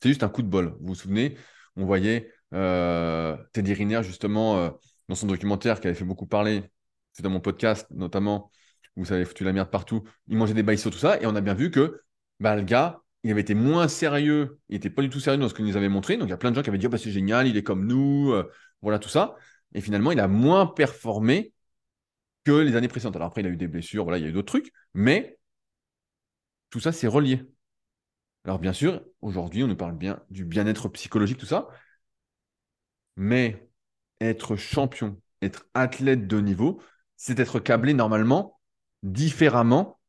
C'est 0.01 0.09
juste 0.09 0.23
un 0.23 0.29
coup 0.29 0.41
de 0.41 0.47
bol. 0.47 0.75
Vous 0.79 0.87
vous 0.87 0.95
souvenez, 0.95 1.37
on 1.75 1.85
voyait 1.85 2.31
euh, 2.55 3.37
Teddy 3.53 3.75
Riner, 3.75 4.01
justement, 4.01 4.57
euh, 4.57 4.71
dans 5.09 5.15
son 5.15 5.27
documentaire 5.27 5.79
qui 5.79 5.85
avait 5.85 5.95
fait 5.95 6.05
beaucoup 6.05 6.25
parler, 6.25 6.63
c'est 7.11 7.21
dans 7.21 7.29
mon 7.29 7.39
podcast 7.39 7.85
notamment, 7.91 8.51
où 8.95 9.05
ça 9.05 9.23
foutu 9.25 9.43
la 9.43 9.53
merde 9.53 9.69
partout, 9.69 10.01
il 10.27 10.37
mangeait 10.37 10.55
des 10.55 10.77
sur 10.77 10.89
tout 10.89 10.97
ça, 10.97 11.21
et 11.21 11.27
on 11.27 11.35
a 11.35 11.41
bien 11.41 11.53
vu 11.53 11.69
que 11.69 12.01
bah, 12.39 12.55
le 12.55 12.63
gars, 12.63 13.02
il 13.23 13.31
avait 13.31 13.41
été 13.41 13.53
moins 13.53 13.87
sérieux, 13.87 14.59
il 14.69 14.73
n'était 14.73 14.89
pas 14.89 15.01
du 15.01 15.09
tout 15.09 15.19
sérieux 15.19 15.39
dans 15.39 15.49
ce 15.49 15.53
qu'il 15.53 15.65
nous 15.65 15.77
avait 15.77 15.89
montré, 15.89 16.17
donc 16.17 16.27
il 16.27 16.31
y 16.31 16.33
a 16.33 16.37
plein 16.37 16.51
de 16.51 16.55
gens 16.55 16.61
qui 16.61 16.69
avaient 16.69 16.77
dit 16.77 16.87
oh, 16.87 16.89
bah, 16.89 16.97
c'est 16.97 17.11
génial, 17.11 17.47
il 17.47 17.57
est 17.57 17.63
comme 17.63 17.85
nous, 17.87 18.31
euh, 18.31 18.51
voilà 18.81 18.99
tout 18.99 19.09
ça, 19.09 19.35
et 19.73 19.81
finalement 19.81 20.11
il 20.11 20.19
a 20.19 20.27
moins 20.27 20.67
performé 20.67 21.53
que 22.43 22.51
les 22.51 22.75
années 22.75 22.87
précédentes. 22.87 23.15
Alors 23.15 23.27
après, 23.27 23.41
il 23.41 23.47
a 23.47 23.49
eu 23.49 23.57
des 23.57 23.67
blessures, 23.67 24.03
voilà, 24.03 24.17
il 24.17 24.23
y 24.23 24.25
a 24.25 24.29
eu 24.29 24.33
d'autres 24.33 24.47
trucs, 24.47 24.71
mais 24.93 25.37
tout 26.69 26.79
ça, 26.79 26.91
c'est 26.91 27.07
relié. 27.07 27.43
Alors 28.45 28.59
bien 28.59 28.73
sûr, 28.73 29.01
aujourd'hui, 29.21 29.63
on 29.63 29.67
nous 29.67 29.75
parle 29.75 29.97
bien 29.97 30.21
du 30.29 30.45
bien-être 30.45 30.89
psychologique, 30.89 31.37
tout 31.37 31.45
ça, 31.45 31.69
mais 33.15 33.69
être 34.21 34.55
champion, 34.55 35.19
être 35.41 35.65
athlète 35.73 36.27
de 36.27 36.39
niveau, 36.39 36.81
c'est 37.17 37.39
être 37.39 37.59
câblé 37.59 37.93
normalement 37.93 38.59
différemment 39.03 39.99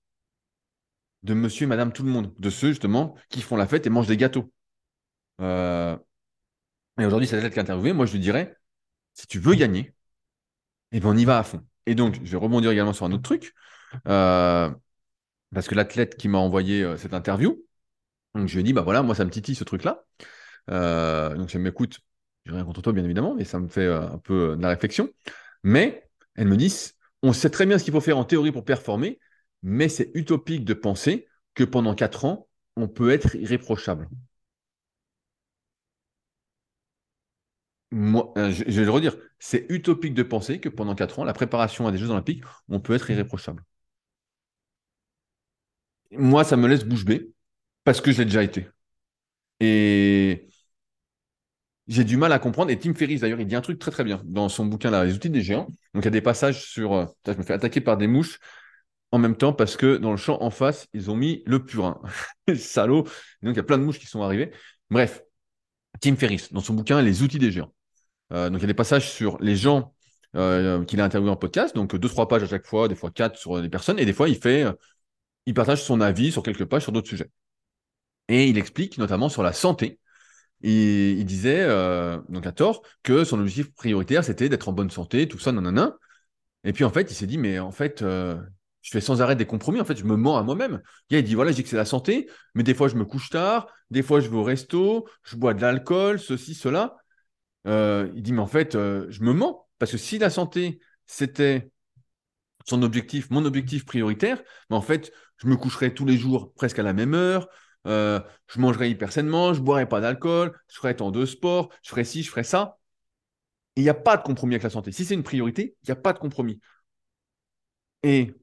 de 1.24 1.34
monsieur 1.34 1.66
madame 1.66 1.92
tout 1.92 2.04
le 2.04 2.10
monde, 2.10 2.32
de 2.38 2.50
ceux 2.50 2.68
justement 2.68 3.16
qui 3.30 3.42
font 3.42 3.56
la 3.56 3.66
fête 3.66 3.86
et 3.86 3.90
mangent 3.90 4.06
des 4.06 4.16
gâteaux. 4.16 4.52
Euh, 5.40 5.96
et 7.00 7.06
aujourd'hui, 7.06 7.26
cette 7.26 7.38
athlète 7.38 7.54
qui 7.54 7.58
est 7.58 7.62
interviewé, 7.62 7.92
moi 7.92 8.06
je 8.06 8.12
lui 8.12 8.20
dirais, 8.20 8.56
si 9.14 9.26
tu 9.26 9.38
veux 9.40 9.54
gagner, 9.54 9.94
eh 10.92 11.00
ben 11.00 11.08
on 11.08 11.16
y 11.16 11.24
va 11.24 11.38
à 11.38 11.42
fond. 11.42 11.64
Et 11.86 11.94
donc, 11.94 12.20
je 12.22 12.30
vais 12.30 12.36
rebondir 12.36 12.70
également 12.70 12.92
sur 12.92 13.06
un 13.06 13.12
autre 13.12 13.22
truc, 13.22 13.54
euh, 14.06 14.70
parce 15.54 15.66
que 15.66 15.74
l'athlète 15.74 16.16
qui 16.16 16.28
m'a 16.28 16.38
envoyé 16.38 16.82
euh, 16.82 16.96
cette 16.96 17.14
interview, 17.14 17.64
donc 18.34 18.48
je 18.48 18.54
lui 18.54 18.60
ai 18.60 18.64
dit, 18.64 18.72
bah 18.72 18.82
voilà, 18.82 19.02
moi 19.02 19.14
ça 19.14 19.24
me 19.24 19.30
titille 19.30 19.54
ce 19.54 19.64
truc-là. 19.64 20.04
donc 20.68 21.48
je 21.48 21.58
m'écoute, 21.58 22.00
j'ai 22.44 22.52
rien 22.52 22.64
contre 22.64 22.82
toi, 22.82 22.92
bien 22.92 23.04
évidemment, 23.04 23.34
mais 23.34 23.44
ça 23.44 23.58
me 23.60 23.68
fait 23.68 23.86
un 23.86 24.18
peu 24.18 24.56
de 24.56 24.62
la 24.62 24.68
réflexion. 24.68 25.08
Mais 25.62 26.08
elles 26.36 26.48
me 26.48 26.56
disent, 26.56 26.94
on 27.22 27.32
sait 27.32 27.50
très 27.50 27.66
bien 27.66 27.78
ce 27.78 27.84
qu'il 27.84 27.92
faut 27.94 28.00
faire 28.00 28.18
en 28.18 28.24
théorie 28.24 28.52
pour 28.52 28.64
performer, 28.64 29.20
mais 29.64 29.88
c'est 29.88 30.10
utopique 30.14 30.64
de 30.64 30.74
penser 30.74 31.26
que 31.54 31.64
pendant 31.64 31.94
quatre 31.94 32.26
ans, 32.26 32.48
on 32.76 32.86
peut 32.86 33.10
être 33.10 33.34
irréprochable. 33.34 34.08
Moi, 37.90 38.32
euh, 38.36 38.50
je, 38.50 38.64
vais 38.64 38.84
le 38.84 38.90
redire, 38.90 39.16
c'est 39.38 39.66
utopique 39.70 40.14
de 40.14 40.22
penser 40.22 40.60
que 40.60 40.68
pendant 40.68 40.94
quatre 40.94 41.18
ans, 41.18 41.24
la 41.24 41.32
préparation 41.32 41.86
à 41.86 41.92
des 41.92 41.98
Jeux 41.98 42.10
Olympiques, 42.10 42.42
on 42.68 42.80
peut 42.80 42.94
être 42.94 43.10
irréprochable. 43.10 43.64
Moi, 46.12 46.44
ça 46.44 46.56
me 46.56 46.68
laisse 46.68 46.84
bouche 46.84 47.04
bée 47.04 47.30
parce 47.84 48.00
que 48.00 48.12
je 48.12 48.18
l'ai 48.18 48.24
déjà 48.26 48.42
été. 48.42 48.68
Et 49.60 50.48
j'ai 51.86 52.04
du 52.04 52.16
mal 52.16 52.32
à 52.32 52.38
comprendre. 52.38 52.70
Et 52.70 52.78
Tim 52.78 52.94
Ferriss, 52.94 53.20
d'ailleurs, 53.20 53.40
il 53.40 53.46
dit 53.46 53.56
un 53.56 53.60
truc 53.60 53.78
très 53.78 53.90
très 53.90 54.04
bien 54.04 54.22
dans 54.24 54.48
son 54.48 54.66
bouquin 54.66 54.90
là, 54.90 55.04
Les 55.04 55.14
outils 55.14 55.30
des 55.30 55.42
géants. 55.42 55.68
Donc 55.94 56.02
il 56.02 56.04
y 56.04 56.08
a 56.08 56.10
des 56.10 56.20
passages 56.20 56.64
sur. 56.66 56.92
Euh, 56.94 57.06
je 57.26 57.32
me 57.32 57.42
fais 57.42 57.54
attaquer 57.54 57.80
par 57.80 57.96
des 57.96 58.06
mouches 58.06 58.38
en 59.14 59.18
même 59.18 59.36
temps 59.36 59.52
parce 59.52 59.76
que 59.76 59.96
dans 59.96 60.10
le 60.10 60.16
champ 60.16 60.38
en 60.42 60.50
face, 60.50 60.86
ils 60.92 61.10
ont 61.10 61.16
mis 61.16 61.42
le 61.46 61.64
purin. 61.64 62.00
Salaud. 62.56 63.04
Donc 63.42 63.54
il 63.54 63.56
y 63.56 63.60
a 63.60 63.62
plein 63.62 63.78
de 63.78 63.84
mouches 63.84 63.98
qui 63.98 64.06
sont 64.06 64.22
arrivées. 64.22 64.52
Bref, 64.90 65.22
Tim 66.00 66.16
Ferriss, 66.16 66.52
dans 66.52 66.60
son 66.60 66.74
bouquin 66.74 67.02
Les 67.02 67.22
outils 67.22 67.38
des 67.38 67.52
géants. 67.52 67.72
Euh, 68.32 68.50
donc 68.50 68.58
il 68.60 68.62
y 68.62 68.64
a 68.64 68.68
des 68.68 68.74
passages 68.74 69.10
sur 69.10 69.38
les 69.40 69.56
gens 69.56 69.94
euh, 70.36 70.84
qu'il 70.84 71.00
a 71.00 71.04
interviewés 71.04 71.30
en 71.32 71.36
podcast, 71.36 71.74
donc 71.74 71.94
deux, 71.96 72.08
trois 72.08 72.28
pages 72.28 72.42
à 72.42 72.46
chaque 72.46 72.66
fois, 72.66 72.88
des 72.88 72.94
fois 72.94 73.10
quatre 73.10 73.38
sur 73.38 73.60
des 73.60 73.68
personnes, 73.68 73.98
et 73.98 74.04
des 74.04 74.12
fois 74.12 74.28
il 74.28 74.36
fait, 74.36 74.64
il 75.46 75.54
partage 75.54 75.82
son 75.82 76.00
avis 76.00 76.32
sur 76.32 76.42
quelques 76.42 76.64
pages 76.64 76.82
sur 76.82 76.92
d'autres 76.92 77.08
sujets. 77.08 77.30
Et 78.28 78.48
il 78.48 78.58
explique 78.58 78.98
notamment 78.98 79.28
sur 79.28 79.42
la 79.42 79.52
santé 79.52 80.00
il 80.64 81.24
disait, 81.24 81.62
euh, 81.62 82.18
donc 82.28 82.46
à 82.46 82.52
tort, 82.52 82.82
que 83.02 83.24
son 83.24 83.38
objectif 83.40 83.72
prioritaire, 83.74 84.24
c'était 84.24 84.48
d'être 84.48 84.68
en 84.68 84.72
bonne 84.72 84.90
santé, 84.90 85.28
tout 85.28 85.38
ça, 85.38 85.52
nanana. 85.52 85.96
Et 86.64 86.72
puis 86.72 86.84
en 86.84 86.90
fait, 86.90 87.10
il 87.10 87.14
s'est 87.14 87.26
dit, 87.26 87.38
mais 87.38 87.58
en 87.58 87.72
fait, 87.72 88.02
euh, 88.02 88.36
je 88.84 88.90
fais 88.90 89.00
sans 89.00 89.22
arrêt 89.22 89.34
des 89.34 89.46
compromis, 89.46 89.80
en 89.80 89.84
fait, 89.84 89.96
je 89.96 90.04
me 90.04 90.16
mens 90.16 90.36
à 90.36 90.42
moi-même. 90.42 90.80
Il 91.10 91.22
dit, 91.24 91.34
voilà, 91.34 91.50
je 91.50 91.56
dis 91.56 91.62
que 91.64 91.68
c'est 91.68 91.76
la 91.76 91.84
santé, 91.84 92.30
mais 92.54 92.62
des 92.62 92.74
fois, 92.74 92.88
je 92.88 92.96
me 92.96 93.04
couche 93.04 93.30
tard, 93.30 93.66
des 93.90 94.02
fois, 94.02 94.20
je 94.20 94.28
vais 94.28 94.36
au 94.36 94.44
resto, 94.44 95.08
je 95.24 95.36
bois 95.36 95.54
de 95.54 95.62
l'alcool, 95.62 96.20
ceci, 96.20 96.54
cela. 96.54 96.96
Euh, 97.66 98.10
il 98.14 98.22
dit, 98.22 98.32
mais 98.32 98.42
en 98.42 98.46
fait, 98.46 98.74
je 98.74 99.22
me 99.22 99.32
mens, 99.32 99.66
parce 99.78 99.90
que 99.90 99.98
si 99.98 100.18
la 100.18 100.30
santé, 100.30 100.80
c'était 101.06 101.70
son 102.66 102.82
objectif, 102.82 103.30
mon 103.30 103.44
objectif 103.44 103.84
prioritaire, 103.84 104.42
mais 104.70 104.76
en 104.76 104.82
fait, 104.82 105.12
je 105.38 105.46
me 105.48 105.56
coucherais 105.56 105.92
tous 105.94 106.04
les 106.04 106.16
jours 106.16 106.52
presque 106.54 106.78
à 106.78 106.82
la 106.82 106.92
même 106.92 107.14
heure, 107.14 107.48
euh, 107.86 108.20
je 108.48 108.60
mangerai 108.60 108.90
hyper 108.90 109.12
sainement, 109.12 109.52
je 109.54 109.60
boirai 109.60 109.88
pas 109.88 110.00
d'alcool, 110.00 110.58
je 110.68 110.76
ferai 110.76 110.96
tant 110.96 111.10
de 111.10 111.26
sport, 111.26 111.70
je 111.82 111.90
ferai 111.90 112.04
ci, 112.04 112.22
je 112.22 112.30
ferai 112.30 112.44
ça. 112.44 112.78
Il 113.76 113.82
n'y 113.82 113.88
a 113.88 113.94
pas 113.94 114.16
de 114.16 114.22
compromis 114.22 114.54
avec 114.54 114.62
la 114.62 114.70
santé. 114.70 114.92
Si 114.92 115.04
c'est 115.04 115.14
une 115.14 115.22
priorité, 115.22 115.76
il 115.82 115.86
n'y 115.88 115.92
a 115.92 115.96
pas 115.96 116.12
de 116.12 116.18
compromis. 116.18 116.60
Et 118.02 118.34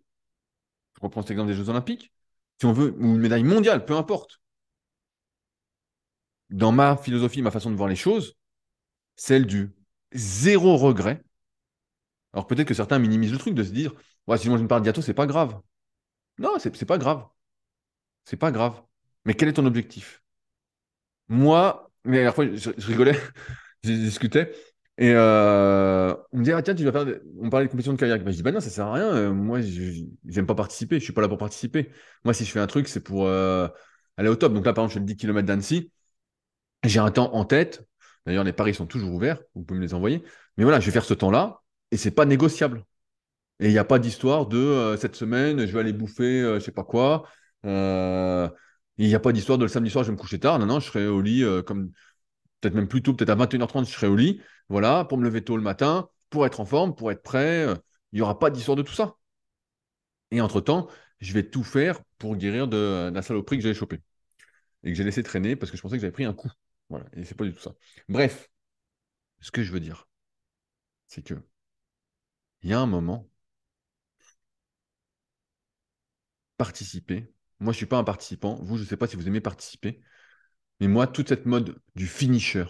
reprends 1.01 1.21
cet 1.21 1.31
exemple 1.31 1.49
des 1.49 1.55
Jeux 1.55 1.69
Olympiques. 1.69 2.11
Si 2.59 2.65
on 2.65 2.73
veut, 2.73 2.95
ou 2.99 3.05
une 3.15 3.19
médaille 3.19 3.43
mondiale, 3.43 3.85
peu 3.85 3.95
importe. 3.95 4.39
Dans 6.49 6.71
ma 6.71 6.97
philosophie, 6.97 7.41
ma 7.41 7.51
façon 7.51 7.71
de 7.71 7.75
voir 7.75 7.89
les 7.89 7.95
choses, 7.95 8.35
celle 9.15 9.45
du 9.45 9.73
zéro 10.13 10.77
regret. 10.77 11.23
Alors 12.33 12.47
peut-être 12.47 12.67
que 12.67 12.73
certains 12.73 12.99
minimisent 12.99 13.31
le 13.31 13.37
truc 13.37 13.53
de 13.55 13.63
se 13.63 13.71
dire, 13.71 13.93
ouais, 14.27 14.37
si 14.37 14.45
je 14.45 14.51
mange 14.51 14.61
une 14.61 14.67
part 14.67 14.81
de 14.81 14.85
gâteau, 14.85 15.01
c'est 15.01 15.13
pas 15.13 15.27
grave. 15.27 15.59
Non, 16.39 16.57
c'est 16.59 16.85
pas 16.85 16.97
grave. 16.97 17.27
C'est 18.25 18.37
pas 18.37 18.51
grave. 18.51 18.81
Mais 19.25 19.33
quel 19.35 19.49
est 19.49 19.53
ton 19.53 19.65
objectif? 19.65 20.23
Moi, 21.27 21.91
la 22.05 22.31
fois, 22.31 22.45
je, 22.55 22.69
rigolais, 22.87 23.17
je 23.83 23.91
discutais, 23.91 24.53
et 24.97 25.13
euh, 25.15 26.13
on 26.31 26.39
me 26.39 26.43
dit, 26.43 26.51
ah 26.51 26.61
tiens, 26.61 26.75
tu 26.75 26.83
vas 26.83 26.91
faire. 26.91 27.19
On 27.39 27.49
parlait 27.49 27.65
de 27.65 27.71
compétition 27.71 27.93
de 27.93 27.97
kayak. 27.97 28.23
Bah, 28.23 28.31
je 28.31 28.35
dis, 28.37 28.43
bah 28.43 28.51
non, 28.51 28.59
ça 28.59 28.69
sert 28.69 28.85
à 28.85 28.93
rien. 28.93 29.07
Euh, 29.15 29.33
moi, 29.33 29.59
j'aime 30.27 30.45
pas 30.45 30.55
participer. 30.55 30.99
Je 30.99 31.03
suis 31.03 31.13
pas 31.13 31.21
là 31.21 31.27
pour 31.27 31.37
participer. 31.37 31.91
Moi, 32.23 32.33
si 32.33 32.45
je 32.45 32.51
fais 32.51 32.59
un 32.59 32.67
truc, 32.67 32.87
c'est 32.87 32.99
pour 32.99 33.25
euh, 33.25 33.67
aller 34.17 34.29
au 34.29 34.35
top. 34.35 34.53
Donc 34.53 34.65
là, 34.65 34.73
par 34.73 34.83
exemple, 34.83 34.93
je 34.93 34.93
fais 34.95 34.99
le 34.99 35.05
10 35.05 35.15
km 35.15 35.47
d'Annecy. 35.47 35.91
J'ai 36.83 36.99
un 36.99 37.11
temps 37.11 37.33
en 37.33 37.45
tête. 37.45 37.83
D'ailleurs, 38.25 38.43
les 38.43 38.53
paris 38.53 38.73
sont 38.75 38.85
toujours 38.85 39.13
ouverts. 39.13 39.41
Vous 39.55 39.63
pouvez 39.63 39.79
me 39.79 39.85
les 39.85 39.93
envoyer. 39.93 40.23
Mais 40.57 40.63
voilà, 40.63 40.79
je 40.79 40.85
vais 40.85 40.91
faire 40.91 41.05
ce 41.05 41.13
temps-là 41.13 41.61
et 41.91 41.97
c'est 41.97 42.11
pas 42.11 42.25
négociable. 42.25 42.85
Et 43.59 43.67
il 43.67 43.71
n'y 43.71 43.79
a 43.79 43.85
pas 43.85 43.99
d'histoire 43.99 44.47
de 44.47 44.95
cette 44.99 45.15
semaine, 45.15 45.65
je 45.65 45.71
vais 45.71 45.79
aller 45.79 45.93
bouffer, 45.93 46.41
je 46.55 46.59
sais 46.59 46.71
pas 46.71 46.83
quoi. 46.83 47.27
Il 47.63 49.07
n'y 49.07 49.15
a 49.15 49.19
pas 49.19 49.31
d'histoire 49.31 49.57
de 49.57 49.65
le 49.65 49.69
samedi 49.69 49.91
soir, 49.91 50.03
je 50.03 50.09
vais 50.09 50.15
me 50.15 50.19
coucher 50.19 50.39
tard. 50.39 50.59
Non, 50.59 50.65
non, 50.65 50.79
je 50.79 50.87
serai 50.87 51.07
au 51.07 51.21
lit 51.21 51.43
comme 51.65 51.91
peut-être 52.61 52.75
même 52.75 52.87
plus 52.87 53.01
tôt, 53.01 53.13
peut-être 53.13 53.29
à 53.29 53.35
21h30, 53.35 53.87
je 53.87 53.91
serai 53.91 54.07
au 54.07 54.15
lit. 54.15 54.41
Voilà, 54.69 55.05
pour 55.05 55.17
me 55.17 55.23
lever 55.23 55.43
tôt 55.43 55.57
le 55.57 55.63
matin, 55.63 56.09
pour 56.29 56.45
être 56.45 56.59
en 56.59 56.65
forme, 56.65 56.95
pour 56.95 57.11
être 57.11 57.23
prêt. 57.23 57.65
Il 58.13 58.17
n'y 58.17 58.21
aura 58.21 58.39
pas 58.39 58.49
d'histoire 58.49 58.77
de 58.77 58.83
tout 58.83 58.93
ça. 58.93 59.17
Et 60.31 60.41
entre-temps, 60.41 60.87
je 61.19 61.33
vais 61.33 61.49
tout 61.49 61.63
faire 61.63 62.01
pour 62.17 62.35
guérir 62.35 62.67
de, 62.67 63.11
la 63.13 63.21
saloperie 63.21 63.57
que 63.57 63.63
j'avais 63.63 63.75
chopée. 63.75 64.01
Et 64.83 64.91
que 64.91 64.97
j'ai 64.97 65.03
laissé 65.03 65.23
traîner 65.23 65.55
parce 65.55 65.71
que 65.71 65.77
je 65.77 65.81
pensais 65.81 65.97
que 65.97 66.01
j'avais 66.01 66.11
pris 66.11 66.25
un 66.25 66.33
coup. 66.33 66.51
Voilà, 66.89 67.05
et 67.13 67.25
c'est 67.25 67.35
pas 67.35 67.45
du 67.45 67.53
tout 67.53 67.61
ça. 67.61 67.73
Bref, 68.09 68.49
ce 69.41 69.51
que 69.51 69.63
je 69.63 69.71
veux 69.71 69.79
dire, 69.79 70.07
c'est 71.07 71.23
que 71.23 71.35
il 72.63 72.69
y 72.69 72.73
a 72.73 72.79
un 72.79 72.85
moment, 72.85 73.29
participer. 76.57 77.33
Moi, 77.59 77.73
je 77.73 77.77
ne 77.77 77.77
suis 77.77 77.85
pas 77.85 77.97
un 77.97 78.03
participant. 78.03 78.55
Vous, 78.61 78.77
je 78.77 78.83
ne 78.83 78.87
sais 78.87 78.97
pas 78.97 79.07
si 79.07 79.15
vous 79.15 79.27
aimez 79.27 79.41
participer. 79.41 80.01
Mais 80.81 80.87
moi, 80.87 81.05
toute 81.05 81.29
cette 81.29 81.45
mode 81.45 81.77
du 81.95 82.07
finisher, 82.07 82.65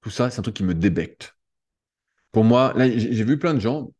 tout 0.00 0.10
ça, 0.10 0.30
c'est 0.30 0.40
un 0.40 0.42
truc 0.42 0.56
qui 0.56 0.64
me 0.64 0.74
débecte. 0.74 1.36
Pour 2.32 2.42
moi, 2.42 2.72
là, 2.74 2.88
j'ai 2.90 3.24
vu 3.24 3.38
plein 3.38 3.52
de 3.52 3.60
gens. 3.60 3.92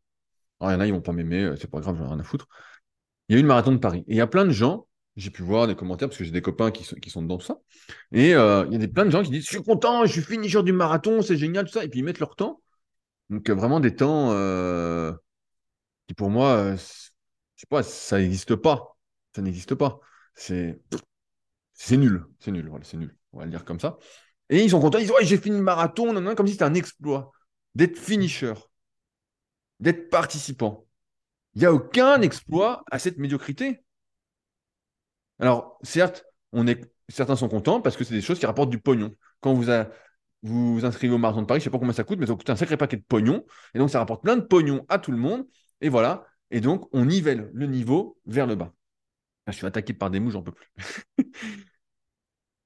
il 0.63 0.65
y 0.65 0.69
en 0.69 0.81
a, 0.81 0.87
ils 0.87 0.93
vont 0.93 1.03
pas 1.03 1.13
m'aimer, 1.13 1.45
euh, 1.45 1.57
c'est 1.57 1.71
pas 1.71 1.81
grave, 1.81 1.97
j'en 1.99 2.07
ai 2.07 2.09
rien 2.09 2.21
à 2.21 2.25
foutre. 2.25 2.49
Il 3.29 3.35
y 3.35 3.37
a 3.37 3.39
eu 3.39 3.43
le 3.43 3.49
marathon 3.49 3.73
de 3.73 3.77
Paris. 3.77 4.03
Et 4.09 4.15
il 4.15 4.17
y 4.17 4.23
a 4.23 4.27
plein 4.27 4.47
de 4.47 4.51
gens, 4.51 4.89
j'ai 5.17 5.31
pu 5.31 5.43
voir 5.43 5.67
des 5.67 5.77
commentaires 5.77 6.09
parce 6.09 6.17
que 6.17 6.25
j'ai 6.25 6.31
des 6.31 6.41
copains 6.41 6.71
qui 6.71 6.85
sont, 6.85 6.97
qui 6.97 7.11
sont 7.11 7.21
dedans, 7.23 7.37
tout 7.37 7.45
ça. 7.45 7.59
Et 8.13 8.35
euh, 8.35 8.65
il 8.69 8.73
y 8.73 8.77
a 8.77 8.79
des, 8.79 8.89
plein 8.89 9.05
de 9.05 9.11
gens 9.11 9.23
qui 9.23 9.31
disent 9.31 9.45
Je 9.45 9.51
suis 9.51 9.63
content, 9.63 10.07
je 10.07 10.13
suis 10.13 10.23
finisher 10.23 10.63
du 10.63 10.73
marathon, 10.73 11.21
c'est 11.21 11.37
génial, 11.37 11.67
tout 11.67 11.73
ça. 11.73 11.85
Et 11.85 11.89
puis 11.89 12.01
ils 12.01 12.05
mettent 12.05 12.21
leur 12.21 12.35
temps. 12.35 12.63
Donc, 13.29 13.51
euh, 13.51 13.55
vraiment 13.55 13.81
des 13.81 13.95
temps 13.95 14.29
qui, 16.07 16.15
pour 16.15 16.31
moi, 16.31 16.77
je 16.77 16.83
sais 17.57 17.67
pas, 17.69 17.83
ça 17.83 18.19
n'existe 18.19 18.57
pas. 18.57 18.97
Ça 19.37 19.43
n'existe 19.43 19.75
pas. 19.75 20.01
C'est 20.35 20.81
c'est 21.75 21.97
nul. 21.97 22.25
C'est 22.41 22.53
nul. 22.53 22.69
Voilà, 22.69 22.85
c'est 22.85 22.97
nul. 22.97 23.18
On 23.33 23.39
va 23.39 23.45
le 23.45 23.51
dire 23.51 23.65
comme 23.65 23.81
ça. 23.81 23.99
Et 24.51 24.63
ils 24.63 24.71
sont 24.71 24.81
contents. 24.81 24.99
Ils 24.99 25.03
disent 25.03 25.13
Ouais, 25.13 25.25
j'ai 25.25 25.39
fini 25.39 25.57
le 25.57 25.63
marathon, 25.63 26.13
comme 26.35 26.47
si 26.47 26.53
c'était 26.53 26.65
un 26.65 26.75
exploit. 26.75 27.33
D'être 27.75 27.99
finisher, 27.99 28.55
d'être 29.81 30.11
participant. 30.11 30.87
Il 31.55 31.61
n'y 31.61 31.67
a 31.67 31.73
aucun 31.73 32.21
exploit 32.23 32.83
à 32.91 32.99
cette 32.99 33.19
médiocrité. 33.19 33.81
Alors, 35.39 35.79
certes, 35.83 36.25
certains 37.09 37.37
sont 37.37 37.49
contents 37.49 37.81
parce 37.81 37.97
que 37.97 38.05
c'est 38.05 38.15
des 38.15 38.23
choses 38.23 38.39
qui 38.39 38.47
rapportent 38.47 38.71
du 38.71 38.81
pognon. 38.81 39.15
Quand 39.41 39.55
vous 39.55 39.67
vous, 40.43 40.85
inscrivez 40.85 41.15
au 41.15 41.19
marathon 41.19 41.43
de 41.43 41.47
Paris, 41.47 41.61
je 41.61 41.63
ne 41.63 41.65
sais 41.65 41.71
pas 41.71 41.79
combien 41.79 41.93
ça 41.93 42.05
coûte, 42.05 42.19
mais 42.19 42.27
ça 42.27 42.35
coûte 42.35 42.49
un 42.51 42.57
sacré 42.57 42.77
paquet 42.77 42.97
de 42.97 43.03
pognon. 43.03 43.45
Et 43.75 43.79
donc, 43.79 43.91
ça 43.91 43.99
rapporte 43.99 44.23
plein 44.23 44.37
de 44.37 44.43
pognon 44.43 44.85
à 44.89 44.99
tout 44.99 45.11
le 45.13 45.19
monde. 45.19 45.47
Et 45.81 45.89
voilà. 45.89 46.27
Et 46.51 46.61
donc, 46.61 46.89
on 46.93 47.05
nivelle 47.05 47.51
le 47.53 47.67
niveau 47.67 48.19
vers 48.27 48.47
le 48.47 48.55
bas. 48.55 48.73
je 49.47 49.53
suis 49.53 49.67
attaqué 49.67 49.93
par 49.95 50.11
des 50.11 50.21
mouches, 50.21 50.35
j'en 50.35 50.43
peux 50.43 50.53
plus. 50.53 50.73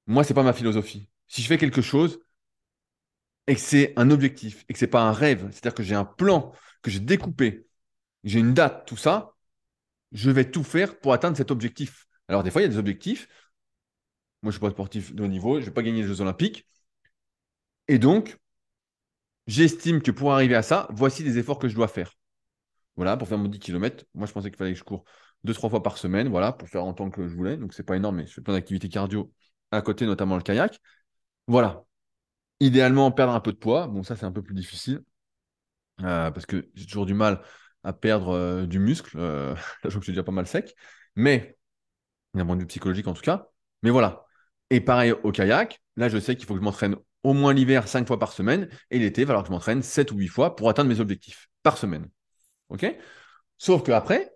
Moi, 0.07 0.23
c'est 0.23 0.33
pas 0.33 0.43
ma 0.43 0.53
philosophie. 0.53 1.09
Si 1.27 1.41
je 1.41 1.47
fais 1.47 1.57
quelque 1.57 1.81
chose 1.81 2.19
et 3.47 3.55
que 3.55 3.61
c'est 3.61 3.93
un 3.97 4.09
objectif 4.11 4.65
et 4.69 4.73
que 4.73 4.79
c'est 4.79 4.87
pas 4.87 5.01
un 5.03 5.11
rêve, 5.11 5.49
c'est-à-dire 5.51 5.73
que 5.73 5.83
j'ai 5.83 5.95
un 5.95 6.05
plan 6.05 6.53
que 6.81 6.91
j'ai 6.91 6.99
découpé, 6.99 7.67
j'ai 8.23 8.39
une 8.39 8.53
date, 8.53 8.87
tout 8.87 8.97
ça, 8.97 9.35
je 10.11 10.31
vais 10.31 10.49
tout 10.49 10.63
faire 10.63 10.99
pour 10.99 11.13
atteindre 11.13 11.37
cet 11.37 11.51
objectif. 11.51 12.07
Alors, 12.27 12.43
des 12.43 12.51
fois, 12.51 12.61
il 12.61 12.65
y 12.65 12.67
a 12.67 12.71
des 12.71 12.77
objectifs. 12.77 13.27
Moi, 14.43 14.51
je 14.51 14.57
suis 14.57 14.61
pas 14.61 14.69
sportif 14.69 15.13
de 15.15 15.23
haut 15.23 15.27
niveau, 15.27 15.59
je 15.59 15.65
vais 15.65 15.71
pas 15.71 15.81
gagner 15.83 16.01
les 16.01 16.07
Jeux 16.07 16.21
Olympiques. 16.21 16.67
Et 17.87 17.97
donc, 17.99 18.37
j'estime 19.47 20.01
que 20.01 20.11
pour 20.11 20.33
arriver 20.33 20.55
à 20.55 20.63
ça, 20.63 20.87
voici 20.91 21.23
les 21.23 21.37
efforts 21.37 21.59
que 21.59 21.67
je 21.67 21.75
dois 21.75 21.87
faire. 21.87 22.13
Voilà, 22.95 23.17
pour 23.17 23.27
faire 23.27 23.37
mon 23.37 23.47
10 23.49 23.59
km, 23.59 24.05
moi, 24.13 24.27
je 24.27 24.33
pensais 24.33 24.49
qu'il 24.49 24.57
fallait 24.57 24.73
que 24.73 24.79
je 24.79 24.83
cours 24.83 25.05
deux, 25.43 25.53
trois 25.53 25.69
fois 25.69 25.83
par 25.83 25.97
semaine, 25.97 26.29
voilà, 26.29 26.53
pour 26.53 26.69
faire 26.69 26.85
en 26.85 26.93
temps 26.93 27.09
que 27.09 27.27
je 27.27 27.35
voulais. 27.35 27.57
Donc, 27.57 27.73
c'est 27.73 27.83
pas 27.83 27.95
énorme, 27.97 28.17
mais 28.17 28.27
je 28.27 28.33
fais 28.33 28.41
plein 28.41 28.53
d'activités 28.53 28.89
cardio 28.89 29.33
à 29.73 29.81
côté, 29.81 30.05
notamment 30.05 30.35
le 30.35 30.43
kayak. 30.43 30.79
Voilà. 31.47 31.83
Idéalement, 32.59 33.11
perdre 33.11 33.33
un 33.33 33.39
peu 33.41 33.51
de 33.51 33.57
poids. 33.57 33.87
Bon, 33.87 34.03
ça, 34.03 34.15
c'est 34.15 34.25
un 34.25 34.31
peu 34.31 34.43
plus 34.43 34.55
difficile 34.55 35.03
euh, 36.01 36.31
parce 36.31 36.45
que 36.45 36.69
j'ai 36.75 36.85
toujours 36.85 37.05
du 37.05 37.13
mal 37.13 37.41
à 37.83 37.93
perdre 37.93 38.29
euh, 38.29 38.65
du 38.65 38.79
muscle. 38.79 39.17
Euh, 39.17 39.55
je 39.83 39.89
crois 39.89 39.91
que 39.91 39.99
je 39.99 39.99
suis 40.01 40.13
déjà 40.13 40.23
pas 40.23 40.31
mal 40.31 40.47
sec. 40.47 40.75
Mais, 41.15 41.57
d'un 42.33 42.45
point 42.45 42.55
de 42.55 42.61
vue 42.61 42.67
psychologique 42.67 43.07
en 43.07 43.13
tout 43.13 43.21
cas. 43.21 43.49
Mais 43.83 43.89
voilà. 43.89 44.25
Et 44.69 44.81
pareil 44.81 45.11
au 45.11 45.31
kayak. 45.31 45.81
Là, 45.97 46.09
je 46.09 46.19
sais 46.19 46.35
qu'il 46.35 46.45
faut 46.45 46.53
que 46.53 46.59
je 46.59 46.65
m'entraîne 46.65 46.95
au 47.23 47.33
moins 47.33 47.53
l'hiver 47.53 47.87
5 47.87 48.07
fois 48.07 48.19
par 48.19 48.33
semaine. 48.33 48.69
Et 48.91 48.99
l'été, 48.99 49.21
il 49.21 49.25
va 49.25 49.29
falloir 49.29 49.43
que 49.43 49.49
je 49.49 49.53
m'entraîne 49.53 49.81
7 49.83 50.11
ou 50.11 50.17
8 50.17 50.27
fois 50.27 50.55
pour 50.55 50.69
atteindre 50.69 50.89
mes 50.89 50.99
objectifs 50.99 51.49
par 51.63 51.77
semaine. 51.77 52.09
OK? 52.69 52.85
Sauf 53.57 53.83
que 53.83 53.91
après, 53.91 54.33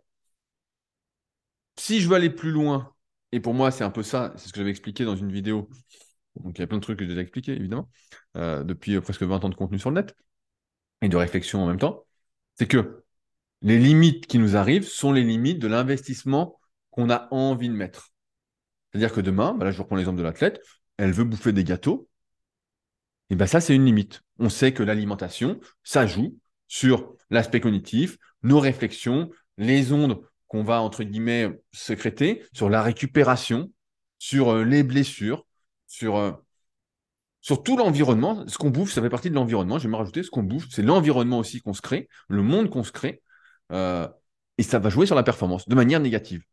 si 1.78 2.02
je 2.02 2.10
veux 2.10 2.15
aller 2.15 2.30
plus 2.30 2.52
loin, 2.52 2.93
et 3.32 3.40
pour 3.40 3.54
moi, 3.54 3.72
c'est 3.72 3.84
un 3.84 3.90
peu 3.90 4.04
ça, 4.04 4.34
c'est 4.38 4.48
ce 4.48 4.54
que 4.54 4.60
j'avais 4.60 4.70
expliqué 4.70 5.06
dans 5.06 5.16
une 5.16 5.32
vidéo. 5.32 5.70
Donc, 6.44 6.58
il 6.58 6.62
y 6.62 6.63
a 6.63 6.68
plein 6.68 6.78
de 6.78 6.84
trucs 6.84 6.98
que 7.00 7.06
j'ai 7.06 7.10
déjà 7.10 7.22
expliqué, 7.22 7.54
évidemment, 7.54 7.90
euh, 8.38 8.63
depuis 8.63 8.96
euh, 8.96 9.02
presque 9.02 9.24
20 9.24 9.44
ans 9.44 9.50
de 9.50 9.56
contenu 9.56 9.80
sur 9.80 9.90
le 9.90 9.96
net 10.02 10.16
et 11.02 11.10
de 11.10 11.18
réflexion 11.18 11.63
en 11.63 11.68
même 11.68 11.80
temps. 11.80 12.06
C'est 12.56 12.68
que 12.68 13.04
les 13.62 13.80
limites 13.80 14.28
qui 14.28 14.40
nous 14.40 14.56
arrivent 14.56 14.88
sont 14.88 15.12
les 15.12 15.24
limites 15.24 15.60
de 15.60 15.68
l'investissement 15.68 16.60
qu'on 16.92 17.10
a 17.10 17.28
envie 17.32 17.70
de 17.70 17.74
mettre. 17.74 18.12
C'est-à-dire 18.92 19.13
que 19.13 19.22
demain, 19.22 19.54
bah 19.54 19.66
là, 19.66 19.72
je 19.72 19.80
reprends 19.80 19.96
l'exemple 19.96 20.18
de 20.18 20.24
l'athlète, 20.24 20.62
elle 20.98 21.12
veut 21.12 21.24
bouffer 21.24 21.54
des 21.54 21.63
gâteaux. 21.63 22.08
Et 23.30 23.36
bien, 23.36 23.48
ça, 23.48 23.60
c'est 23.60 23.76
une 23.76 23.86
limite. 23.86 24.22
On 24.40 24.50
sait 24.50 24.74
que 24.74 24.84
l'alimentation, 24.84 25.60
ça 25.84 26.08
joue 26.08 26.38
sur 26.68 27.16
l'aspect 27.30 27.60
cognitif, 27.60 28.18
nos 28.44 28.60
réflexions, 28.60 29.30
les 29.58 29.92
ondes 29.92 30.22
qu'on 30.48 30.64
va, 30.64 30.82
entre 30.82 31.04
guillemets, 31.04 31.50
sécréter, 31.72 32.44
sur 32.54 32.70
la 32.70 32.82
récupération, 32.82 33.72
sur 34.20 34.50
euh, 34.50 34.64
les 34.64 34.84
blessures, 34.84 35.46
sur, 35.88 36.18
euh, 36.18 36.32
sur 37.42 37.64
tout 37.64 37.78
l'environnement. 37.78 38.48
Ce 38.48 38.58
qu'on 38.58 38.70
bouffe, 38.70 38.92
ça 38.92 39.02
fait 39.02 39.10
partie 39.10 39.30
de 39.30 39.36
l'environnement. 39.36 39.78
Me 39.78 39.96
rajouter 39.96 40.24
ce 40.24 40.30
qu'on 40.30 40.44
bouffe, 40.44 40.68
c'est 40.70 40.82
l'environnement 40.82 41.40
aussi 41.40 41.62
qu'on 41.62 41.74
se 41.74 41.82
crée, 41.82 42.10
le 42.30 42.42
monde 42.42 42.70
qu'on 42.70 42.84
se 42.84 42.92
crée, 42.92 43.22
euh, 43.72 44.08
et 44.58 44.64
ça 44.64 44.80
va 44.80 44.90
jouer 44.90 45.06
sur 45.06 45.16
la 45.16 45.24
performance 45.24 45.68
de 45.68 45.76
manière 45.76 46.00
négative. 46.00 46.44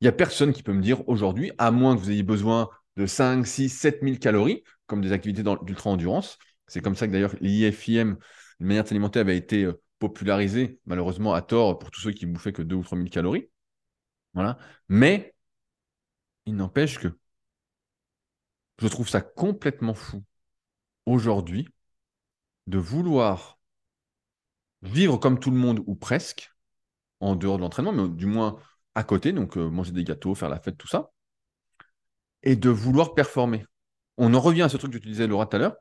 Il 0.00 0.04
n'y 0.04 0.08
a 0.08 0.12
personne 0.12 0.52
qui 0.52 0.62
peut 0.62 0.72
me 0.72 0.82
dire 0.82 1.08
aujourd'hui, 1.08 1.52
à 1.58 1.70
moins 1.70 1.96
que 1.96 2.00
vous 2.00 2.10
ayez 2.10 2.22
besoin 2.22 2.68
de 2.96 3.06
5, 3.06 3.46
6, 3.46 3.68
7 3.70 4.00
000 4.02 4.16
calories, 4.16 4.62
comme 4.86 5.00
des 5.00 5.12
activités 5.12 5.42
d'ultra-endurance. 5.62 6.38
C'est 6.66 6.80
comme 6.80 6.96
ça 6.96 7.06
que 7.06 7.12
d'ailleurs 7.12 7.34
l'IFIM, 7.40 8.16
une 8.60 8.66
manière 8.66 8.84
de 8.84 8.88
s'alimenter, 8.88 9.20
avait 9.20 9.36
été 9.36 9.66
popularisé, 9.98 10.80
malheureusement 10.86 11.34
à 11.34 11.42
tort, 11.42 11.78
pour 11.78 11.90
tous 11.90 12.00
ceux 12.00 12.12
qui 12.12 12.26
bouffaient 12.26 12.52
que 12.52 12.62
2 12.62 12.76
ou 12.76 12.82
3 12.82 12.98
000 12.98 13.10
calories. 13.10 13.48
Voilà. 14.34 14.58
Mais 14.88 15.34
il 16.46 16.56
n'empêche 16.56 16.98
que 16.98 17.08
je 18.78 18.88
trouve 18.88 19.08
ça 19.08 19.20
complètement 19.20 19.94
fou 19.94 20.22
aujourd'hui 21.06 21.68
de 22.66 22.78
vouloir 22.78 23.58
vivre 24.82 25.16
comme 25.16 25.40
tout 25.40 25.50
le 25.50 25.56
monde 25.56 25.82
ou 25.86 25.94
presque, 25.94 26.52
en 27.20 27.36
dehors 27.36 27.56
de 27.56 27.62
l'entraînement, 27.62 27.92
mais 27.92 28.08
du 28.08 28.26
moins 28.26 28.58
à 28.94 29.04
côté, 29.04 29.32
donc 29.32 29.56
euh, 29.56 29.68
manger 29.68 29.92
des 29.92 30.04
gâteaux, 30.04 30.34
faire 30.34 30.48
la 30.48 30.60
fête, 30.60 30.76
tout 30.76 30.88
ça, 30.88 31.12
et 32.42 32.56
de 32.56 32.70
vouloir 32.70 33.14
performer. 33.14 33.64
On 34.16 34.34
en 34.34 34.40
revient 34.40 34.62
à 34.62 34.68
ce 34.68 34.76
truc 34.76 34.92
que 34.92 34.98
tu 34.98 35.08
disais, 35.08 35.26
Laura, 35.26 35.46
tout 35.46 35.56
à 35.56 35.58
l'heure. 35.58 35.76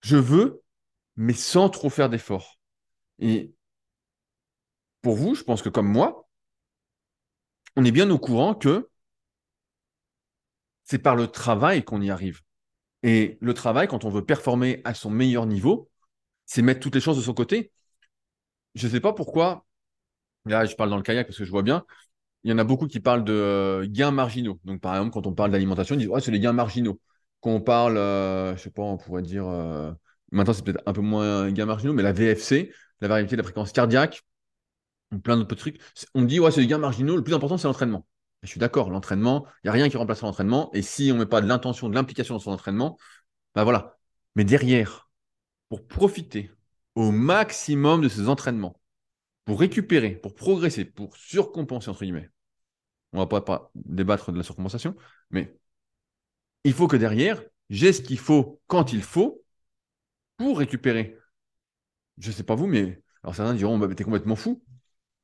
Je 0.00 0.16
veux, 0.16 0.62
mais 1.16 1.32
sans 1.32 1.68
trop 1.68 1.90
faire 1.90 2.08
d'efforts. 2.08 2.58
Et 3.18 3.52
pour 5.02 5.16
vous, 5.16 5.34
je 5.34 5.42
pense 5.44 5.62
que 5.62 5.68
comme 5.68 5.88
moi, 5.88 6.28
on 7.76 7.84
est 7.84 7.92
bien 7.92 8.10
au 8.10 8.18
courant 8.18 8.54
que 8.54 8.88
c'est 10.84 10.98
par 10.98 11.16
le 11.16 11.26
travail 11.28 11.84
qu'on 11.84 12.00
y 12.00 12.10
arrive. 12.10 12.40
Et 13.02 13.38
le 13.40 13.54
travail, 13.54 13.88
quand 13.88 14.04
on 14.04 14.10
veut 14.10 14.24
performer 14.24 14.80
à 14.84 14.94
son 14.94 15.10
meilleur 15.10 15.46
niveau, 15.46 15.90
c'est 16.46 16.62
mettre 16.62 16.80
toutes 16.80 16.94
les 16.94 17.00
chances 17.00 17.16
de 17.16 17.22
son 17.22 17.34
côté. 17.34 17.72
Je 18.74 18.86
ne 18.86 18.92
sais 18.92 19.00
pas 19.00 19.12
pourquoi, 19.12 19.66
là 20.46 20.64
je 20.66 20.74
parle 20.76 20.90
dans 20.90 20.96
le 20.96 21.02
kayak 21.02 21.26
parce 21.26 21.38
que 21.38 21.44
je 21.44 21.50
vois 21.50 21.62
bien, 21.62 21.84
il 22.44 22.50
y 22.50 22.54
en 22.54 22.58
a 22.58 22.64
beaucoup 22.64 22.86
qui 22.88 23.00
parlent 23.00 23.24
de 23.24 23.32
euh, 23.32 23.86
gains 23.88 24.10
marginaux. 24.10 24.60
Donc 24.64 24.80
par 24.80 24.94
exemple, 24.96 25.12
quand 25.12 25.26
on 25.26 25.34
parle 25.34 25.52
d'alimentation, 25.52 25.94
ils 25.96 25.98
disent 25.98 26.08
ouais, 26.08 26.20
c'est 26.20 26.30
les 26.32 26.40
gains 26.40 26.52
marginaux. 26.52 27.00
Quand 27.40 27.50
on 27.50 27.60
parle, 27.60 27.94
je 27.94 27.98
euh, 27.98 28.56
je 28.56 28.62
sais 28.62 28.70
pas, 28.70 28.82
on 28.82 28.96
pourrait 28.98 29.22
dire 29.22 29.46
euh, 29.48 29.92
Maintenant, 30.32 30.52
c'est 30.54 30.64
peut-être 30.64 30.82
un 30.86 30.92
peu 30.92 31.00
moins 31.00 31.50
gains 31.52 31.66
marginaux, 31.66 31.94
mais 31.94 32.02
la 32.02 32.12
VFC, 32.12 32.72
la 33.04 33.08
variabilité 33.08 33.36
de 33.36 33.42
la 33.42 33.44
fréquence 33.44 33.72
cardiaque, 33.72 34.24
plein 35.22 35.36
d'autres 35.36 35.54
trucs. 35.54 35.80
On 36.14 36.22
dit, 36.22 36.40
ouais, 36.40 36.50
c'est 36.50 36.60
des 36.60 36.66
gains 36.66 36.78
marginaux, 36.78 37.16
le 37.16 37.22
plus 37.22 37.34
important, 37.34 37.58
c'est 37.58 37.68
l'entraînement. 37.68 38.06
Je 38.42 38.48
suis 38.48 38.58
d'accord, 38.58 38.90
l'entraînement, 38.90 39.46
il 39.62 39.66
n'y 39.66 39.70
a 39.70 39.72
rien 39.72 39.88
qui 39.88 39.96
remplace 39.96 40.22
l'entraînement. 40.22 40.70
Et 40.72 40.82
si 40.82 41.10
on 41.12 41.14
ne 41.14 41.20
met 41.20 41.26
pas 41.26 41.40
de 41.40 41.46
l'intention, 41.46 41.88
de 41.88 41.94
l'implication 41.94 42.34
dans 42.34 42.40
son 42.40 42.50
entraînement, 42.50 42.98
ben 43.54 43.64
voilà. 43.64 43.98
Mais 44.36 44.44
derrière, 44.44 45.10
pour 45.68 45.86
profiter 45.86 46.50
au 46.94 47.10
maximum 47.10 48.00
de 48.00 48.08
ces 48.08 48.28
entraînements, 48.28 48.80
pour 49.44 49.60
récupérer, 49.60 50.10
pour 50.10 50.34
progresser, 50.34 50.84
pour 50.84 51.16
surcompenser, 51.16 51.90
entre 51.90 52.02
guillemets, 52.04 52.30
on 53.12 53.20
ne 53.20 53.26
va 53.26 53.40
pas, 53.40 53.70
débattre 53.74 54.32
de 54.32 54.38
la 54.38 54.42
surcompensation, 54.42 54.96
mais 55.30 55.56
il 56.64 56.72
faut 56.72 56.88
que 56.88 56.96
derrière, 56.96 57.42
j'ai 57.70 57.92
ce 57.92 58.00
qu'il 58.00 58.18
faut 58.18 58.60
quand 58.66 58.92
il 58.92 59.02
faut 59.02 59.44
pour 60.36 60.58
récupérer. 60.58 61.18
Je 62.18 62.28
ne 62.28 62.34
sais 62.34 62.42
pas 62.44 62.54
vous, 62.54 62.66
mais 62.66 63.02
alors 63.22 63.34
certains 63.34 63.54
diront, 63.54 63.78
bah, 63.78 63.92
t'es 63.94 64.04
complètement 64.04 64.36
fou. 64.36 64.62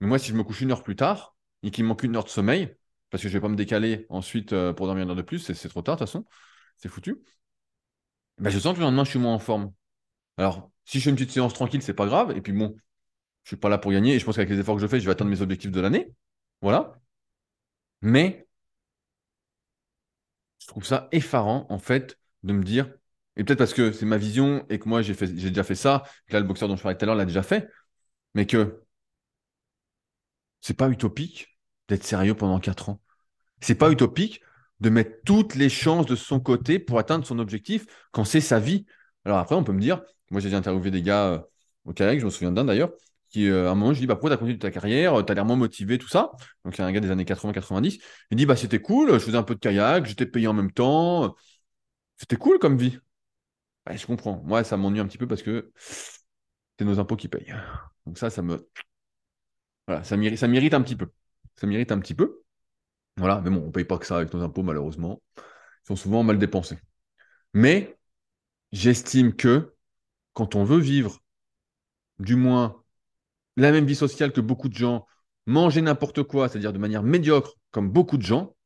Mais 0.00 0.08
moi, 0.08 0.18
si 0.18 0.30
je 0.30 0.34
me 0.34 0.42
couche 0.44 0.60
une 0.62 0.72
heure 0.72 0.82
plus 0.82 0.96
tard 0.96 1.36
et 1.62 1.70
qu'il 1.70 1.84
me 1.84 1.88
manque 1.88 2.02
une 2.02 2.16
heure 2.16 2.24
de 2.24 2.28
sommeil, 2.28 2.76
parce 3.10 3.22
que 3.22 3.28
je 3.28 3.34
ne 3.34 3.38
vais 3.38 3.42
pas 3.42 3.48
me 3.48 3.56
décaler 3.56 4.06
ensuite 4.08 4.52
euh, 4.52 4.72
pour 4.72 4.86
dormir 4.86 5.04
une 5.04 5.10
heure 5.10 5.16
de 5.16 5.22
plus, 5.22 5.40
c'est 5.40 5.68
trop 5.68 5.82
tard 5.82 5.96
de 5.96 6.00
toute 6.00 6.08
façon, 6.08 6.26
c'est 6.76 6.88
foutu. 6.88 7.22
Ben, 8.38 8.50
je 8.50 8.58
sens 8.58 8.74
que 8.74 8.78
le 8.80 8.86
lendemain, 8.86 9.04
je 9.04 9.10
suis 9.10 9.18
moins 9.18 9.34
en 9.34 9.38
forme. 9.38 9.72
Alors, 10.38 10.70
si 10.84 10.98
je 10.98 11.04
fais 11.04 11.10
une 11.10 11.16
petite 11.16 11.32
séance 11.32 11.54
tranquille, 11.54 11.82
c'est 11.82 11.94
pas 11.94 12.06
grave. 12.06 12.36
Et 12.36 12.42
puis 12.42 12.52
bon, 12.52 12.76
je 13.44 13.50
suis 13.50 13.56
pas 13.56 13.68
là 13.68 13.78
pour 13.78 13.92
gagner. 13.92 14.14
Et 14.14 14.18
je 14.20 14.24
pense 14.24 14.36
qu'avec 14.36 14.50
les 14.50 14.60
efforts 14.60 14.76
que 14.76 14.82
je 14.82 14.86
fais, 14.88 15.00
je 15.00 15.06
vais 15.06 15.12
atteindre 15.12 15.30
mes 15.30 15.42
objectifs 15.42 15.72
de 15.72 15.80
l'année. 15.80 16.12
Voilà. 16.62 17.00
Mais 18.02 18.46
je 20.58 20.66
trouve 20.68 20.84
ça 20.84 21.08
effarant, 21.12 21.66
en 21.70 21.78
fait, 21.78 22.18
de 22.44 22.52
me 22.52 22.62
dire, 22.62 22.92
et 23.36 23.44
peut-être 23.44 23.58
parce 23.58 23.74
que 23.74 23.92
c'est 23.92 24.06
ma 24.06 24.18
vision 24.18 24.66
et 24.68 24.78
que 24.78 24.88
moi, 24.88 25.02
j'ai 25.02 25.14
déjà 25.14 25.64
fait 25.64 25.74
ça, 25.74 26.02
que 26.26 26.34
là, 26.34 26.40
le 26.40 26.46
boxeur 26.46 26.68
dont 26.68 26.76
je 26.76 26.82
parlais 26.82 26.96
tout 26.98 27.04
à 27.04 27.06
l'heure 27.06 27.14
l'a 27.14 27.24
déjà 27.24 27.42
fait, 27.42 27.68
mais 28.34 28.46
que 28.46 28.82
c'est 30.60 30.76
pas 30.76 30.88
utopique 30.88 31.58
d'être 31.88 32.04
sérieux 32.04 32.34
pendant 32.34 32.60
4 32.60 32.88
ans. 32.88 33.00
C'est 33.60 33.74
pas 33.74 33.90
utopique 33.90 34.42
de 34.80 34.90
mettre 34.90 35.22
toutes 35.24 35.54
les 35.54 35.68
chances 35.68 36.06
de 36.06 36.16
son 36.16 36.40
côté 36.40 36.78
pour 36.78 36.98
atteindre 36.98 37.26
son 37.26 37.38
objectif 37.38 37.86
quand 38.12 38.24
c'est 38.24 38.40
sa 38.40 38.58
vie. 38.60 38.86
Alors 39.24 39.38
après, 39.38 39.54
on 39.54 39.64
peut 39.64 39.72
me 39.72 39.80
dire, 39.80 40.02
moi 40.30 40.40
j'ai 40.40 40.48
déjà 40.48 40.58
interviewé 40.58 40.90
des 40.90 41.02
gars 41.02 41.26
euh, 41.28 41.40
au 41.84 41.92
Kayak, 41.92 42.20
je 42.20 42.24
me 42.24 42.30
souviens 42.30 42.52
d'un 42.52 42.64
d'ailleurs, 42.64 42.92
qui 43.28 43.48
euh, 43.48 43.68
à 43.68 43.72
un 43.72 43.74
moment, 43.74 43.94
je 43.94 44.00
dis, 44.00 44.06
bah, 44.06 44.14
pourquoi 44.16 44.30
tu 44.30 44.34
as 44.34 44.38
continué 44.38 44.58
ta 44.58 44.70
carrière 44.70 45.24
Tu 45.24 45.32
as 45.32 45.34
l'air 45.34 45.44
moins 45.44 45.56
motivé, 45.56 45.98
tout 45.98 46.08
ça. 46.08 46.32
Donc 46.64 46.76
il 46.78 46.80
y 46.80 46.84
a 46.84 46.86
un 46.86 46.92
gars 46.92 47.00
des 47.00 47.10
années 47.10 47.24
80-90. 47.24 48.00
Il 48.30 48.36
dit, 48.36 48.46
bah, 48.46 48.56
c'était 48.56 48.80
cool, 48.80 49.12
je 49.14 49.18
faisais 49.18 49.36
un 49.36 49.42
peu 49.42 49.54
de 49.54 49.60
kayak, 49.60 50.06
j'étais 50.06 50.26
payé 50.26 50.46
en 50.46 50.54
même 50.54 50.72
temps. 50.72 51.34
C'était 52.18 52.36
cool 52.36 52.58
comme 52.58 52.78
vie. 52.78 52.98
Je 53.90 54.06
comprends. 54.06 54.42
Moi, 54.44 54.64
ça 54.64 54.76
m'ennuie 54.76 55.00
un 55.00 55.06
petit 55.06 55.18
peu 55.18 55.26
parce 55.26 55.42
que 55.42 55.72
c'est 56.78 56.84
nos 56.84 56.98
impôts 56.98 57.16
qui 57.16 57.28
payent. 57.28 57.54
Donc 58.06 58.18
ça, 58.18 58.30
ça 58.30 58.42
me. 58.42 58.68
Voilà, 59.86 60.04
ça 60.04 60.16
m'irrite 60.16 60.74
un 60.74 60.82
petit 60.82 60.96
peu. 60.96 61.10
Ça 61.56 61.66
m'irrite 61.66 61.92
un 61.92 61.98
petit 61.98 62.14
peu. 62.14 62.42
Voilà, 63.16 63.40
mais 63.42 63.50
bon, 63.50 63.62
on 63.62 63.66
ne 63.66 63.70
paye 63.72 63.84
pas 63.84 63.98
que 63.98 64.06
ça 64.06 64.16
avec 64.16 64.32
nos 64.32 64.42
impôts, 64.42 64.62
malheureusement. 64.62 65.20
Ils 65.36 65.88
sont 65.88 65.96
souvent 65.96 66.22
mal 66.22 66.38
dépensés. 66.38 66.78
Mais 67.54 67.98
j'estime 68.72 69.34
que 69.34 69.74
quand 70.32 70.54
on 70.54 70.64
veut 70.64 70.78
vivre, 70.78 71.20
du 72.18 72.36
moins, 72.36 72.82
la 73.56 73.72
même 73.72 73.86
vie 73.86 73.96
sociale 73.96 74.32
que 74.32 74.40
beaucoup 74.40 74.68
de 74.68 74.74
gens, 74.74 75.06
manger 75.46 75.82
n'importe 75.82 76.22
quoi, 76.22 76.48
c'est-à-dire 76.48 76.72
de 76.72 76.78
manière 76.78 77.02
médiocre, 77.02 77.56
comme 77.72 77.90
beaucoup 77.90 78.16
de 78.16 78.22
gens, 78.22 78.56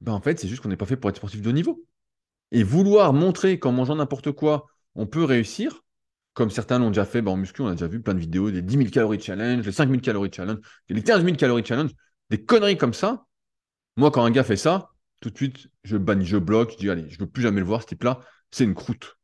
ben 0.00 0.12
en 0.12 0.20
fait, 0.20 0.38
c'est 0.38 0.48
juste 0.48 0.62
qu'on 0.62 0.68
n'est 0.68 0.76
pas 0.76 0.86
fait 0.86 0.96
pour 0.96 1.10
être 1.10 1.16
sportif 1.16 1.40
de 1.40 1.48
haut 1.48 1.52
niveau. 1.52 1.84
Et 2.52 2.62
vouloir 2.62 3.12
montrer 3.12 3.58
qu'en 3.58 3.72
mangeant 3.72 3.96
n'importe 3.96 4.32
quoi, 4.32 4.66
on 4.94 5.06
peut 5.06 5.24
réussir, 5.24 5.82
comme 6.34 6.50
certains 6.50 6.78
l'ont 6.78 6.88
déjà 6.88 7.04
fait 7.04 7.22
ben 7.22 7.32
en 7.32 7.36
muscu, 7.36 7.62
on 7.62 7.66
a 7.66 7.72
déjà 7.72 7.88
vu 7.88 8.00
plein 8.00 8.14
de 8.14 8.20
vidéos, 8.20 8.50
des 8.50 8.62
10 8.62 8.76
000 8.78 8.90
calories 8.90 9.20
challenge, 9.20 9.64
les 9.64 9.72
5 9.72 9.88
000 9.88 10.00
calories 10.00 10.30
challenge, 10.32 10.58
les 10.88 11.02
15 11.02 11.24
000 11.24 11.36
calories 11.36 11.64
challenge, 11.64 11.90
des 12.30 12.44
conneries 12.44 12.76
comme 12.76 12.94
ça. 12.94 13.26
Moi, 13.96 14.10
quand 14.10 14.24
un 14.24 14.30
gars 14.30 14.44
fait 14.44 14.56
ça, 14.56 14.90
tout 15.20 15.30
de 15.30 15.36
suite, 15.36 15.68
je 15.84 15.96
bannis, 15.96 16.26
je 16.26 16.36
bloque, 16.36 16.72
je 16.72 16.76
dis, 16.76 16.90
allez, 16.90 17.08
je 17.08 17.16
ne 17.16 17.20
veux 17.20 17.30
plus 17.30 17.42
jamais 17.42 17.60
le 17.60 17.66
voir, 17.66 17.82
ce 17.82 17.86
type-là, 17.86 18.20
c'est 18.50 18.64
une 18.64 18.74
croûte. 18.74 19.18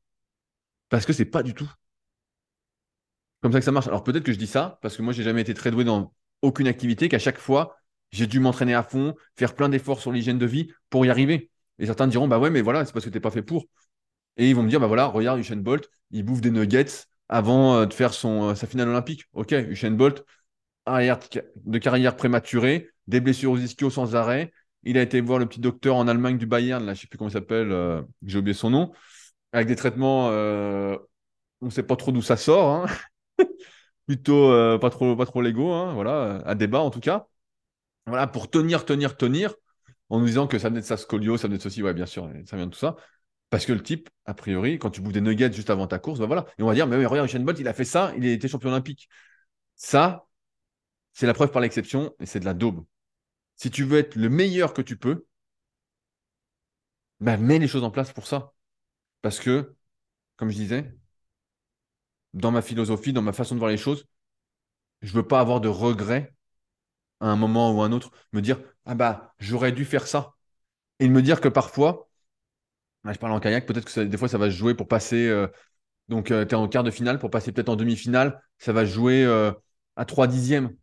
Parce 0.88 1.06
que 1.06 1.12
c'est 1.12 1.26
pas 1.26 1.42
du 1.42 1.54
tout 1.54 1.70
comme 3.42 3.52
ça 3.52 3.58
que 3.58 3.64
ça 3.64 3.72
marche. 3.72 3.88
Alors 3.88 4.04
peut-être 4.04 4.24
que 4.24 4.32
je 4.32 4.38
dis 4.38 4.46
ça, 4.46 4.78
parce 4.82 4.96
que 4.96 5.02
moi, 5.02 5.12
j'ai 5.12 5.24
jamais 5.24 5.42
été 5.42 5.52
très 5.52 5.70
doué 5.70 5.84
dans 5.84 6.14
aucune 6.40 6.68
activité, 6.68 7.08
qu'à 7.08 7.18
chaque 7.18 7.38
fois, 7.38 7.76
j'ai 8.10 8.26
dû 8.26 8.40
m'entraîner 8.40 8.74
à 8.74 8.82
fond, 8.82 9.14
faire 9.36 9.54
plein 9.54 9.68
d'efforts 9.68 10.00
sur 10.00 10.12
l'hygiène 10.12 10.38
de 10.38 10.46
vie 10.46 10.72
pour 10.90 11.04
y 11.04 11.10
arriver. 11.10 11.50
Et 11.82 11.86
certains 11.86 12.06
diront, 12.06 12.28
bah 12.28 12.38
ouais, 12.38 12.48
mais 12.48 12.62
voilà, 12.62 12.84
c'est 12.84 12.92
parce 12.92 13.04
que 13.04 13.10
tu 13.10 13.16
n'es 13.16 13.20
pas 13.20 13.32
fait 13.32 13.42
pour. 13.42 13.66
Et 14.36 14.48
ils 14.48 14.54
vont 14.54 14.62
me 14.62 14.68
dire, 14.68 14.78
bah 14.78 14.86
voilà, 14.86 15.06
regarde 15.06 15.40
Usain 15.40 15.56
Bolt, 15.56 15.90
il 16.12 16.22
bouffe 16.22 16.40
des 16.40 16.52
nuggets 16.52 16.86
avant 17.28 17.74
euh, 17.74 17.86
de 17.86 17.92
faire 17.92 18.12
euh, 18.24 18.54
sa 18.54 18.68
finale 18.68 18.88
olympique. 18.88 19.24
Ok, 19.32 19.50
Usain 19.50 19.90
Bolt, 19.90 20.24
arrière 20.86 21.18
de 21.56 21.78
carrière 21.78 22.16
prématurée, 22.16 22.88
des 23.08 23.20
blessures 23.20 23.50
aux 23.50 23.58
ischios 23.58 23.90
sans 23.90 24.14
arrêt. 24.14 24.52
Il 24.84 24.96
a 24.96 25.02
été 25.02 25.20
voir 25.20 25.40
le 25.40 25.46
petit 25.46 25.58
docteur 25.58 25.96
en 25.96 26.06
Allemagne 26.06 26.38
du 26.38 26.46
Bayern, 26.46 26.86
là, 26.86 26.94
je 26.94 27.00
sais 27.00 27.08
plus 27.08 27.18
comment 27.18 27.30
il 27.30 27.32
s'appelle, 27.32 27.72
euh, 27.72 28.00
j'ai 28.24 28.38
oublié 28.38 28.54
son 28.54 28.70
nom, 28.70 28.92
avec 29.52 29.66
des 29.66 29.76
traitements, 29.76 30.28
on 30.28 31.66
ne 31.66 31.70
sait 31.70 31.82
pas 31.82 31.96
trop 31.96 32.12
d'où 32.12 32.22
ça 32.22 32.36
sort. 32.36 32.70
Hein. 32.70 32.86
plutôt 34.06 34.50
pas 34.78 34.90
trop 34.90 35.16
pas 35.16 35.42
légaux, 35.42 35.72
hein, 35.72 35.94
voilà, 35.94 36.42
à 36.46 36.54
débat 36.54 36.80
en 36.80 36.90
tout 36.90 37.00
cas. 37.00 37.26
Voilà, 38.06 38.26
pour 38.26 38.50
tenir, 38.50 38.84
tenir, 38.84 39.16
tenir, 39.16 39.54
en 40.12 40.20
nous 40.20 40.26
disant 40.26 40.46
que 40.46 40.58
ça 40.58 40.68
venait 40.68 40.82
de 40.82 40.86
sa 40.86 40.98
scolio, 40.98 41.38
ça 41.38 41.48
venait 41.48 41.56
de 41.56 41.62
ceci, 41.62 41.82
ouais, 41.82 41.94
bien 41.94 42.04
sûr, 42.04 42.30
ça 42.44 42.56
vient 42.56 42.66
de 42.66 42.70
tout 42.70 42.78
ça. 42.78 42.96
Parce 43.48 43.64
que 43.64 43.72
le 43.72 43.82
type, 43.82 44.10
a 44.26 44.34
priori, 44.34 44.78
quand 44.78 44.90
tu 44.90 45.00
bouffes 45.00 45.14
des 45.14 45.22
nuggets 45.22 45.52
juste 45.52 45.70
avant 45.70 45.86
ta 45.86 45.98
course, 45.98 46.18
bah 46.20 46.26
voilà. 46.26 46.46
Et 46.58 46.62
on 46.62 46.66
va 46.66 46.74
dire, 46.74 46.86
mais 46.86 47.04
regarde, 47.06 47.28
Usain 47.30 47.40
Bolt, 47.40 47.58
il 47.58 47.66
a 47.66 47.72
fait 47.72 47.86
ça, 47.86 48.12
il 48.18 48.26
a 48.26 48.30
été 48.30 48.46
champion 48.46 48.68
olympique. 48.68 49.08
Ça, 49.76 50.26
c'est 51.14 51.26
la 51.26 51.34
preuve 51.34 51.50
par 51.50 51.62
l'exception 51.62 52.14
et 52.20 52.26
c'est 52.26 52.40
de 52.40 52.44
la 52.44 52.54
daube. 52.54 52.84
Si 53.56 53.70
tu 53.70 53.84
veux 53.84 53.98
être 53.98 54.16
le 54.16 54.28
meilleur 54.28 54.74
que 54.74 54.82
tu 54.82 54.96
peux, 54.98 55.26
bah, 57.20 57.36
mets 57.38 57.58
les 57.58 57.68
choses 57.68 57.84
en 57.84 57.90
place 57.90 58.12
pour 58.12 58.26
ça. 58.26 58.52
Parce 59.22 59.40
que, 59.40 59.74
comme 60.36 60.50
je 60.50 60.56
disais, 60.56 60.94
dans 62.34 62.50
ma 62.50 62.60
philosophie, 62.62 63.12
dans 63.14 63.22
ma 63.22 63.32
façon 63.32 63.54
de 63.54 63.60
voir 63.60 63.70
les 63.70 63.76
choses, 63.78 64.06
je 65.02 65.12
veux 65.12 65.26
pas 65.26 65.40
avoir 65.40 65.60
de 65.60 65.68
regrets 65.68 66.34
à 67.22 67.28
un 67.28 67.36
moment 67.36 67.72
ou 67.72 67.82
à 67.82 67.86
un 67.86 67.92
autre, 67.92 68.10
me 68.32 68.42
dire 68.42 68.60
ah 68.86 68.94
bah 68.94 69.34
j'aurais 69.38 69.72
dû 69.72 69.84
faire 69.86 70.06
ça 70.06 70.34
et 71.00 71.08
me 71.08 71.22
dire 71.22 71.40
que 71.40 71.48
parfois, 71.48 72.08
je 73.04 73.18
parle 73.18 73.32
en 73.32 73.40
kayak, 73.40 73.66
peut-être 73.66 73.92
que 73.92 74.00
des 74.02 74.16
fois 74.16 74.28
ça 74.28 74.38
va 74.38 74.50
se 74.50 74.56
jouer 74.56 74.74
pour 74.74 74.88
passer, 74.88 75.28
euh, 75.28 75.48
donc 76.08 76.30
euh, 76.30 76.44
tu 76.46 76.52
es 76.52 76.54
en 76.58 76.68
quart 76.68 76.84
de 76.84 76.90
finale, 76.90 77.18
pour 77.18 77.30
passer 77.30 77.52
peut-être 77.52 77.68
en 77.68 77.76
demi-finale, 77.76 78.42
ça 78.58 78.72
va 78.72 78.84
jouer 78.84 79.24
euh, 79.24 79.52
à 79.96 80.04
3 80.04 80.26
dixièmes. 80.26 80.76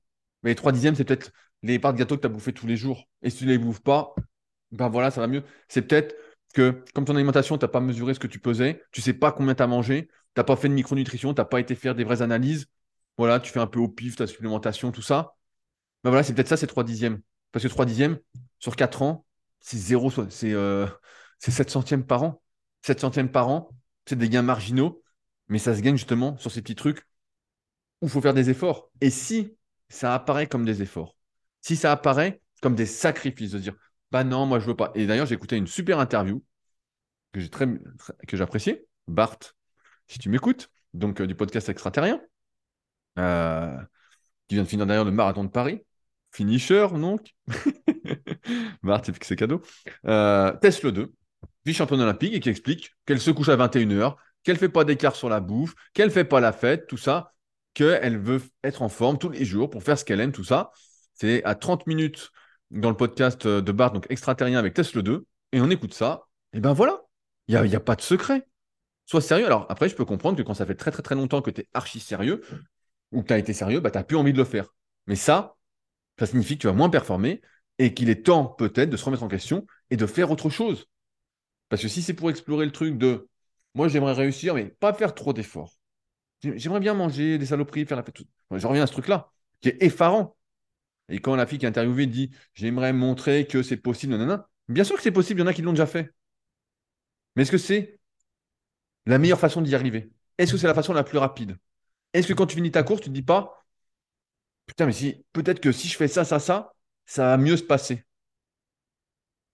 Mais 0.43 0.51
les 0.51 0.55
3 0.55 0.71
dixièmes, 0.71 0.95
c'est 0.95 1.05
peut-être 1.05 1.31
les 1.63 1.79
parts 1.79 1.93
de 1.93 1.99
gâteau 1.99 2.15
que 2.15 2.21
tu 2.21 2.27
as 2.27 2.29
bouffé 2.29 2.53
tous 2.53 2.67
les 2.67 2.77
jours. 2.77 3.05
Et 3.21 3.29
si 3.29 3.39
tu 3.39 3.45
ne 3.45 3.51
les 3.51 3.57
bouffes 3.57 3.81
pas, 3.81 4.15
ben 4.71 4.89
voilà, 4.89 5.11
ça 5.11 5.21
va 5.21 5.27
mieux. 5.27 5.43
C'est 5.67 5.81
peut-être 5.83 6.15
que 6.53 6.83
comme 6.93 7.05
ton 7.05 7.15
alimentation, 7.15 7.57
tu 7.57 7.65
n'as 7.65 7.69
pas 7.69 7.81
mesuré 7.81 8.13
ce 8.13 8.19
que 8.19 8.27
tu 8.27 8.39
pesais, 8.39 8.83
tu 8.91 9.01
sais 9.01 9.13
pas 9.13 9.31
combien 9.31 9.55
tu 9.55 9.63
as 9.63 9.67
mangé, 9.67 10.07
tu 10.07 10.13
n'as 10.37 10.43
pas 10.43 10.55
fait 10.55 10.69
de 10.69 10.73
micronutrition, 10.73 11.33
tu 11.33 11.41
n'as 11.41 11.45
pas 11.45 11.59
été 11.59 11.75
faire 11.75 11.95
des 11.95 12.03
vraies 12.03 12.21
analyses. 12.21 12.67
Voilà, 13.17 13.39
tu 13.39 13.51
fais 13.51 13.59
un 13.59 13.67
peu 13.67 13.79
au 13.79 13.89
pif, 13.89 14.15
ta 14.15 14.27
supplémentation, 14.27 14.91
tout 14.91 15.01
ça. 15.01 15.35
Ben 16.03 16.09
voilà, 16.09 16.23
c'est 16.23 16.33
peut-être 16.33 16.47
ça, 16.47 16.57
c'est 16.57 16.67
3 16.67 16.83
dixièmes. 16.83 17.21
Parce 17.51 17.63
que 17.63 17.69
3 17.69 17.85
dixièmes, 17.85 18.19
sur 18.59 18.75
4 18.75 19.01
ans, 19.01 19.25
c'est 19.59 19.77
0, 19.77 20.11
c'est 20.29 20.53
euh, 20.53 20.87
7 21.39 21.69
centièmes 21.69 22.05
par 22.05 22.23
an. 22.23 22.41
7 22.83 22.99
centièmes 23.01 23.31
par 23.31 23.49
an, 23.49 23.69
c'est 24.05 24.15
des 24.17 24.29
gains 24.29 24.41
marginaux, 24.41 25.03
mais 25.47 25.59
ça 25.59 25.75
se 25.75 25.81
gagne 25.81 25.97
justement 25.97 26.37
sur 26.37 26.51
ces 26.51 26.61
petits 26.61 26.75
trucs 26.75 27.05
où 28.01 28.05
il 28.05 28.09
faut 28.09 28.21
faire 28.21 28.33
des 28.33 28.49
efforts. 28.49 28.89
Et 29.01 29.09
si 29.09 29.55
ça 29.89 30.13
apparaît 30.13 30.47
comme 30.47 30.65
des 30.65 30.81
efforts, 30.81 31.15
si 31.61 31.75
ça 31.75 31.91
apparaît 31.91 32.41
comme 32.61 32.75
des 32.75 32.85
sacrifices, 32.85 33.51
de 33.51 33.59
dire 33.59 33.75
bah 34.11 34.23
non, 34.23 34.45
moi 34.45 34.59
je 34.59 34.65
veux 34.65 34.75
pas. 34.75 34.91
Et 34.95 35.05
d'ailleurs, 35.05 35.25
j'ai 35.25 35.35
écouté 35.35 35.57
une 35.57 35.67
super 35.67 35.99
interview 35.99 36.43
que 37.33 37.39
j'ai 37.39 37.49
très. 37.49 37.67
Bart, 39.07 39.37
si 40.07 40.19
tu 40.19 40.29
m'écoutes, 40.29 40.71
donc 40.93 41.21
euh, 41.21 41.27
du 41.27 41.35
podcast 41.35 41.69
extraterrien, 41.69 42.21
euh, 43.17 43.77
qui 44.47 44.55
vient 44.55 44.63
de 44.63 44.69
finir 44.69 44.85
d'ailleurs 44.85 45.05
le 45.05 45.11
marathon 45.11 45.43
de 45.43 45.49
Paris. 45.49 45.83
Finisher, 46.31 46.87
donc. 46.93 47.33
Bart, 48.83 49.01
c'est 49.21 49.35
cadeau. 49.35 49.61
Euh, 50.05 50.51
Tesla 50.61 50.91
2, 50.91 51.13
vice-championne 51.65 52.01
olympique, 52.01 52.33
et 52.33 52.39
qui 52.39 52.49
explique 52.49 52.91
qu'elle 53.05 53.19
se 53.19 53.31
couche 53.31 53.49
à 53.49 53.57
21h, 53.57 54.15
qu'elle 54.43 54.57
fait 54.57 54.69
pas 54.69 54.83
d'écart 54.83 55.15
sur 55.15 55.29
la 55.29 55.39
bouffe, 55.39 55.73
qu'elle 55.93 56.11
fait 56.11 56.25
pas 56.25 56.39
la 56.39 56.51
fête, 56.51 56.87
tout 56.87 56.97
ça, 56.97 57.33
qu'elle 57.73 58.17
veut 58.17 58.41
être 58.63 58.81
en 58.81 58.89
forme 58.89 59.17
tous 59.17 59.29
les 59.29 59.45
jours 59.45 59.69
pour 59.69 59.83
faire 59.83 59.97
ce 59.97 60.05
qu'elle 60.05 60.19
aime, 60.19 60.31
tout 60.31 60.43
ça. 60.43 60.71
C'est 61.13 61.43
à 61.43 61.55
30 61.55 61.87
minutes 61.87 62.31
dans 62.71 62.89
le 62.89 62.97
podcast 62.97 63.47
de 63.47 63.71
Bart, 63.71 63.91
donc 63.91 64.05
extraterrien 64.09 64.59
avec 64.59 64.73
Tesla 64.73 65.01
2, 65.01 65.25
et 65.51 65.61
on 65.61 65.69
écoute 65.69 65.93
ça, 65.93 66.27
et 66.53 66.59
ben 66.59 66.73
voilà, 66.73 67.01
il 67.47 67.55
n'y 67.55 67.57
a, 67.57 67.65
y 67.65 67.79
pas 67.79 67.95
de 67.95 68.01
secret. 68.01 68.45
Sois 69.05 69.21
sérieux. 69.21 69.45
Alors 69.45 69.65
après, 69.69 69.89
je 69.89 69.95
peux 69.95 70.05
comprendre 70.05 70.37
que 70.37 70.43
quand 70.43 70.53
ça 70.53 70.65
fait 70.65 70.75
très 70.75 70.91
très 70.91 71.01
très 71.01 71.15
longtemps 71.15 71.41
que 71.41 71.49
tu 71.49 71.61
es 71.61 71.67
archi 71.73 71.99
sérieux, 71.99 72.41
ou 73.11 73.21
que 73.23 73.27
tu 73.27 73.33
as 73.33 73.37
été 73.39 73.53
sérieux, 73.53 73.79
bah, 73.79 73.91
tu 73.91 73.97
n'as 73.97 74.03
plus 74.03 74.17
envie 74.17 74.33
de 74.33 74.37
le 74.37 74.43
faire. 74.43 74.67
Mais 75.07 75.15
ça, 75.15 75.55
ça 76.19 76.25
signifie 76.25 76.55
que 76.57 76.61
tu 76.61 76.67
vas 76.67 76.73
moins 76.73 76.89
performer 76.89 77.41
et 77.77 77.93
qu'il 77.93 78.09
est 78.09 78.25
temps 78.25 78.45
peut-être 78.45 78.89
de 78.89 78.97
se 78.97 79.05
remettre 79.05 79.23
en 79.23 79.27
question 79.27 79.65
et 79.89 79.97
de 79.97 80.05
faire 80.05 80.29
autre 80.31 80.49
chose. 80.49 80.87
Parce 81.69 81.81
que 81.81 81.87
si 81.87 82.01
c'est 82.01 82.13
pour 82.13 82.29
explorer 82.29 82.65
le 82.65 82.71
truc 82.71 82.97
de 82.97 83.29
moi, 83.75 83.87
j'aimerais 83.87 84.13
réussir, 84.13 84.55
mais 84.55 84.65
pas 84.65 84.93
faire 84.93 85.13
trop 85.13 85.33
d'efforts. 85.33 85.75
J'aimerais 86.41 86.79
bien 86.79 86.93
manger 86.93 87.37
des 87.37 87.45
saloperies, 87.45 87.85
faire 87.85 87.97
la 87.97 88.03
fête. 88.03 88.21
Je 88.51 88.67
reviens 88.67 88.83
à 88.83 88.87
ce 88.87 88.93
truc-là, 88.93 89.31
qui 89.61 89.69
est 89.69 89.83
effarant. 89.83 90.35
Et 91.09 91.19
quand 91.19 91.35
la 91.35 91.45
fille 91.45 91.59
qui 91.59 91.65
est 91.65 91.69
interviewée 91.69 92.07
dit 92.07 92.31
J'aimerais 92.53 92.93
montrer 92.93 93.47
que 93.47 93.63
c'est 93.63 93.77
possible, 93.77 94.15
non, 94.15 94.39
bien 94.67 94.83
sûr 94.83 94.95
que 94.95 95.01
c'est 95.01 95.11
possible, 95.11 95.39
il 95.39 95.43
y 95.43 95.45
en 95.45 95.47
a 95.47 95.53
qui 95.53 95.61
l'ont 95.61 95.73
déjà 95.73 95.85
fait. 95.85 96.13
Mais 97.35 97.43
est-ce 97.43 97.51
que 97.51 97.57
c'est 97.57 97.99
la 99.05 99.17
meilleure 99.17 99.39
façon 99.39 99.61
d'y 99.61 99.75
arriver? 99.75 100.11
Est-ce 100.37 100.51
que 100.53 100.57
c'est 100.57 100.67
la 100.67 100.73
façon 100.73 100.93
la 100.93 101.03
plus 101.03 101.17
rapide? 101.17 101.57
Est-ce 102.13 102.27
que 102.27 102.33
quand 102.33 102.47
tu 102.47 102.55
finis 102.55 102.71
ta 102.71 102.83
course, 102.83 103.01
tu 103.01 103.09
ne 103.09 103.15
dis 103.15 103.21
pas 103.21 103.65
Putain, 104.69 104.85
mais 104.85 104.93
si, 104.93 105.25
peut-être 105.33 105.59
que 105.59 105.71
si 105.71 105.87
je 105.87 105.97
fais 105.97 106.07
ça, 106.07 106.23
ça, 106.23 106.37
ça, 106.37 106.73
ça 107.07 107.23
va 107.25 107.37
mieux 107.37 107.57
se 107.57 107.63
passer. 107.63 108.05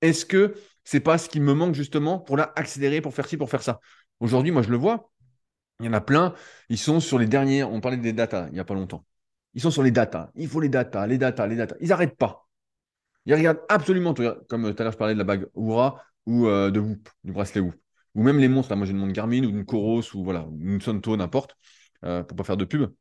Est-ce 0.02 0.26
que 0.26 0.56
c'est 0.84 1.00
pas 1.00 1.18
ce 1.18 1.30
qui 1.30 1.40
me 1.40 1.54
manque 1.54 1.74
justement 1.74 2.20
pour 2.20 2.36
l'accélérer, 2.36 3.00
pour 3.00 3.14
faire 3.14 3.26
ci, 3.26 3.38
pour 3.38 3.50
faire 3.50 3.64
ça? 3.64 3.80
Aujourd'hui, 4.20 4.52
moi, 4.52 4.62
je 4.62 4.70
le 4.70 4.76
vois. 4.76 5.10
Il 5.80 5.86
y 5.86 5.90
en 5.90 5.94
a 5.94 6.02
plein. 6.02 6.34
Ils 6.68 6.78
sont 6.78 7.00
sur 7.00 7.18
les 7.18 7.28
derniers. 7.28 7.64
On 7.64 7.80
parlait 7.80 7.96
des 7.98 8.12
datas 8.12 8.48
il 8.48 8.54
n'y 8.56 8.60
a 8.60 8.66
pas 8.66 8.74
longtemps. 8.74 9.06
Ils 9.54 9.62
sont 9.62 9.72
sur 9.72 9.84
les 9.84 9.92
datas. 9.92 10.32
Il 10.36 10.50
faut 10.50 10.60
les 10.60 10.68
datas, 10.68 11.08
les 11.08 11.18
datas, 11.18 11.48
les 11.48 11.56
datas. 11.56 11.76
Ils 11.80 11.88
n'arrêtent 11.88 12.18
pas. 12.18 12.50
Ils 13.26 13.36
regardent 13.36 13.62
absolument 13.70 14.14
tout. 14.14 14.24
Comme 14.50 14.64
tout 14.74 14.82
à 14.82 14.84
l'heure, 14.84 14.92
je 14.92 14.98
parlais 14.98 15.14
de 15.14 15.20
la 15.20 15.24
bague 15.24 15.48
Oura 15.54 16.04
ou 16.26 16.48
euh, 16.48 16.72
de 16.72 16.82
Whoop, 16.82 17.10
du 17.24 17.32
bracelet 17.32 17.62
Whoop. 17.62 17.76
Ou 18.16 18.24
même 18.24 18.38
les 18.38 18.50
montres. 18.50 18.70
Là, 18.70 18.76
moi, 18.76 18.86
j'ai 18.86 18.92
une 18.92 18.98
montre 18.98 19.14
Garmin 19.14 19.46
ou 19.46 19.50
une 19.50 19.66
Coros 19.66 20.04
ou 20.14 20.26
voilà, 20.26 20.46
une 20.60 20.82
Sonto, 20.82 21.16
n'importe, 21.16 21.56
euh, 22.04 22.22
pour 22.24 22.36
pas 22.36 22.44
faire 22.44 22.58
de 22.58 22.66
pub. 22.66 22.92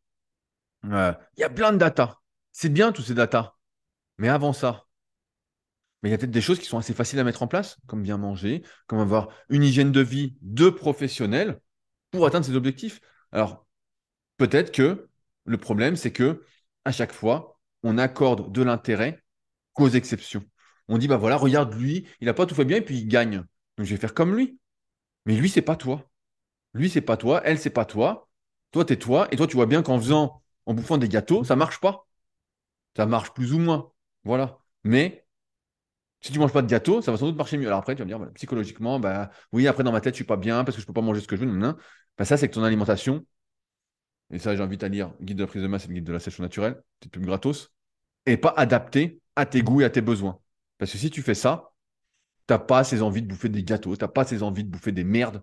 Il 0.84 1.40
y 1.40 1.44
a 1.44 1.50
plein 1.50 1.72
de 1.72 1.78
data. 1.78 2.20
C'est 2.52 2.68
bien 2.68 2.92
tous 2.92 3.02
ces 3.02 3.14
data. 3.14 3.56
Mais 4.18 4.28
avant 4.28 4.52
ça, 4.52 4.86
il 6.02 6.10
y 6.10 6.14
a 6.14 6.18
peut-être 6.18 6.30
des 6.30 6.40
choses 6.40 6.58
qui 6.58 6.66
sont 6.66 6.78
assez 6.78 6.92
faciles 6.92 7.18
à 7.18 7.24
mettre 7.24 7.42
en 7.42 7.48
place, 7.48 7.78
comme 7.86 8.02
bien 8.02 8.18
manger, 8.18 8.62
comme 8.86 8.98
avoir 8.98 9.28
une 9.48 9.62
hygiène 9.62 9.90
de 9.90 10.00
vie 10.00 10.36
de 10.42 10.68
professionnels 10.68 11.60
pour 12.10 12.26
atteindre 12.26 12.44
ses 12.44 12.54
objectifs. 12.56 13.00
Alors, 13.32 13.66
peut-être 14.36 14.70
que 14.70 15.08
le 15.46 15.56
problème, 15.56 15.96
c'est 15.96 16.12
que 16.12 16.44
à 16.84 16.92
chaque 16.92 17.12
fois, 17.12 17.58
on 17.82 17.96
accorde 17.96 18.52
de 18.52 18.62
l'intérêt 18.62 19.22
qu'aux 19.72 19.88
exceptions. 19.88 20.44
On 20.88 20.98
dit, 20.98 21.08
bah 21.08 21.16
voilà, 21.16 21.36
regarde 21.36 21.74
lui, 21.74 22.06
il 22.20 22.26
n'a 22.26 22.34
pas 22.34 22.44
tout 22.46 22.54
fait 22.54 22.66
bien 22.66 22.76
et 22.76 22.82
puis 22.82 22.98
il 22.98 23.08
gagne. 23.08 23.42
Donc 23.76 23.86
je 23.86 23.94
vais 23.94 24.00
faire 24.00 24.14
comme 24.14 24.36
lui. 24.36 24.58
Mais 25.24 25.34
lui, 25.34 25.48
c'est 25.48 25.62
pas 25.62 25.76
toi. 25.76 26.10
Lui, 26.74 26.90
c'est 26.90 27.00
pas 27.00 27.16
toi. 27.16 27.40
Elle, 27.44 27.58
c'est 27.58 27.70
pas 27.70 27.86
toi. 27.86 28.28
Toi, 28.72 28.84
t'es 28.84 28.96
toi. 28.96 29.26
Et 29.30 29.36
toi, 29.36 29.46
tu 29.46 29.56
vois 29.56 29.66
bien 29.66 29.82
qu'en 29.82 29.98
faisant, 29.98 30.42
en 30.66 30.74
bouffant 30.74 30.98
des 30.98 31.08
gâteaux, 31.08 31.44
ça 31.44 31.56
marche 31.56 31.80
pas. 31.80 32.06
Ça 32.96 33.06
marche 33.06 33.32
plus 33.34 33.52
ou 33.54 33.58
moins. 33.58 33.92
Voilà. 34.24 34.58
Mais 34.84 35.26
si 36.20 36.32
tu 36.32 36.38
manges 36.38 36.52
pas 36.52 36.62
de 36.62 36.68
gâteau, 36.68 37.02
ça 37.02 37.12
va 37.12 37.18
sans 37.18 37.26
doute 37.26 37.36
marcher 37.36 37.58
mieux. 37.58 37.66
Alors 37.66 37.80
après, 37.80 37.94
tu 37.94 38.02
vas 38.02 38.06
me 38.06 38.24
dire, 38.24 38.32
psychologiquement, 38.34 38.98
bah 38.98 39.30
oui, 39.52 39.68
après 39.68 39.84
dans 39.84 39.92
ma 39.92 40.00
tête, 40.00 40.14
je 40.14 40.18
suis 40.18 40.24
pas 40.24 40.36
bien 40.36 40.64
parce 40.64 40.76
que 40.76 40.82
je 40.82 40.86
peux 40.86 40.92
pas 40.92 41.02
manger 41.02 41.20
ce 41.20 41.28
que 41.28 41.36
je 41.36 41.44
veux. 41.44 41.52
Non, 41.52 41.76
bah, 42.16 42.24
ça, 42.24 42.36
c'est 42.36 42.48
que 42.48 42.54
ton 42.54 42.64
alimentation, 42.64 43.26
et 44.30 44.38
ça, 44.38 44.56
j'invite 44.56 44.82
à 44.82 44.88
lire 44.88 45.12
Guide 45.20 45.36
de 45.38 45.42
la 45.42 45.46
prise 45.46 45.62
de 45.62 45.68
masse 45.68 45.84
et 45.84 45.88
le 45.88 45.94
guide 45.94 46.04
de 46.04 46.12
la 46.12 46.20
sèche 46.20 46.38
naturelle, 46.40 46.82
petite 47.00 47.12
pub 47.12 47.24
gratos, 47.24 47.72
et 48.26 48.36
pas 48.36 48.54
adapté 48.56 49.20
à 49.36 49.46
tes 49.46 49.62
goûts 49.62 49.82
et 49.82 49.84
à 49.84 49.90
tes 49.90 50.00
besoins. 50.00 50.40
Parce 50.78 50.92
que 50.92 50.98
si 50.98 51.10
tu 51.10 51.22
fais 51.22 51.34
ça, 51.34 51.72
tu 52.48 52.54
n'as 52.54 52.58
pas 52.58 52.84
ces 52.84 53.02
envies 53.02 53.22
de 53.22 53.28
bouffer 53.28 53.48
des 53.48 53.64
gâteaux, 53.64 53.96
tu 53.96 54.04
n'as 54.04 54.08
pas 54.08 54.24
ces 54.24 54.42
envies 54.42 54.64
de 54.64 54.70
bouffer 54.70 54.92
des 54.92 55.04
merdes, 55.04 55.42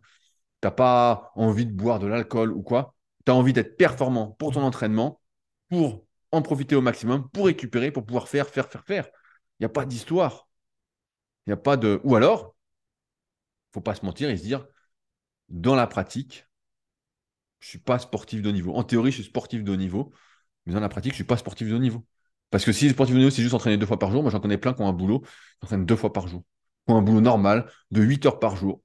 tu 0.61 0.67
n'as 0.67 0.71
pas 0.71 1.31
envie 1.35 1.65
de 1.65 1.73
boire 1.73 1.99
de 1.99 2.07
l'alcool 2.07 2.51
ou 2.53 2.63
quoi. 2.63 2.95
Tu 3.25 3.31
as 3.31 3.35
envie 3.35 3.53
d'être 3.53 3.77
performant 3.77 4.31
pour 4.31 4.53
ton 4.53 4.61
entraînement, 4.61 5.21
pour 5.69 6.05
en 6.31 6.41
profiter 6.41 6.75
au 6.75 6.81
maximum, 6.81 7.29
pour 7.29 7.45
récupérer, 7.45 7.91
pour 7.91 8.05
pouvoir 8.05 8.27
faire, 8.27 8.47
faire, 8.47 8.67
faire, 8.69 8.85
faire. 8.85 9.07
Il 9.59 9.63
n'y 9.63 9.65
a 9.65 9.69
pas 9.69 9.85
d'histoire. 9.85 10.47
Il 11.45 11.51
n'y 11.51 11.53
a 11.53 11.57
pas 11.57 11.77
de. 11.77 12.01
Ou 12.03 12.15
alors, 12.15 12.55
il 13.67 13.71
ne 13.71 13.73
faut 13.73 13.81
pas 13.81 13.95
se 13.95 14.05
mentir 14.05 14.29
et 14.29 14.37
se 14.37 14.43
dire, 14.43 14.65
dans 15.49 15.75
la 15.75 15.87
pratique, 15.87 16.47
je 17.59 17.67
ne 17.67 17.69
suis 17.69 17.79
pas 17.79 17.99
sportif 17.99 18.41
de 18.41 18.49
haut 18.49 18.51
niveau. 18.53 18.73
En 18.75 18.83
théorie, 18.83 19.11
je 19.11 19.17
suis 19.17 19.25
sportif 19.25 19.63
de 19.63 19.71
haut 19.71 19.75
niveau, 19.75 20.11
mais 20.65 20.73
dans 20.73 20.79
la 20.79 20.89
pratique, 20.89 21.11
je 21.11 21.15
ne 21.15 21.17
suis 21.17 21.23
pas 21.25 21.37
sportif 21.37 21.67
de 21.69 21.75
haut 21.75 21.79
niveau. 21.79 22.05
Parce 22.49 22.65
que 22.65 22.71
si 22.71 22.89
sportif 22.89 23.15
de 23.15 23.19
haut 23.19 23.23
niveau, 23.23 23.31
c'est 23.31 23.41
juste 23.41 23.53
entraîner 23.53 23.77
deux 23.77 23.85
fois 23.85 23.99
par 23.99 24.11
jour, 24.11 24.23
moi 24.23 24.31
j'en 24.31 24.39
connais 24.39 24.57
plein 24.57 24.73
qui 24.73 24.81
ont 24.81 24.87
un 24.87 24.93
boulot, 24.93 25.21
qui 25.21 25.65
entraînent 25.65 25.85
deux 25.85 25.95
fois 25.95 26.11
par 26.13 26.27
jour. 26.27 26.43
Qui 26.87 26.93
ont 26.93 26.97
un 26.97 27.01
boulot 27.01 27.21
normal 27.21 27.71
de 27.91 28.01
8 28.01 28.25
heures 28.25 28.39
par 28.39 28.55
jour. 28.55 28.81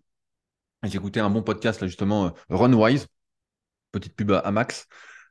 J'ai 0.83 0.97
écouté 0.97 1.21
un 1.21 1.31
bon 1.31 1.43
podcast, 1.43 1.81
là, 1.81 1.87
justement, 1.89 2.27
euh, 2.27 2.31
Runwise, 2.51 3.09
petite 3.93 4.15
pub 4.15 4.33
à, 4.33 4.51
Max. 4.51 4.89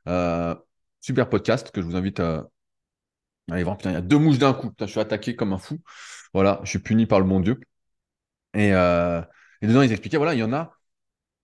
Euh, 0.08 0.54
super 1.00 1.28
podcast 1.28 1.70
que 1.70 1.80
je 1.80 1.86
vous 1.86 1.96
invite 1.96 2.20
à, 2.20 2.48
aller 3.50 3.62
voir. 3.64 3.76
Putain, 3.76 3.90
il 3.90 3.94
y 3.94 3.96
a 3.96 4.00
deux 4.02 4.18
mouches 4.18 4.38
d'un 4.38 4.54
coup. 4.54 4.72
je 4.80 4.86
suis 4.86 5.00
attaqué 5.00 5.36
comme 5.36 5.52
un 5.52 5.58
fou. 5.58 5.78
Voilà, 6.34 6.60
je 6.64 6.70
suis 6.70 6.78
puni 6.78 7.06
par 7.06 7.20
le 7.20 7.26
bon 7.26 7.40
Dieu. 7.40 7.60
Et, 8.54 8.72
euh, 8.74 9.22
dedans, 9.62 9.82
ils 9.82 9.92
expliquaient, 9.92 10.16
voilà, 10.16 10.34
il 10.34 10.40
y 10.40 10.42
en 10.42 10.52
a, 10.52 10.72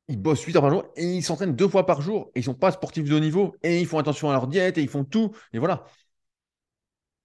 ils 0.08 0.20
bossent 0.20 0.42
8 0.42 0.56
heures 0.56 0.62
par 0.62 0.70
jour 0.70 0.84
et 0.96 1.04
ils 1.04 1.22
s'entraînent 1.22 1.56
deux 1.56 1.68
fois 1.68 1.86
par 1.86 2.02
jour. 2.02 2.30
Et 2.34 2.40
ils 2.40 2.42
ne 2.42 2.46
sont 2.46 2.54
pas 2.54 2.72
sportifs 2.72 3.08
de 3.08 3.14
haut 3.14 3.20
niveau 3.20 3.56
et 3.62 3.80
ils 3.80 3.86
font 3.86 3.98
attention 3.98 4.30
à 4.30 4.32
leur 4.32 4.46
diète 4.46 4.78
et 4.78 4.82
ils 4.82 4.88
font 4.88 5.04
tout. 5.04 5.32
Et 5.52 5.58
voilà. 5.58 5.84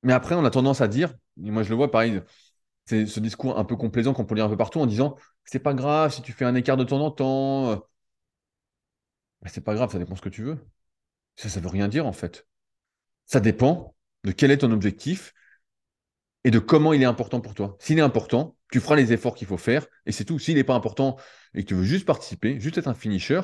Mais 0.03 0.13
après, 0.13 0.35
on 0.35 0.45
a 0.45 0.49
tendance 0.49 0.81
à 0.81 0.87
dire, 0.87 1.13
et 1.43 1.51
moi 1.51 1.63
je 1.63 1.69
le 1.69 1.75
vois 1.75 1.91
pareil, 1.91 2.21
c'est 2.85 3.05
ce 3.05 3.19
discours 3.19 3.57
un 3.59 3.65
peu 3.65 3.75
complaisant 3.75 4.13
qu'on 4.13 4.25
peut 4.25 4.35
lire 4.35 4.45
un 4.45 4.49
peu 4.49 4.57
partout 4.57 4.79
en 4.79 4.85
disant 4.85 5.15
c'est 5.45 5.59
pas 5.59 5.73
grave 5.73 6.13
si 6.13 6.21
tu 6.21 6.31
fais 6.33 6.45
un 6.45 6.55
écart 6.55 6.77
de 6.77 6.83
temps 6.83 7.01
en 7.01 7.11
temps. 7.11 7.83
Ben, 9.47 9.53
c'est 9.53 9.61
pas 9.61 9.75
grave, 9.75 9.89
ça 9.89 9.97
dépend 9.97 10.17
ce 10.17 10.21
que 10.21 10.27
tu 10.27 10.43
veux. 10.43 10.57
Ça, 11.37 11.47
ça 11.47 11.61
veut 11.61 11.69
rien 11.69 11.87
dire 11.87 12.05
en 12.05 12.11
fait. 12.11 12.45
Ça 13.25 13.39
dépend 13.39 13.95
de 14.25 14.33
quel 14.33 14.51
est 14.51 14.57
ton 14.57 14.71
objectif 14.73 15.33
et 16.43 16.51
de 16.51 16.59
comment 16.59 16.91
il 16.91 17.01
est 17.01 17.05
important 17.05 17.39
pour 17.39 17.53
toi. 17.53 17.77
S'il 17.79 17.97
est 17.97 18.01
important, 18.01 18.57
tu 18.73 18.81
feras 18.81 18.97
les 18.97 19.13
efforts 19.13 19.35
qu'il 19.35 19.47
faut 19.47 19.57
faire 19.57 19.87
et 20.05 20.11
c'est 20.11 20.25
tout. 20.25 20.37
S'il 20.37 20.55
n'est 20.55 20.65
pas 20.65 20.75
important 20.75 21.15
et 21.53 21.63
que 21.63 21.69
tu 21.69 21.75
veux 21.75 21.83
juste 21.83 22.05
participer, 22.05 22.59
juste 22.59 22.77
être 22.77 22.89
un 22.89 22.93
finisher, 22.93 23.39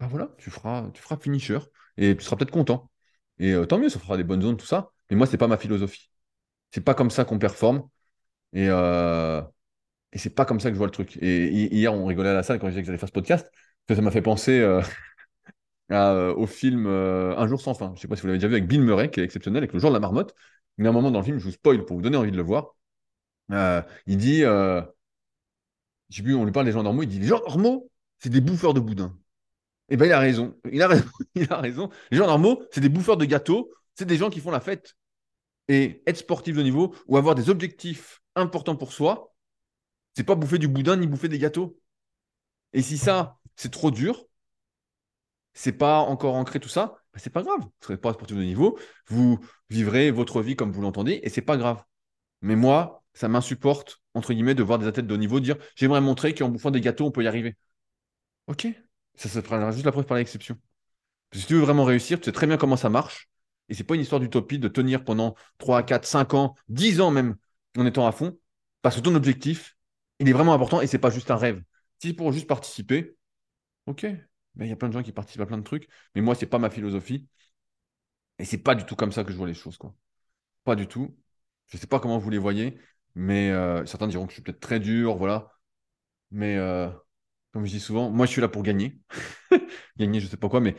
ben 0.00 0.08
voilà, 0.08 0.34
tu 0.36 0.50
feras, 0.50 0.90
tu 0.92 1.00
feras 1.00 1.16
finisher 1.16 1.60
et 1.96 2.16
tu 2.16 2.24
seras 2.24 2.34
peut-être 2.34 2.50
content. 2.50 2.90
Et 3.38 3.52
euh, 3.52 3.66
tant 3.66 3.78
mieux, 3.78 3.90
ça 3.90 4.00
fera 4.00 4.16
des 4.16 4.24
bonnes 4.24 4.42
zones, 4.42 4.56
tout 4.56 4.66
ça. 4.66 4.90
Mais 5.10 5.16
moi, 5.16 5.28
c'est 5.28 5.38
pas 5.38 5.46
ma 5.46 5.58
philosophie. 5.58 6.10
C'est 6.72 6.80
pas 6.80 6.94
comme 6.94 7.10
ça 7.10 7.24
qu'on 7.24 7.38
performe. 7.38 7.88
Et, 8.52 8.66
euh, 8.68 9.42
et 10.12 10.30
pas 10.30 10.44
comme 10.44 10.58
ça 10.58 10.70
que 10.70 10.74
je 10.74 10.78
vois 10.78 10.88
le 10.88 10.92
truc. 10.92 11.16
Et 11.22 11.48
hier, 11.52 11.94
on 11.94 12.06
rigolait 12.06 12.30
à 12.30 12.34
la 12.34 12.42
salle 12.42 12.58
quand 12.58 12.66
je 12.66 12.72
disais 12.72 12.82
que 12.82 12.86
j'allais 12.86 12.98
faire 12.98 13.08
ce 13.08 13.12
podcast, 13.12 13.48
ça 13.94 14.02
m'a 14.02 14.10
fait 14.10 14.22
penser 14.22 14.60
euh, 14.60 14.82
euh, 15.92 16.34
au 16.34 16.46
film 16.46 16.86
Un 16.86 17.46
jour 17.46 17.60
sans 17.60 17.74
fin. 17.74 17.92
Je 17.96 18.00
sais 18.00 18.08
pas 18.08 18.16
si 18.16 18.22
vous 18.22 18.28
l'avez 18.28 18.38
déjà 18.38 18.48
vu 18.48 18.54
avec 18.54 18.66
Bill 18.66 18.82
Murray, 18.82 19.10
qui 19.10 19.20
est 19.20 19.24
exceptionnel, 19.24 19.62
avec 19.62 19.72
le 19.72 19.78
jour 19.78 19.90
de 19.90 19.94
la 19.94 20.00
marmotte. 20.00 20.34
Y 20.78 20.86
a 20.86 20.90
un 20.90 20.92
moment 20.92 21.10
dans 21.10 21.18
le 21.18 21.24
film, 21.24 21.38
je 21.38 21.44
vous 21.44 21.50
spoil 21.50 21.84
pour 21.84 21.96
vous 21.96 22.02
donner 22.02 22.16
envie 22.16 22.30
de 22.30 22.36
le 22.36 22.42
voir. 22.42 22.76
il 23.50 24.16
dit, 24.16 24.40
je 24.40 24.84
sais 26.10 26.22
plus, 26.22 26.34
on 26.34 26.44
lui 26.44 26.52
parle 26.52 26.66
des 26.66 26.72
gens 26.72 26.82
normaux, 26.82 27.02
il 27.02 27.08
dit 27.08 27.18
les 27.18 27.26
gens 27.26 27.40
normaux, 27.40 27.90
c'est 28.18 28.30
des 28.30 28.40
bouffeurs 28.40 28.74
de 28.74 28.80
boudin. 28.80 29.16
Eh 29.88 29.96
bien, 29.96 30.06
il 30.06 30.12
a 30.12 30.18
raison. 30.18 30.56
Il 30.70 30.82
a 30.82 30.88
raison. 30.88 31.08
il 31.34 31.52
a 31.52 31.60
raison. 31.60 31.90
Les 32.10 32.18
gens 32.18 32.26
normaux, 32.26 32.62
c'est 32.70 32.80
des 32.80 32.88
bouffeurs 32.88 33.16
de 33.16 33.24
gâteaux. 33.24 33.72
C'est 33.94 34.04
des 34.04 34.16
gens 34.16 34.30
qui 34.30 34.40
font 34.40 34.50
la 34.50 34.60
fête. 34.60 34.96
Et 35.68 36.02
être 36.06 36.18
sportif 36.18 36.56
de 36.56 36.62
niveau 36.62 36.94
ou 37.06 37.16
avoir 37.16 37.34
des 37.34 37.50
objectifs 37.50 38.22
importants 38.34 38.76
pour 38.76 38.92
soi, 38.92 39.34
c'est 40.16 40.24
pas 40.24 40.34
bouffer 40.34 40.58
du 40.58 40.68
boudin 40.68 40.96
ni 40.96 41.06
bouffer 41.06 41.28
des 41.28 41.38
gâteaux. 41.38 41.78
Et 42.72 42.82
si 42.82 42.98
ça, 42.98 43.37
c'est 43.58 43.70
trop 43.70 43.90
dur, 43.90 44.24
c'est 45.52 45.72
pas 45.72 45.98
encore 46.00 46.36
ancré 46.36 46.60
tout 46.60 46.68
ça, 46.68 47.02
ben 47.12 47.20
c'est 47.20 47.30
pas 47.30 47.42
grave. 47.42 47.60
Vous 47.60 47.70
serez 47.80 47.96
pas 47.98 48.12
sportif 48.12 48.36
de 48.36 48.42
niveau, 48.42 48.78
vous 49.08 49.40
vivrez 49.68 50.10
votre 50.10 50.40
vie 50.40 50.56
comme 50.56 50.70
vous 50.72 50.80
l'entendez 50.80 51.20
et 51.22 51.28
c'est 51.28 51.42
pas 51.42 51.56
grave. 51.56 51.82
Mais 52.40 52.54
moi, 52.56 53.04
ça 53.14 53.28
m'insupporte, 53.28 54.00
entre 54.14 54.32
guillemets, 54.32 54.54
de 54.54 54.62
voir 54.62 54.78
des 54.78 54.86
athlètes 54.86 55.08
de 55.08 55.14
haut 55.14 55.18
niveau 55.18 55.40
dire 55.40 55.56
j'aimerais 55.74 56.00
montrer 56.00 56.34
qu'en 56.34 56.48
bouffant 56.48 56.70
des 56.70 56.80
gâteaux, 56.80 57.06
on 57.06 57.10
peut 57.10 57.24
y 57.24 57.26
arriver. 57.26 57.56
Ok, 58.46 58.68
ça 59.16 59.28
se 59.28 59.40
fera 59.40 59.70
juste 59.72 59.84
la 59.84 59.92
preuve 59.92 60.06
par 60.06 60.16
l'exception. 60.16 60.56
Si 61.32 61.44
tu 61.46 61.54
veux 61.54 61.60
vraiment 61.60 61.84
réussir, 61.84 62.20
tu 62.20 62.26
sais 62.26 62.32
très 62.32 62.46
bien 62.46 62.56
comment 62.56 62.76
ça 62.76 62.88
marche. 62.88 63.28
Et 63.68 63.74
c'est 63.74 63.84
pas 63.84 63.96
une 63.96 64.00
histoire 64.00 64.20
d'utopie 64.20 64.58
de 64.58 64.68
tenir 64.68 65.04
pendant 65.04 65.34
3, 65.58 65.82
4, 65.82 66.06
5 66.06 66.34
ans, 66.34 66.54
10 66.68 67.00
ans 67.00 67.10
même 67.10 67.36
en 67.76 67.84
étant 67.84 68.06
à 68.06 68.12
fond. 68.12 68.38
Parce 68.82 68.96
que 68.96 69.00
ton 69.00 69.14
objectif, 69.14 69.76
il 70.20 70.28
est 70.28 70.32
vraiment 70.32 70.54
important 70.54 70.80
et 70.80 70.86
c'est 70.86 70.98
pas 70.98 71.10
juste 71.10 71.30
un 71.30 71.36
rêve. 71.36 71.62
Si 72.00 72.14
pour 72.14 72.32
juste 72.32 72.46
participer, 72.46 73.17
ok. 73.88 74.06
Ben, 74.54 74.64
il 74.66 74.68
y 74.68 74.72
a 74.72 74.76
plein 74.76 74.88
de 74.88 74.94
gens 74.94 75.02
qui 75.02 75.12
participent 75.12 75.40
à 75.40 75.46
plein 75.46 75.58
de 75.58 75.62
trucs. 75.62 75.88
Mais 76.14 76.20
moi, 76.20 76.34
c'est 76.34 76.46
pas 76.46 76.58
ma 76.58 76.70
philosophie. 76.70 77.28
Et 78.38 78.44
c'est 78.44 78.58
pas 78.58 78.74
du 78.74 78.84
tout 78.84 78.96
comme 78.96 79.12
ça 79.12 79.24
que 79.24 79.32
je 79.32 79.36
vois 79.36 79.46
les 79.46 79.54
choses. 79.54 79.76
Quoi. 79.78 79.94
Pas 80.64 80.76
du 80.76 80.86
tout. 80.88 81.16
Je 81.66 81.78
sais 81.78 81.86
pas 81.86 82.00
comment 82.00 82.18
vous 82.18 82.30
les 82.30 82.38
voyez. 82.38 82.78
Mais 83.14 83.50
euh, 83.50 83.84
certains 83.86 84.08
diront 84.08 84.26
que 84.26 84.32
je 84.32 84.36
suis 84.36 84.42
peut-être 84.42 84.60
très 84.60 84.80
dur, 84.80 85.16
voilà. 85.16 85.52
Mais 86.30 86.56
euh, 86.56 86.90
comme 87.52 87.66
je 87.66 87.72
dis 87.72 87.80
souvent, 87.80 88.10
moi 88.10 88.26
je 88.26 88.32
suis 88.32 88.40
là 88.40 88.48
pour 88.48 88.62
gagner. 88.62 89.00
gagner, 89.98 90.20
je 90.20 90.28
sais 90.28 90.36
pas 90.36 90.48
quoi, 90.48 90.60
mais 90.60 90.76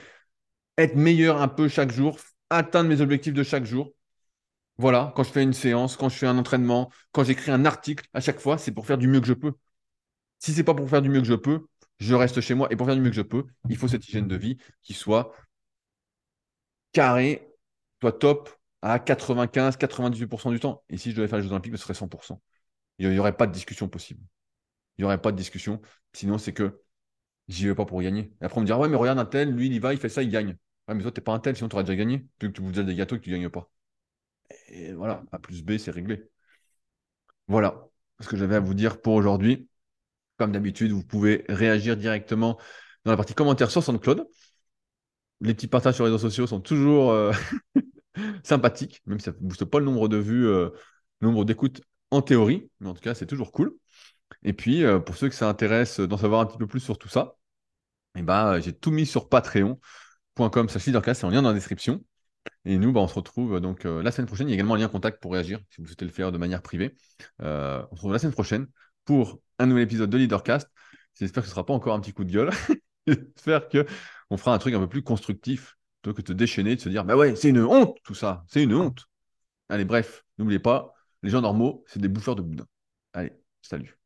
être 0.78 0.96
meilleur 0.96 1.42
un 1.42 1.48
peu 1.50 1.68
chaque 1.70 1.92
jour, 1.92 2.20
atteindre 2.50 2.90
mes 2.90 3.02
objectifs 3.02 3.34
de 3.34 3.44
chaque 3.44 3.66
jour. 3.66 3.94
Voilà, 4.78 5.14
quand 5.16 5.24
je 5.24 5.32
fais 5.32 5.44
une 5.44 5.54
séance, 5.54 5.98
quand 5.98 6.10
je 6.10 6.18
fais 6.18 6.28
un 6.28 6.38
entraînement, 6.38 6.92
quand 7.12 7.24
j'écris 7.26 7.52
un 7.52 7.66
article, 7.66 8.08
à 8.14 8.22
chaque 8.22 8.40
fois, 8.40 8.58
c'est 8.58 8.72
pour 8.74 8.86
faire 8.88 8.98
du 8.98 9.08
mieux 9.08 9.22
que 9.22 9.28
je 9.28 9.34
peux. 9.34 9.54
Si 10.40 10.54
c'est 10.54 10.64
pas 10.64 10.76
pour 10.76 10.90
faire 10.90 11.02
du 11.02 11.10
mieux 11.10 11.22
que 11.22 11.28
je 11.28 11.36
peux, 11.36 11.68
je 12.00 12.16
reste 12.16 12.42
chez 12.42 12.54
moi. 12.54 12.68
Et 12.72 12.76
pour 12.76 12.88
faire 12.88 12.96
du 12.96 13.02
mieux 13.02 13.10
que 13.10 13.16
je 13.16 13.22
peux, 13.22 13.46
il 13.70 13.78
faut 13.78 13.88
cette 13.88 14.08
hygiène 14.08 14.28
de 14.28 14.36
vie 14.36 14.58
qui 14.82 14.94
soit 14.94 15.34
carrée, 16.92 17.48
soit 18.02 18.14
top 18.14 18.50
à 18.82 19.00
95, 19.00 19.78
98% 19.78 20.52
du 20.52 20.60
temps. 20.60 20.84
Et 20.90 20.98
si 20.98 21.12
je 21.12 21.16
devais 21.16 21.28
faire 21.28 21.40
les 21.40 21.44
Jeux 21.44 21.52
Olympiques, 21.52 21.74
ce 21.74 21.84
serait 21.84 21.94
100%. 21.94 22.42
Il 23.00 23.10
n'y 23.10 23.20
aurait 23.20 23.36
pas 23.38 23.48
de 23.48 23.52
discussion 23.54 23.88
possible. 23.90 24.22
Il 24.98 25.04
n'y 25.04 25.06
aurait 25.06 25.22
pas 25.22 25.32
de 25.32 25.38
discussion. 25.38 25.82
Sinon, 26.14 26.38
c'est 26.38 26.54
que 26.54 26.82
J'y 27.50 27.68
vais 27.68 27.76
pas 27.76 27.86
pour 27.86 28.02
gagner. 28.02 28.32
Et 28.42 28.46
après, 28.46 28.60
on 28.60 28.62
me 28.62 28.66
dira, 28.68 28.80
ouais, 28.80 28.90
mais 28.90 28.96
regarde 28.98 29.20
un 29.20 29.26
tel, 29.26 29.52
lui, 29.52 29.68
il 29.68 29.82
va, 29.82 29.94
il 29.94 30.00
fait 30.00 30.10
ça, 30.10 30.24
il 30.24 30.30
gagne. 30.32 30.58
Mais 30.88 31.02
toi, 31.02 31.12
t'es 31.12 31.22
pas 31.22 31.34
un 31.34 31.40
tel, 31.40 31.56
sinon 31.56 31.70
tu 31.70 31.76
aurais 31.76 31.84
déjà 31.84 31.96
gagné. 31.96 32.28
Plus 32.40 32.50
que 32.50 32.54
tu 32.56 32.62
vous 32.62 32.72
des 32.72 32.96
gâteaux 32.96 33.16
et 33.16 33.20
que 33.20 33.24
tu 33.26 33.32
gagnes 33.32 33.50
pas. 33.50 33.70
Et 34.70 34.94
voilà, 34.94 35.24
A 35.32 35.40
plus 35.40 35.64
B, 35.64 35.78
c'est 35.78 35.92
réglé. 35.92 36.30
Voilà 37.48 37.90
ce 38.22 38.28
que 38.30 38.38
j'avais 38.38 38.56
à 38.56 38.60
vous 38.60 38.74
dire 38.74 39.02
pour 39.02 39.14
aujourd'hui. 39.14 39.69
Comme 40.40 40.54
d'habitude, 40.54 40.94
vous 40.94 41.04
pouvez 41.04 41.44
réagir 41.50 41.98
directement 41.98 42.58
dans 43.04 43.12
la 43.12 43.18
partie 43.18 43.34
commentaires 43.34 43.70
sur 43.70 43.84
SoundCloud. 43.84 44.26
Les 45.42 45.54
petits 45.54 45.68
partages 45.68 45.96
sur 45.96 46.06
les 46.06 46.12
réseaux 46.12 46.30
sociaux 46.30 46.48
sont 46.48 46.62
toujours 46.62 47.12
euh, 47.12 47.34
sympathiques, 48.44 49.02
même 49.06 49.20
si 49.20 49.26
ça 49.26 49.32
ne 49.32 49.38
booste 49.46 49.66
pas 49.66 49.80
le 49.80 49.86
nombre 49.86 50.08
de 50.08 50.16
vues, 50.16 50.48
euh, 50.48 50.70
le 51.20 51.28
nombre 51.28 51.44
d'écoutes 51.44 51.82
en 52.10 52.22
théorie, 52.22 52.70
mais 52.80 52.88
en 52.88 52.94
tout 52.94 53.02
cas, 53.02 53.16
c'est 53.16 53.26
toujours 53.26 53.52
cool. 53.52 53.76
Et 54.44 54.54
puis, 54.54 54.86
euh, 54.86 55.00
pour 55.00 55.18
ceux 55.18 55.28
que 55.28 55.36
ça 55.36 55.50
intéresse 55.50 56.00
d'en 56.00 56.18
savoir 56.18 56.40
un 56.40 56.46
petit 56.46 56.58
peu 56.58 56.68
plus 56.68 56.80
sur 56.80 56.98
tout 56.98 57.10
ça, 57.10 57.36
eh 58.16 58.22
ben, 58.22 58.62
j'ai 58.62 58.72
tout 58.72 58.92
mis 58.92 59.06
sur 59.06 59.28
patreon.com 59.28 60.70
slash 60.70 60.84
c'est 60.84 61.24
en 61.26 61.32
lien 61.32 61.42
dans 61.42 61.50
la 61.50 61.54
description. 61.54 62.02
Et 62.64 62.78
nous, 62.78 62.94
bah, 62.94 63.02
on 63.02 63.10
se 63.10 63.16
retrouve 63.16 63.60
donc 63.60 63.84
la 63.84 64.12
semaine 64.12 64.28
prochaine. 64.28 64.48
Il 64.48 64.52
y 64.52 64.54
a 64.54 64.56
également 64.56 64.76
un 64.76 64.78
lien 64.78 64.88
contact 64.88 65.22
pour 65.22 65.34
réagir 65.34 65.60
si 65.70 65.82
vous 65.82 65.88
souhaitez 65.88 66.06
le 66.06 66.12
faire 66.12 66.32
de 66.32 66.38
manière 66.38 66.62
privée. 66.62 66.96
on 67.40 67.44
se 67.44 67.92
retrouve 67.92 68.14
la 68.14 68.20
semaine 68.20 68.34
prochaine 68.34 68.68
pour 69.10 69.42
un 69.58 69.66
nouvel 69.66 69.86
épisode 69.86 70.12
de 70.12 70.20
Leadercast. 70.20 70.70
J'espère 71.16 71.42
que 71.42 71.48
ce 71.48 71.52
ne 71.52 71.56
sera 71.56 71.66
pas 71.66 71.74
encore 71.74 71.96
un 71.96 72.00
petit 72.00 72.14
coup 72.14 72.24
de 72.24 72.32
gueule. 72.32 72.52
J'espère 73.08 73.68
qu'on 73.68 74.38
fera 74.38 74.54
un 74.54 74.60
truc 74.60 74.76
un 74.76 74.80
peu 74.80 74.88
plus 74.88 75.02
constructif 75.02 75.78
plutôt 76.04 76.16
que 76.16 76.22
de 76.22 76.28
te 76.28 76.34
déchaîner, 76.34 76.76
de 76.76 76.82
se 76.82 76.90
dire 76.90 77.04
Bah 77.06 77.18
ouais, 77.18 77.36
c'est 77.36 77.50
une 77.50 77.64
honte 77.64 77.98
tout 78.04 78.14
ça, 78.14 78.46
c'est 78.48 78.62
une 78.62 78.76
honte. 78.76 79.08
Allez, 79.68 79.84
bref, 79.84 80.24
n'oubliez 80.38 80.60
pas, 80.60 80.94
les 81.24 81.32
gens 81.32 81.42
normaux, 81.42 81.84
c'est 81.88 82.00
des 82.00 82.08
bouffeurs 82.08 82.36
de 82.36 82.44
boudin. 82.44 82.68
Allez, 83.14 83.34
salut. 83.64 83.99